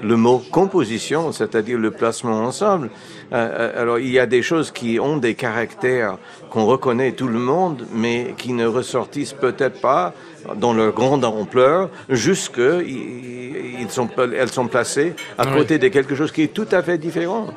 le 0.02 0.16
mot 0.16 0.42
composition, 0.50 1.32
c'est-à-dire 1.32 1.78
le 1.78 1.90
placement 1.90 2.44
ensemble. 2.44 2.90
Euh, 3.32 3.36
euh, 3.36 3.82
alors 3.82 3.98
il 3.98 4.10
y 4.10 4.18
a 4.18 4.26
des 4.26 4.42
choses 4.42 4.70
qui 4.70 4.98
ont 5.00 5.16
des 5.16 5.34
caractères 5.34 6.18
qu'on 6.50 6.64
reconnaît 6.64 7.12
tout 7.12 7.28
le 7.28 7.38
monde, 7.38 7.86
mais 7.92 8.34
qui 8.38 8.52
ne 8.52 8.66
ressortissent 8.66 9.32
peut-être 9.34 9.80
pas 9.80 10.14
dans 10.56 10.72
leur 10.72 10.92
grande 10.92 11.24
ampleur, 11.24 11.90
jusque 12.08 12.60
ils 12.60 13.90
sont, 13.90 14.08
elles 14.16 14.52
sont 14.52 14.68
placées 14.68 15.14
à 15.38 15.46
côté 15.46 15.78
de 15.78 15.88
quelque 15.88 16.14
chose 16.14 16.30
qui 16.30 16.42
est 16.42 16.54
tout 16.54 16.68
à 16.70 16.82
fait 16.82 16.98
différent. 16.98 17.48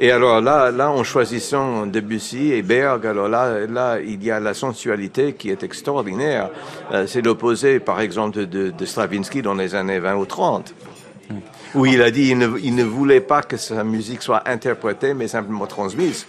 Et 0.00 0.10
alors 0.10 0.40
là, 0.40 0.70
là, 0.70 0.90
en 0.90 1.04
choisissant 1.04 1.86
Debussy 1.86 2.52
et 2.52 2.62
Berg, 2.62 3.06
alors 3.06 3.28
là, 3.28 3.66
là, 3.66 4.00
il 4.00 4.24
y 4.24 4.30
a 4.30 4.40
la 4.40 4.52
sensualité 4.52 5.34
qui 5.34 5.50
est 5.50 5.62
extraordinaire. 5.62 6.50
Euh, 6.92 7.06
c'est 7.06 7.22
l'opposé, 7.22 7.78
par 7.78 8.00
exemple, 8.00 8.46
de, 8.46 8.84
Stravinsky 8.84 9.40
dans 9.40 9.54
les 9.54 9.74
années 9.74 10.00
20 10.00 10.16
ou 10.16 10.26
30. 10.26 10.74
Où 11.74 11.86
il 11.86 12.02
a 12.02 12.10
dit 12.10 12.30
il 12.30 12.38
ne, 12.38 12.58
il 12.62 12.74
ne 12.74 12.84
voulait 12.84 13.20
pas 13.20 13.42
que 13.42 13.56
sa 13.56 13.84
musique 13.84 14.22
soit 14.22 14.48
interprétée, 14.48 15.14
mais 15.14 15.28
simplement 15.28 15.66
transmise. 15.66 16.26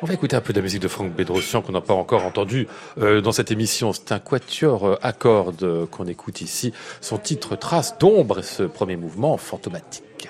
On 0.00 0.06
va 0.06 0.14
écouter 0.14 0.36
un 0.36 0.40
peu 0.40 0.52
de 0.52 0.58
la 0.58 0.62
musique 0.62 0.80
de 0.80 0.88
Franck 0.88 1.12
Bédrossian 1.12 1.60
qu'on 1.60 1.72
n'a 1.72 1.80
pas 1.80 1.94
encore 1.94 2.24
entendu 2.24 2.68
euh, 3.00 3.20
dans 3.20 3.32
cette 3.32 3.50
émission. 3.50 3.92
C'est 3.92 4.12
un 4.12 4.20
quatuor 4.20 4.86
euh, 4.86 4.98
à 5.02 5.12
cordes 5.12 5.86
qu'on 5.90 6.06
écoute 6.06 6.40
ici. 6.40 6.72
Son 7.00 7.18
titre 7.18 7.56
Trace 7.56 7.98
d'ombre 7.98 8.42
ce 8.42 8.62
premier 8.62 8.96
mouvement 8.96 9.36
fantomatique. 9.36 10.28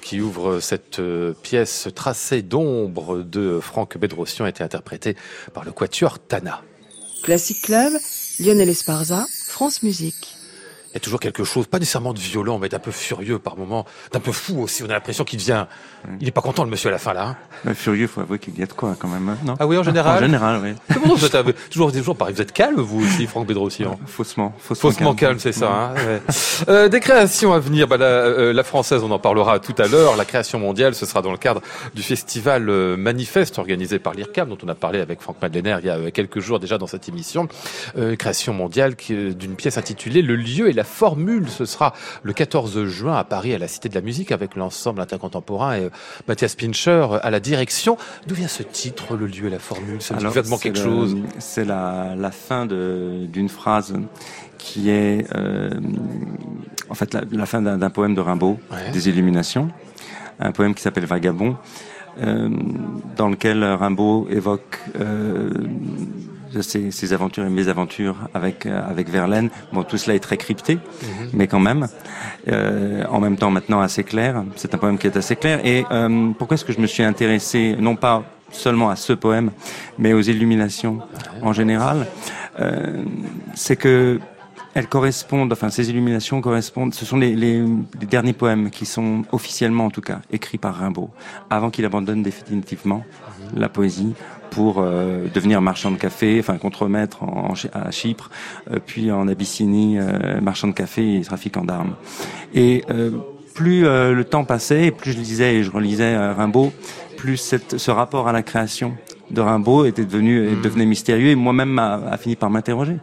Qui 0.00 0.20
ouvre 0.20 0.60
cette 0.60 0.98
euh, 0.98 1.32
pièce 1.42 1.88
tracée 1.94 2.42
d'ombre 2.42 3.22
de 3.22 3.60
Franck 3.60 3.98
Bedrossian 3.98 4.44
a 4.44 4.48
été 4.48 4.62
interprétée 4.62 5.16
par 5.52 5.64
le 5.64 5.72
quatuor 5.72 6.18
Tana. 6.18 6.62
Classic 7.22 7.60
Club, 7.62 7.92
Lionel 8.40 8.68
Esparza, 8.68 9.26
France 9.48 9.82
Musique 9.82 10.36
il 10.94 10.98
y 10.98 11.00
a 11.00 11.00
toujours 11.00 11.18
quelque 11.18 11.42
chose, 11.42 11.66
pas 11.66 11.80
nécessairement 11.80 12.14
de 12.14 12.20
violent, 12.20 12.60
mais 12.60 12.68
d'un 12.68 12.78
peu 12.78 12.92
furieux 12.92 13.40
par 13.40 13.56
moment, 13.56 13.84
d'un 14.12 14.20
peu 14.20 14.30
fou 14.30 14.60
aussi. 14.62 14.84
On 14.84 14.86
a 14.86 14.92
l'impression 14.92 15.24
qu'il 15.24 15.40
devient, 15.40 15.66
il 16.20 16.28
est 16.28 16.30
pas 16.30 16.40
content 16.40 16.62
le 16.62 16.70
monsieur 16.70 16.88
à 16.88 16.92
la 16.92 16.98
fin 16.98 17.12
là. 17.12 17.34
Hein. 17.66 17.74
furieux, 17.74 18.06
faut 18.06 18.20
avouer 18.20 18.38
qu'il 18.38 18.56
y 18.56 18.62
a 18.62 18.66
de 18.66 18.72
quoi 18.72 18.94
quand 18.96 19.08
même, 19.08 19.28
hein, 19.28 19.36
non 19.44 19.56
Ah 19.58 19.66
oui, 19.66 19.76
en 19.76 19.82
général. 19.82 20.18
En 20.18 20.26
général, 20.26 20.60
oui. 20.62 20.74
Comment 20.94 21.16
vous 21.16 21.24
êtes 21.24 21.36
toujours, 21.68 21.90
toujours 21.90 22.16
pareil. 22.16 22.32
Vous 22.36 22.42
êtes 22.42 22.52
calme 22.52 22.80
vous 22.80 23.04
aussi, 23.04 23.26
Franck 23.26 23.48
Bédrossian 23.48 23.98
Faussement, 24.06 24.54
faussement, 24.56 24.90
faussement 24.90 25.14
calme, 25.16 25.40
c'est 25.40 25.50
ça. 25.50 25.68
Hein, 25.68 25.94
ouais. 25.94 26.22
euh, 26.68 26.88
des 26.88 27.00
créations 27.00 27.52
à 27.52 27.58
venir. 27.58 27.88
Bah, 27.88 27.96
la, 27.96 28.06
euh, 28.06 28.52
la, 28.52 28.62
française, 28.62 29.02
on 29.02 29.10
en 29.10 29.18
parlera 29.18 29.58
tout 29.58 29.74
à 29.78 29.88
l'heure. 29.88 30.16
La 30.16 30.24
création 30.24 30.60
mondiale, 30.60 30.94
ce 30.94 31.06
sera 31.06 31.22
dans 31.22 31.32
le 31.32 31.38
cadre 31.38 31.60
du 31.96 32.02
festival 32.02 32.68
euh, 32.70 32.96
Manifeste 32.96 33.58
organisé 33.58 33.98
par 33.98 34.14
l'IRCAM, 34.14 34.48
dont 34.48 34.58
on 34.62 34.68
a 34.68 34.76
parlé 34.76 35.00
avec 35.00 35.20
Franck 35.20 35.42
Madeleiner 35.42 35.78
il 35.80 35.86
y 35.86 35.90
a 35.90 36.10
quelques 36.12 36.38
jours 36.38 36.60
déjà 36.60 36.78
dans 36.78 36.86
cette 36.86 37.08
émission. 37.08 37.48
création 38.16 38.54
mondiale 38.54 38.94
d'une 38.94 39.56
pièce 39.56 39.76
intitulée 39.76 40.22
Le 40.22 40.36
lieu 40.36 40.68
et 40.68 40.72
la 40.72 40.83
formule 40.84 41.48
ce 41.48 41.64
sera 41.64 41.92
le 42.22 42.32
14 42.32 42.84
juin 42.84 43.16
à 43.16 43.24
Paris, 43.24 43.54
à 43.54 43.58
la 43.58 43.68
Cité 43.68 43.88
de 43.88 43.94
la 43.94 44.00
Musique, 44.00 44.32
avec 44.32 44.56
l'ensemble 44.56 45.00
intercontemporain 45.00 45.76
et 45.76 45.84
euh, 45.84 45.90
Mathias 46.28 46.54
Pincher 46.54 47.06
à 47.22 47.30
la 47.30 47.40
direction. 47.40 47.96
D'où 48.26 48.34
vient 48.34 48.48
ce 48.48 48.62
titre, 48.62 49.16
le 49.16 49.26
lieu 49.26 49.46
et 49.46 49.50
la 49.50 49.58
formule? 49.58 50.00
Ça 50.00 50.16
quelque 50.60 50.78
chose 50.78 51.16
C'est 51.38 51.64
la, 51.64 52.14
la, 52.16 52.30
fin 52.30 52.66
d'une 52.66 53.48
phrase 53.48 53.94
qui 54.58 54.90
est 54.90 55.26
euh, 55.34 55.70
en 56.88 56.94
fait 56.94 57.16
la, 57.30 57.46
fin 57.46 57.62
d'un 57.62 57.90
poème 57.90 58.14
de 58.14 58.20
Rimbaud, 58.20 58.58
des 58.92 59.08
Illuminations, 59.08 59.70
un 60.40 60.52
poème 60.52 60.74
qui 60.74 60.82
s'appelle 60.82 61.06
Vagabond. 61.06 61.56
Euh, 62.22 62.48
dans 63.16 63.28
lequel 63.28 63.64
Rimbaud 63.64 64.28
évoque 64.30 64.78
euh, 65.00 65.50
ses, 66.62 67.12
aventures 67.12 67.44
et 67.44 67.50
mes 67.50 67.68
aventures 67.68 68.16
avec 68.34 68.66
euh, 68.66 68.82
avec 68.88 69.08
Verlaine. 69.08 69.50
Bon, 69.72 69.82
tout 69.82 69.96
cela 69.96 70.14
est 70.14 70.20
très 70.20 70.36
crypté, 70.36 70.74
mhm. 70.74 71.30
mais 71.32 71.46
quand 71.46 71.60
même, 71.60 71.88
euh, 72.48 73.04
en 73.10 73.20
même 73.20 73.36
temps 73.36 73.50
maintenant 73.50 73.80
assez 73.80 74.04
clair. 74.04 74.44
C'est 74.56 74.74
un 74.74 74.78
poème 74.78 74.98
qui 74.98 75.06
est 75.06 75.16
assez 75.16 75.36
clair. 75.36 75.60
Et 75.64 75.84
euh, 75.90 76.30
pourquoi 76.38 76.54
est-ce 76.54 76.64
que 76.64 76.72
je 76.72 76.80
me 76.80 76.86
suis 76.86 77.02
intéressé 77.02 77.76
non 77.78 77.96
pas 77.96 78.24
seulement 78.50 78.90
à 78.90 78.96
ce 78.96 79.12
poème, 79.12 79.50
mais 79.98 80.12
aux 80.12 80.20
illuminations 80.20 81.00
en 81.42 81.52
général 81.52 82.06
C'est 83.54 83.74
que 83.74 84.20
elles 84.74 84.88
correspondent, 84.88 85.52
enfin 85.52 85.70
ces 85.70 85.88
illuminations 85.90 86.40
correspondent, 86.40 86.94
ce 86.94 87.04
sont 87.04 87.16
les, 87.16 87.34
les, 87.34 87.62
les, 88.00 88.06
derniers 88.06 88.32
poèmes 88.32 88.70
qui 88.70 88.86
sont 88.86 89.22
officiellement 89.30 89.86
en 89.86 89.90
tout 89.90 90.00
cas 90.00 90.20
écrits 90.32 90.58
par 90.58 90.74
Rimbaud, 90.74 91.10
avant 91.48 91.70
qu'il 91.70 91.84
abandonne 91.84 92.22
définitivement 92.22 93.04
la 93.56 93.68
poésie 93.68 94.14
pour 94.54 94.78
euh, 94.78 95.26
devenir 95.34 95.60
marchand 95.60 95.90
de 95.90 95.96
café, 95.96 96.36
enfin 96.38 96.58
contremaître 96.58 97.24
en, 97.24 97.54
à 97.72 97.90
Chypre, 97.90 98.30
euh, 98.70 98.78
puis 98.84 99.10
en 99.10 99.26
Abyssinie, 99.26 99.98
euh, 99.98 100.40
marchand 100.40 100.68
de 100.68 100.74
café 100.74 101.16
et 101.16 101.20
trafiquant 101.22 101.64
d'armes. 101.64 101.96
Et 102.54 102.84
plus 103.52 103.82
le 103.82 104.22
temps 104.22 104.44
passait, 104.44 104.86
et 104.86 104.90
plus 104.90 105.12
je 105.12 105.18
lisais 105.18 105.56
et 105.56 105.62
je 105.64 105.70
relisais 105.70 106.16
Rimbaud, 106.32 106.72
plus 107.16 107.36
cette, 107.36 107.78
ce 107.78 107.90
rapport 107.90 108.28
à 108.28 108.32
la 108.32 108.42
création 108.42 108.94
de 109.30 109.40
Rimbaud 109.40 109.86
était 109.86 110.04
devenu 110.04 110.40
mmh. 110.40 110.62
devenait 110.62 110.86
mystérieux 110.86 111.30
et 111.30 111.34
moi-même 111.34 111.78
a, 111.78 112.00
a 112.10 112.16
fini 112.16 112.36
par 112.36 112.50
m'interroger. 112.50 112.96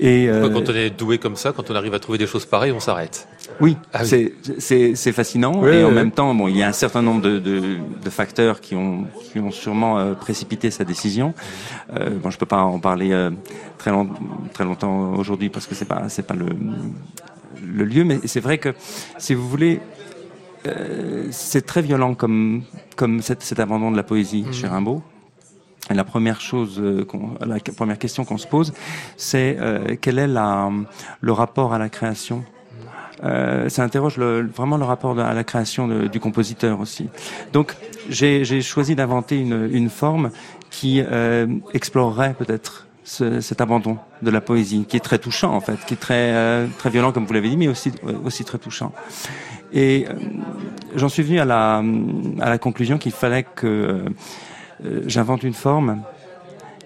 Et 0.00 0.28
euh, 0.28 0.48
quand 0.48 0.68
on 0.68 0.74
est 0.74 0.90
doué 0.90 1.18
comme 1.18 1.36
ça, 1.36 1.52
quand 1.52 1.70
on 1.70 1.74
arrive 1.74 1.94
à 1.94 2.00
trouver 2.00 2.18
des 2.18 2.26
choses 2.26 2.46
pareilles, 2.46 2.72
on 2.72 2.80
s'arrête? 2.80 3.28
Oui, 3.60 3.76
ah 3.92 4.04
c'est 4.04 5.12
fascinant. 5.12 5.66
et 5.66 5.84
en 5.84 5.90
même 5.90 6.10
temps, 6.10 6.34
bon, 6.34 6.48
il 6.48 6.56
y 6.56 6.62
a 6.62 6.68
un 6.68 6.72
certain 6.72 7.02
nombre 7.02 7.22
de, 7.22 7.38
de, 7.38 7.78
de 8.02 8.10
facteurs 8.10 8.60
qui 8.60 8.74
ont, 8.74 9.06
qui 9.30 9.38
ont 9.38 9.50
sûrement 9.50 9.98
euh, 9.98 10.14
précipité 10.14 10.70
sa 10.70 10.84
décision. 10.84 11.34
Euh, 11.94 12.10
bon, 12.10 12.30
je 12.30 12.38
peux 12.38 12.46
pas 12.46 12.62
en 12.62 12.78
parler 12.78 13.12
euh, 13.12 13.30
très, 13.78 13.90
long, 13.90 14.08
très 14.52 14.64
longtemps 14.64 15.14
aujourd'hui 15.14 15.48
parce 15.48 15.66
que 15.66 15.74
c'est 15.74 15.84
pas 15.84 16.08
c'est 16.08 16.26
pas 16.26 16.34
le, 16.34 16.46
le 17.64 17.84
lieu, 17.84 18.04
mais 18.04 18.18
c'est 18.24 18.40
vrai 18.40 18.58
que 18.58 18.74
si 19.18 19.34
vous 19.34 19.48
voulez, 19.48 19.80
euh, 20.66 21.26
c'est 21.30 21.66
très 21.66 21.82
violent 21.82 22.14
comme 22.14 22.62
comme 22.96 23.22
cet, 23.22 23.42
cet 23.42 23.58
abandon 23.60 23.90
de 23.90 23.96
la 23.96 24.02
poésie 24.02 24.44
mmh. 24.48 24.52
chez 24.52 24.66
Rimbaud. 24.66 25.02
Et 25.90 25.94
la 25.94 26.04
première 26.04 26.40
chose, 26.40 26.80
euh, 26.80 27.04
la 27.44 27.58
première 27.76 27.98
question 27.98 28.24
qu'on 28.24 28.38
se 28.38 28.46
pose, 28.46 28.72
c'est 29.16 29.56
euh, 29.60 29.96
quel 30.00 30.18
est 30.18 30.28
la, 30.28 30.70
le 31.20 31.32
rapport 31.32 31.74
à 31.74 31.78
la 31.78 31.88
création? 31.88 32.44
Euh, 33.24 33.68
ça 33.68 33.82
interroge 33.84 34.16
le, 34.16 34.46
vraiment 34.46 34.76
le 34.76 34.84
rapport 34.84 35.18
à 35.18 35.34
la 35.34 35.44
création 35.44 35.88
de, 35.88 36.06
du 36.08 36.20
compositeur 36.20 36.80
aussi. 36.80 37.08
Donc 37.52 37.76
j'ai 38.08 38.62
choisi 38.62 38.94
d'inventer 38.94 39.38
une, 39.38 39.68
une, 39.72 39.90
forme 39.90 40.30
qui 40.70 41.00
euh, 41.00 41.46
explorerait 41.72 42.34
peut-être 42.34 42.86
ce, 43.04 43.40
cet 43.40 43.60
abandon 43.60 43.98
de 44.22 44.30
la 44.30 44.40
poésie, 44.40 44.84
qui 44.88 44.96
est 44.96 45.00
très 45.00 45.18
touchant 45.18 45.52
en 45.54 45.60
fait, 45.60 45.78
qui 45.86 45.94
est 45.94 46.00
très 46.00 46.32
euh, 46.32 46.66
très 46.78 46.90
violent 46.90 47.12
comme 47.12 47.26
vous 47.26 47.32
l'avez 47.32 47.50
dit, 47.50 47.56
mais 47.56 47.68
aussi 47.68 47.92
aussi 48.24 48.44
très 48.44 48.58
touchant. 48.58 48.92
Et 49.72 50.06
j'en 50.96 51.08
suis 51.08 51.22
venu 51.22 51.40
à 51.40 51.44
la 51.44 51.82
à 52.40 52.50
la 52.50 52.58
conclusion 52.58 52.98
qu'il 52.98 53.12
fallait 53.12 53.44
que 53.44 54.04
euh, 54.84 55.02
j'invente 55.06 55.42
une 55.42 55.54
forme 55.54 56.02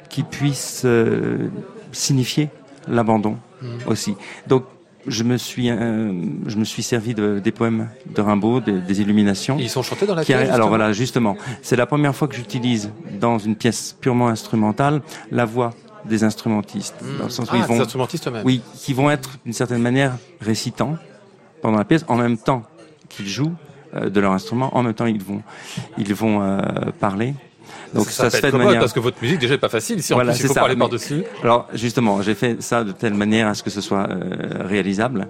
qui 0.09 0.23
puisse 0.23 0.83
euh, 0.85 1.49
signifier 1.93 2.51
l'abandon 2.89 3.39
mmh. 3.63 3.67
aussi. 3.87 4.17
Donc 4.47 4.65
je 5.07 5.23
me 5.23 5.37
suis 5.37 5.71
euh, 5.71 6.13
je 6.47 6.57
me 6.57 6.65
suis 6.65 6.83
servi 6.83 7.15
de, 7.15 7.39
des 7.39 7.53
poèmes 7.53 7.89
de 8.15 8.21
Rimbaud, 8.21 8.61
des, 8.61 8.81
des 8.81 9.01
illuminations. 9.01 9.57
ils 9.59 9.71
sont 9.71 9.83
chantés 9.83 10.07
dans 10.07 10.15
la 10.15 10.25
pièce. 10.25 10.51
Alors 10.51 10.69
voilà, 10.69 10.93
justement, 10.93 11.37
c'est 11.63 11.77
la 11.77 11.87
première 11.87 12.15
fois 12.15 12.29
que 12.29 12.35
j'utilise 12.35 12.91
dans 13.21 13.39
une 13.39 13.57
pièce 13.57 13.97
purement 14.01 14.29
instrumentale 14.29 15.03
la 15.31 15.45
voix 15.45 15.75
des 16.05 16.25
instrumentistes. 16.25 16.95
Mmh. 17.03 17.19
Dans 17.19 17.25
le 17.25 17.31
sens 17.31 17.51
où 17.51 17.55
ah, 17.55 17.59
ils 17.59 17.65
vont, 17.65 17.75
des 17.75 17.81
instrumentistes 17.81 18.29
même. 18.29 18.43
Oui, 18.45 18.63
qui 18.75 18.95
vont 18.95 19.11
être 19.11 19.39
d'une 19.45 19.55
certaine 19.55 19.83
manière 19.83 20.17
récitants 20.41 20.97
pendant 21.63 21.79
la 21.79 21.85
pièce, 21.85 22.05
en 22.09 22.17
même 22.17 22.39
temps 22.39 22.63
qu'ils 23.09 23.29
jouent 23.29 23.55
de 23.95 24.21
leur 24.21 24.33
instrument, 24.33 24.77
en 24.77 24.83
même 24.83 24.95
temps 24.95 25.07
ils 25.07 25.23
vont 25.23 25.43
ils 25.97 26.15
vont 26.15 26.43
euh, 26.43 26.59
parler. 27.01 27.35
Donc 27.97 28.11
ça, 28.11 28.31
se 28.31 28.37
fait 28.37 28.53
de 28.53 28.57
manière 28.57 28.81
parce 28.81 28.93
que 28.93 29.01
votre 29.01 29.21
musique 29.23 29.39
déjà 29.39 29.55
est 29.55 29.59
pas 29.59 29.69
facile. 29.69 30.03
Si 30.03 30.13
en 30.15 30.19
plus 30.19 30.41
il 30.41 30.47
faut 30.47 30.55
parler 30.55 30.77
par-dessus. 30.77 31.25
Alors 31.43 31.69
justement, 31.75 32.23
j'ai 32.23 32.35
fait 32.35 32.63
ça 32.63 32.85
de 32.85 32.93
telle 32.93 33.15
manière 33.15 33.49
à 33.49 33.55
ce 33.55 33.63
que 33.63 33.71
ce 33.71 33.81
soit 33.81 34.09
euh, 34.09 34.67
réalisable. 34.67 35.29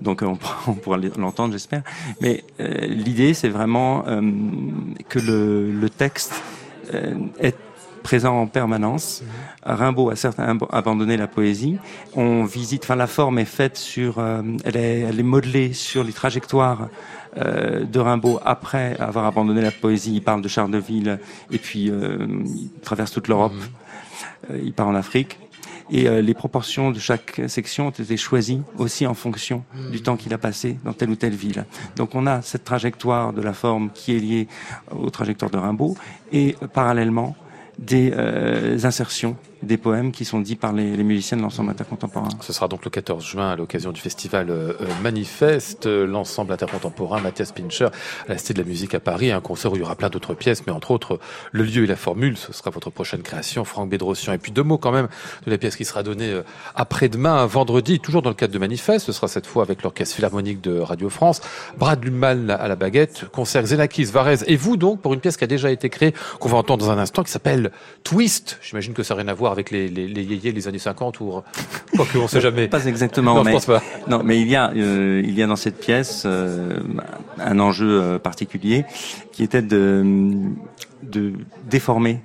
Donc 0.00 0.22
on, 0.22 0.38
on 0.66 0.74
pourra 0.74 0.96
l'entendre, 1.18 1.52
j'espère. 1.52 1.82
Mais 2.20 2.44
euh, 2.60 2.86
l'idée, 2.86 3.34
c'est 3.34 3.48
vraiment 3.48 4.04
euh, 4.06 4.20
que 5.08 5.18
le, 5.18 5.70
le 5.70 5.90
texte 5.90 6.42
euh, 6.94 7.14
est 7.38 7.56
présent 8.02 8.40
en 8.40 8.46
permanence. 8.46 9.22
Rimbaud 9.62 10.10
a 10.10 10.16
certes 10.16 10.40
abandonné 10.70 11.16
la 11.16 11.26
poésie. 11.26 11.78
On 12.14 12.44
visite, 12.44 12.84
enfin 12.84 12.96
la 12.96 13.06
forme 13.06 13.38
est 13.38 13.44
faite 13.44 13.76
sur, 13.76 14.18
euh, 14.18 14.42
elle, 14.64 14.76
est, 14.76 15.00
elle 15.00 15.20
est 15.20 15.24
modelée 15.24 15.72
sur 15.72 16.02
les 16.02 16.12
trajectoires 16.12 16.88
euh, 17.36 17.84
de 17.84 18.00
Rimbaud 18.00 18.40
après 18.44 18.96
avoir 18.98 19.24
abandonné 19.24 19.60
la 19.60 19.70
poésie. 19.70 20.14
Il 20.14 20.22
parle 20.22 20.42
de 20.42 20.48
Charleville 20.48 21.20
et 21.52 21.58
puis 21.58 21.88
euh, 21.88 22.26
il 22.44 22.70
traverse 22.82 23.12
toute 23.12 23.28
l'Europe. 23.28 23.52
Mhm. 23.54 24.50
Euh, 24.50 24.60
il 24.64 24.72
part 24.72 24.88
en 24.88 24.94
Afrique. 24.94 25.38
Et 25.92 26.08
les 26.22 26.34
proportions 26.34 26.92
de 26.92 27.00
chaque 27.00 27.40
section 27.48 27.88
ont 27.88 27.90
été 27.90 28.16
choisies 28.16 28.62
aussi 28.78 29.08
en 29.08 29.14
fonction 29.14 29.64
du 29.90 29.98
mhm. 29.98 30.02
temps 30.04 30.16
qu'il 30.16 30.32
a 30.32 30.38
passé 30.38 30.78
dans 30.84 30.92
telle 30.92 31.10
ou 31.10 31.16
telle 31.16 31.34
ville. 31.34 31.64
Donc 31.96 32.14
on 32.14 32.28
a 32.28 32.42
cette 32.42 32.62
trajectoire 32.62 33.32
de 33.32 33.42
la 33.42 33.52
forme 33.52 33.90
qui 33.92 34.14
est 34.14 34.20
liée 34.20 34.48
aux 34.92 35.10
trajectoires 35.10 35.50
de 35.50 35.58
Rimbaud 35.58 35.96
et 36.30 36.54
parallèlement 36.72 37.34
des 37.76 38.12
insertions 38.84 39.36
des 39.62 39.76
poèmes 39.76 40.12
qui 40.12 40.24
sont 40.24 40.40
dits 40.40 40.56
par 40.56 40.72
les, 40.72 40.96
les 40.96 41.04
musiciens 41.04 41.36
de 41.36 41.42
l'ensemble 41.42 41.70
intercontemporain. 41.70 42.28
Ce 42.40 42.52
sera 42.52 42.68
donc 42.68 42.84
le 42.84 42.90
14 42.90 43.24
juin 43.24 43.50
à 43.50 43.56
l'occasion 43.56 43.92
du 43.92 44.00
festival 44.00 44.50
euh, 44.50 44.72
Manifeste, 45.02 45.86
l'ensemble 45.86 46.52
intercontemporain 46.52 47.20
Mathias 47.20 47.52
Pincher 47.52 47.88
à 48.26 48.30
la 48.30 48.38
Cité 48.38 48.54
de 48.54 48.58
la 48.60 48.64
Musique 48.64 48.94
à 48.94 49.00
Paris, 49.00 49.30
un 49.32 49.40
concert 49.40 49.72
où 49.72 49.76
il 49.76 49.80
y 49.80 49.82
aura 49.82 49.96
plein 49.96 50.08
d'autres 50.08 50.34
pièces, 50.34 50.66
mais 50.66 50.72
entre 50.72 50.90
autres 50.90 51.18
le 51.52 51.64
lieu 51.64 51.84
et 51.84 51.86
la 51.86 51.96
formule, 51.96 52.36
ce 52.36 52.52
sera 52.52 52.70
votre 52.70 52.90
prochaine 52.90 53.22
création, 53.22 53.64
Franck 53.64 53.90
Bédrossian. 53.90 54.32
Et 54.32 54.38
puis 54.38 54.52
deux 54.52 54.62
mots 54.62 54.78
quand 54.78 54.92
même 54.92 55.08
de 55.46 55.50
la 55.50 55.58
pièce 55.58 55.76
qui 55.76 55.84
sera 55.84 56.02
donnée 56.02 56.30
euh, 56.30 56.42
après-demain, 56.74 57.46
vendredi, 57.46 58.00
toujours 58.00 58.22
dans 58.22 58.30
le 58.30 58.36
cadre 58.36 58.52
de 58.52 58.58
Manifeste, 58.58 59.06
ce 59.06 59.12
sera 59.12 59.28
cette 59.28 59.46
fois 59.46 59.62
avec 59.62 59.82
l'Orchestre 59.82 60.16
Philharmonique 60.16 60.60
de 60.60 60.78
Radio 60.78 61.10
France, 61.10 61.40
Brad 61.76 62.02
Lumal 62.04 62.50
à 62.50 62.68
la 62.68 62.76
baguette, 62.76 63.26
concert 63.32 63.62
Xenakis, 63.62 64.04
Varese 64.06 64.44
et 64.46 64.56
vous 64.56 64.76
donc 64.76 65.00
pour 65.00 65.14
une 65.14 65.20
pièce 65.20 65.36
qui 65.36 65.44
a 65.44 65.46
déjà 65.46 65.70
été 65.70 65.88
créée, 65.88 66.14
qu'on 66.38 66.48
va 66.48 66.58
entendre 66.58 66.84
dans 66.84 66.90
un 66.90 66.98
instant, 66.98 67.22
qui 67.22 67.30
s'appelle 67.30 67.70
Twist. 68.04 68.58
J'imagine 68.62 68.94
que 68.94 69.02
ça 69.02 69.14
n'a 69.14 69.22
rien 69.22 69.28
à 69.28 69.34
voir 69.34 69.49
avec 69.52 69.70
les, 69.70 69.88
les, 69.88 70.06
les 70.06 70.22
yéyés 70.22 70.52
des 70.52 70.68
années 70.68 70.78
50 70.78 71.20
ou 71.20 71.42
quoi 71.96 72.06
que 72.06 72.18
on 72.18 72.28
sait 72.28 72.40
jamais. 72.40 72.68
Pas 72.70 72.86
exactement. 72.86 73.34
Non, 73.34 73.44
mais, 73.44 73.50
je 73.50 73.56
pense 73.56 73.66
pas. 73.66 73.82
Non, 74.08 74.22
mais 74.24 74.40
il 74.40 74.48
y 74.48 74.56
a 74.56 74.70
euh, 74.70 75.22
il 75.24 75.34
y 75.34 75.42
a 75.42 75.46
dans 75.46 75.56
cette 75.56 75.78
pièce 75.78 76.24
euh, 76.26 76.80
un 77.38 77.58
enjeu 77.58 78.00
euh, 78.00 78.18
particulier 78.18 78.84
qui 79.32 79.42
était 79.42 79.62
de 79.62 80.04
de 81.02 81.32
déformer 81.68 82.20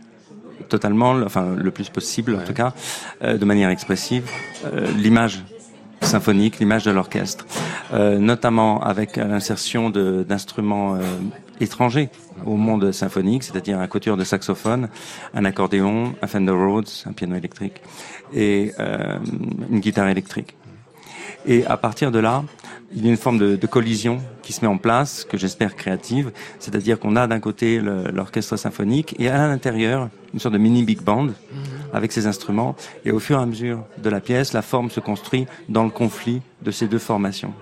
totalement, 0.70 1.12
enfin 1.26 1.56
le 1.56 1.72
plus 1.72 1.90
possible 1.90 2.34
ouais. 2.34 2.42
en 2.42 2.44
tout 2.44 2.54
cas, 2.54 2.74
euh, 3.24 3.38
de 3.38 3.46
manière 3.46 3.70
expressive, 3.70 4.30
l'image 4.98 5.44
symphonique, 6.06 6.60
l'image 6.60 6.84
de 6.84 6.92
l'orchestre, 6.92 7.46
euh, 7.94 8.18
notamment 8.20 8.82
avec 8.82 9.18
l'insertion 9.18 9.90
d'instruments 9.90 10.98
étrangers 11.60 12.10
au 12.46 12.56
monde 12.56 12.92
symphonique, 12.92 13.44
c'est-à-dire 13.44 13.80
un 13.80 13.88
couture 13.88 14.18
de 14.18 14.24
saxophone, 14.24 14.90
un 15.34 15.46
accordéon, 15.46 16.14
un 16.22 16.28
Fender 16.28 16.52
Rhodes, 16.52 16.90
un 17.06 17.14
piano 17.14 17.36
électrique 17.36 17.82
et 18.34 18.72
une 19.70 19.80
guitare 19.80 20.08
électrique. 20.10 20.56
Et 21.48 21.66
à 21.66 21.78
partir 21.78 22.12
de 22.12 22.20
là, 22.20 22.44
il 22.96 23.06
y 23.06 23.08
a 23.08 23.12
une 23.12 23.18
forme 23.18 23.38
de, 23.38 23.56
de 23.56 23.68
collision 23.68 24.20
qui 24.42 24.54
se 24.54 24.62
met 24.62 24.68
en 24.68 24.78
place, 24.78 25.26
que 25.26 25.38
j'espère 25.38 25.76
créative, 25.76 26.32
c'est-à-dire 26.60 27.00
qu'on 27.00 27.16
a 27.16 27.28
d'un 27.28 27.40
côté 27.40 27.80
l'orchestre 27.80 28.58
symphonique 28.58 29.16
et 29.20 29.30
à 29.30 29.48
l'intérieur 29.48 30.10
une 30.34 30.40
sorte 30.40 30.54
de 30.54 30.60
mini 30.60 30.84
big 30.84 31.02
band 31.02 31.30
avec 31.94 32.12
ses 32.12 32.28
instruments. 32.28 32.76
Et 33.06 33.12
au 33.12 33.20
fur 33.20 33.40
et 33.40 33.42
à 33.42 33.46
mesure 33.46 33.84
de 33.98 34.10
la 34.10 34.22
pièce, 34.22 34.54
la 34.54 34.62
forme 34.62 34.90
se 34.90 35.00
construit 35.00 35.46
dans 35.70 35.84
le 35.84 35.90
conflit 35.90 36.42
de 36.62 36.72
ces 36.72 36.88
deux 36.88 37.00
formations. 37.00 37.54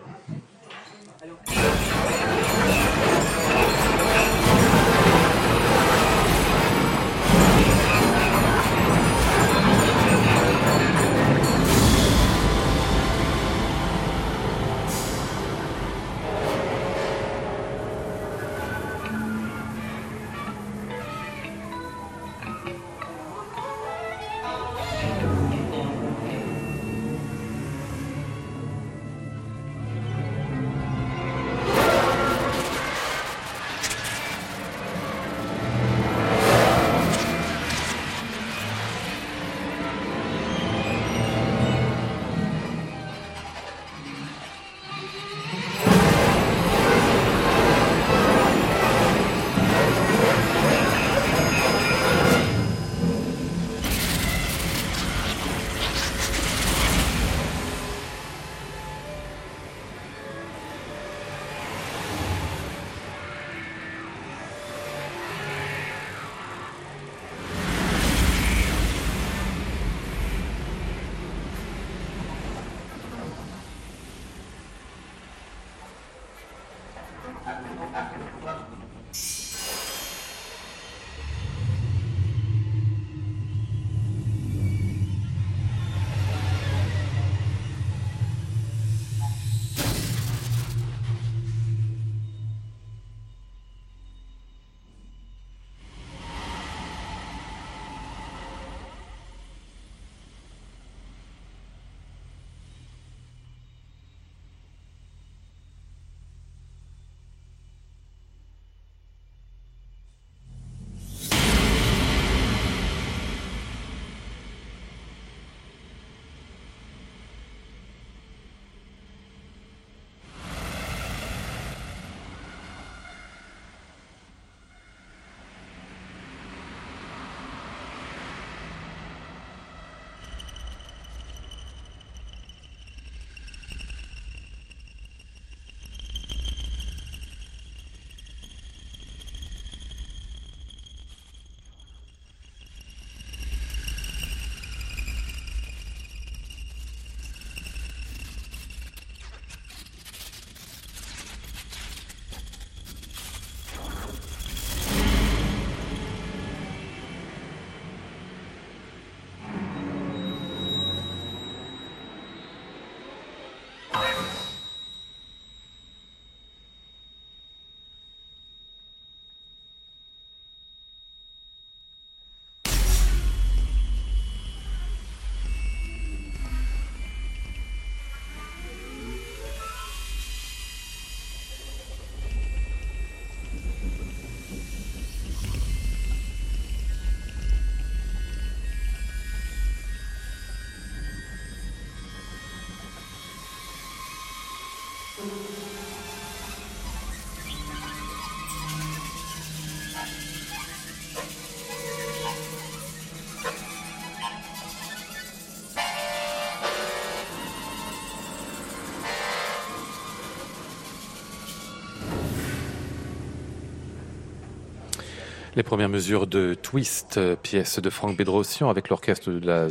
Les 215.56 215.62
premières 215.62 215.90
mesures 215.90 216.26
de 216.26 216.56
Twist, 216.56 217.18
euh, 217.18 217.36
pièce 217.36 217.80
de 217.80 217.90
Franck 217.92 218.18
Bedrossian 218.18 218.70
avec 218.70 218.90
l'orchestre 218.90 219.30
de 219.32 219.46
la 219.46 219.68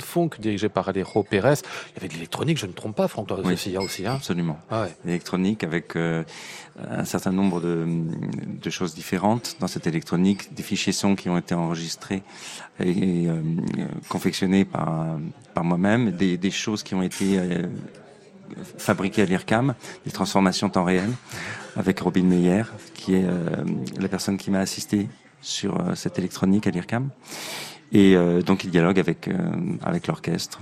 Funk 0.00 0.30
dirigé 0.38 0.68
par 0.68 0.88
Alejo 0.88 1.24
Pérez. 1.24 1.54
Il 1.54 1.94
y 1.94 1.98
avait 1.98 2.08
de 2.08 2.14
l'électronique, 2.14 2.58
je 2.58 2.66
ne 2.66 2.70
me 2.70 2.76
trompe 2.76 2.94
pas, 2.94 3.08
Franck 3.08 3.28
oui, 3.44 3.54
aussi, 3.54 3.76
aussi. 3.76 4.06
Hein? 4.06 4.14
absolument. 4.14 4.60
Ah 4.70 4.86
l'électronique 5.04 5.64
avec 5.64 5.96
euh, 5.96 6.22
un 6.88 7.04
certain 7.04 7.32
nombre 7.32 7.60
de, 7.60 7.86
de, 8.62 8.70
choses 8.70 8.94
différentes 8.94 9.56
dans 9.58 9.66
cette 9.66 9.88
électronique, 9.88 10.54
des 10.54 10.62
fichiers 10.62 10.92
sons 10.92 11.16
qui 11.16 11.28
ont 11.28 11.38
été 11.38 11.56
enregistrés 11.56 12.22
et, 12.78 13.26
euh, 13.26 13.40
confectionnés 14.08 14.64
par, 14.64 15.18
par 15.54 15.64
moi-même, 15.64 16.12
des, 16.12 16.36
des, 16.36 16.50
choses 16.52 16.84
qui 16.84 16.94
ont 16.94 17.02
été 17.02 17.40
fabriquées 18.78 19.22
à 19.22 19.24
l'IRCAM, 19.24 19.74
des 20.04 20.12
transformations 20.12 20.70
temps 20.70 20.84
réel 20.84 21.10
avec 21.76 22.00
Robin 22.00 22.22
Meyer, 22.22 22.62
qui 22.94 23.14
est 23.14 23.24
euh, 23.24 23.64
la 23.98 24.08
personne 24.08 24.36
qui 24.36 24.50
m'a 24.50 24.60
assisté 24.60 25.08
sur 25.42 25.78
euh, 25.78 25.94
cette 25.94 26.18
électronique 26.18 26.66
à 26.66 26.70
l'IRCAM. 26.70 27.10
Et 27.92 28.16
euh, 28.16 28.42
donc 28.42 28.64
il 28.64 28.70
dialogue 28.70 28.98
avec, 28.98 29.28
avec 29.84 30.06
l'orchestre. 30.08 30.60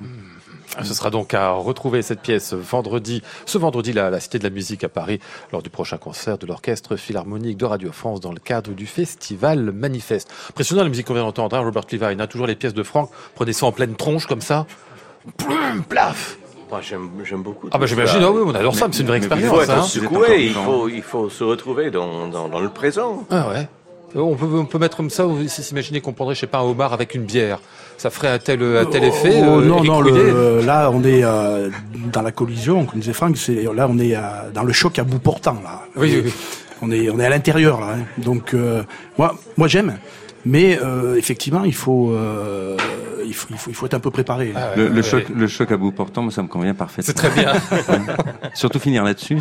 Ce 0.83 0.93
sera 0.93 1.11
donc 1.11 1.35
à 1.35 1.53
retrouver 1.53 2.03
cette 2.03 2.21
pièce 2.21 2.53
vendredi, 2.53 3.23
ce 3.47 3.59
vendredi 3.59 3.97
à 3.99 4.11
la 4.11 4.19
Cité 4.19 4.39
de 4.39 4.45
la 4.45 4.51
Musique 4.51 4.83
à 4.83 4.89
Paris, 4.89 5.21
lors 5.53 5.63
du 5.63 5.71
prochain 5.71 5.99
concert 5.99 6.37
de 6.37 6.47
l'Orchestre 6.47 6.97
Philharmonique 6.97 7.57
de 7.57 7.65
Radio 7.65 7.93
France 7.93 8.21
dans 8.21 8.33
le 8.33 8.41
cadre 8.41 8.73
du 8.73 8.87
Festival 8.87 9.71
Manifeste. 9.73 10.31
Impressionnant 10.51 10.83
la 10.83 10.89
musique 10.89 11.07
qu'on 11.07 11.15
vient 11.15 11.23
d'entendre, 11.23 11.57
hein, 11.57 11.61
Robert 11.61 11.85
Levine, 11.93 12.21
a 12.21 12.27
toujours 12.27 12.49
les 12.49 12.57
pièces 12.57 12.75
de 12.75 12.83
Franck, 12.83 13.11
prenez 13.37 13.53
ça 13.53 13.67
en 13.67 13.73
pleine 13.73 13.95
tronche 13.95 14.27
comme 14.27 14.41
ça, 14.41 14.67
plum, 15.37 15.85
plaf 15.85 16.39
Moi, 16.71 16.81
j'aime, 16.83 17.09
j'aime 17.25 17.43
beaucoup. 17.43 17.69
Ah 17.73 17.79
bah 17.79 17.87
j'imagine, 17.87 18.21
ça. 18.21 18.27
ah 18.27 18.33
oui, 18.33 18.43
on 18.45 18.55
adore 18.55 18.75
ça, 18.75 18.87
mais 18.89 18.95
c'est 18.95 19.03
une 19.03 19.09
vraie 19.09 19.21
mais- 19.21 19.27
Il 19.27 19.33
expérience. 19.33 19.55
faut 19.57 19.63
être 19.63 19.79
hein. 19.79 19.83
Secoué, 19.83 20.45
il 20.47 20.53
faut, 20.55 20.89
il 20.89 21.03
faut 21.03 21.31
se 21.31 21.45
retrouver 21.45 21.91
dans, 21.91 22.29
dans, 22.29 22.49
dans 22.49 22.61
le 22.61 22.69
présent. 22.69 23.25
Ah 23.31 23.49
ouais. 23.49 23.69
On 24.17 24.37
peut, 24.37 24.47
on 24.47 24.65
peut 24.65 24.79
mettre 24.79 24.97
comme 24.97 25.11
ça, 25.11 25.27
s'imaginer 25.49 26.01
qu'on 26.01 26.13
prendrait, 26.13 26.37
je 26.37 26.41
sais 26.41 26.47
pas, 26.47 26.59
un 26.59 26.63
homard 26.63 26.93
avec 26.93 27.15
une 27.17 27.25
bière. 27.25 27.59
Ça 27.97 28.11
ferait 28.11 28.29
un 28.29 28.39
tel, 28.39 28.63
un 28.63 28.85
tel 28.85 29.03
effet. 29.05 29.41
Oh, 29.45 29.59
euh, 29.61 29.65
non, 29.65 29.79
Eric 29.79 29.91
non, 29.91 30.01
le- 30.01 30.61
là, 30.65 30.91
on 30.93 31.03
est 31.03 31.25
euh, 31.25 31.69
dans 32.13 32.23
la 32.23 32.31
collision, 32.31 32.85
comme 32.85 33.01
disait 33.01 33.13
Franck, 33.13 33.37
c'est, 33.37 33.65
là, 33.75 33.87
on 33.91 33.99
est 33.99 34.15
euh, 34.15 34.21
dans 34.55 34.63
le 34.63 34.73
choc 34.73 34.99
à 35.01 35.05
bout 35.05 35.19
portant, 35.19 35.57
là. 35.65 35.81
Oui, 35.97 36.13
oui, 36.15 36.23
oui. 36.27 36.33
On 36.81 36.91
est, 36.93 37.11
on 37.11 37.19
est 37.19 37.27
à 37.27 37.29
l'intérieur, 37.31 37.81
là. 37.81 37.97
hein. 37.99 38.05
Donc, 38.19 38.55
euh, 38.55 38.83
moi, 39.19 39.35
moi 39.57 39.67
j'aime. 39.67 39.97
Mais 40.47 40.79
euh, 40.81 41.17
effectivement, 41.17 41.65
il 41.65 41.75
faut, 41.75 42.11
euh, 42.13 42.77
il 43.27 43.35
faut, 43.35 43.49
il 43.51 43.57
faut, 43.57 43.71
il 43.71 43.75
faut 43.75 43.87
être 43.87 43.95
un 43.95 44.01
peu 44.01 44.11
préparé. 44.11 44.53
Ah 44.55 44.71
ouais, 44.71 44.77
Le, 44.77 44.89
le 44.89 44.95
ouais, 44.97 45.03
choc, 45.03 45.25
ouais. 45.29 45.35
le 45.35 45.47
choc 45.49 45.71
à 45.73 45.77
bout 45.77 45.93
portant, 45.93 46.23
moi, 46.23 46.33
ça 46.33 46.43
me 46.43 46.49
convient 46.49 46.75
parfaitement. 46.75 47.05
C'est 47.07 47.15
très 47.15 47.31
bien. 47.31 47.53
Surtout 48.55 48.79
finir 48.79 49.05
là-dessus. 49.05 49.39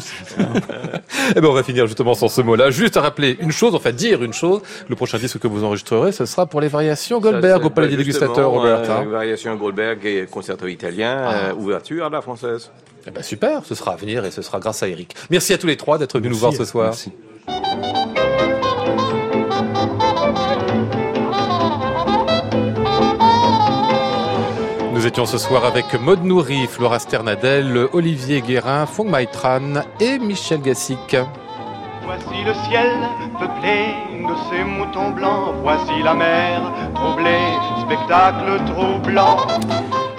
Eh 1.36 1.42
ben, 1.42 1.48
on 1.48 1.54
va 1.54 1.64
finir 1.64 1.86
justement 1.88 2.14
sur 2.14 2.30
ce 2.32 2.42
mot-là. 2.42 2.70
Juste 2.72 2.98
à 2.98 3.02
rappeler 3.02 3.38
une 3.40 3.52
chose, 3.52 3.76
enfin 3.76 3.92
dire 3.92 4.24
une 4.24 4.34
chose. 4.34 4.62
Le 4.90 4.96
prochain 4.96 5.18
disque 5.18 5.40
que 5.40 5.48
vous 5.48 5.64
enregistrerez, 5.64 6.12
ce 6.12 6.26
sera 6.26 6.46
pour 6.46 6.62
les 6.62 6.68
variations 6.68 7.20
Goldberg 7.20 7.62
Ça, 7.62 7.68
au 7.68 7.70
Palais 7.70 7.88
des 7.90 7.98
Dégustateurs, 7.98 8.50
Robert. 8.52 8.80
euh, 8.90 9.02
hein. 9.02 9.06
variation 9.10 9.56
Goldberg 9.56 10.06
et 10.06 10.26
concerto 10.30 10.68
italien, 10.68 11.24
Ah. 11.26 11.34
euh, 11.50 11.54
ouverture 11.56 12.06
à 12.06 12.10
la 12.10 12.22
française. 12.22 12.72
Eh 13.08 13.12
ben, 13.12 13.22
super, 13.22 13.64
ce 13.66 13.76
sera 13.76 13.94
à 13.94 13.96
venir 13.96 14.24
et 14.26 14.32
ce 14.32 14.42
sera 14.42 14.60
grâce 14.60 14.82
à 14.84 14.88
Eric. 14.88 15.14
Merci 15.30 15.54
à 15.54 15.58
tous 15.58 15.68
les 15.68 15.78
trois 15.78 15.98
d'être 15.98 16.18
venus 16.20 16.32
nous 16.32 16.38
voir 16.38 16.54
ce 16.54 16.66
soir. 16.66 16.86
Merci. 16.86 17.12
Nous 25.04 25.10
étions 25.10 25.26
ce 25.26 25.38
soir 25.38 25.66
avec 25.66 26.00
Maud 26.00 26.24
Nourri, 26.24 26.66
Flora 26.66 26.98
Sternadel, 26.98 27.90
Olivier 27.92 28.40
Guérin, 28.40 28.86
Fong 28.86 29.10
Maitran 29.10 29.82
et 30.00 30.18
Michel 30.18 30.62
Gassic. 30.62 31.18
Voici 32.06 32.42
le 32.46 32.54
ciel 32.54 32.90
peuplé 33.38 33.96
de 34.26 34.34
ces 34.50 34.64
moutons 34.64 35.10
blancs. 35.10 35.56
Voici 35.62 36.02
la 36.02 36.14
mer 36.14 36.72
troublée, 36.96 37.52
spectacle 37.82 38.64
troublant. 38.66 39.46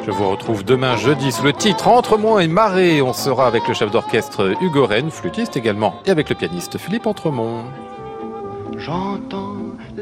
Je 0.04 0.10
vous 0.10 0.28
retrouve 0.28 0.66
demain 0.66 0.98
jeudi 0.98 1.32
sous 1.32 1.44
le 1.44 1.54
titre 1.54 1.88
Entre 1.88 2.18
moi 2.18 2.44
et 2.44 2.48
Marée. 2.48 3.00
On 3.00 3.14
sera 3.14 3.46
avec 3.46 3.66
le 3.66 3.72
chef 3.72 3.90
d'orchestre 3.90 4.52
Hugo 4.60 4.84
Rennes, 4.84 5.10
flûtiste 5.10 5.56
également, 5.56 5.94
et 6.04 6.10
avec 6.10 6.28
le 6.28 6.34
pianiste 6.34 6.76
Philippe 6.76 7.06
Entremont. 7.06 7.64
J'entends 8.76 9.53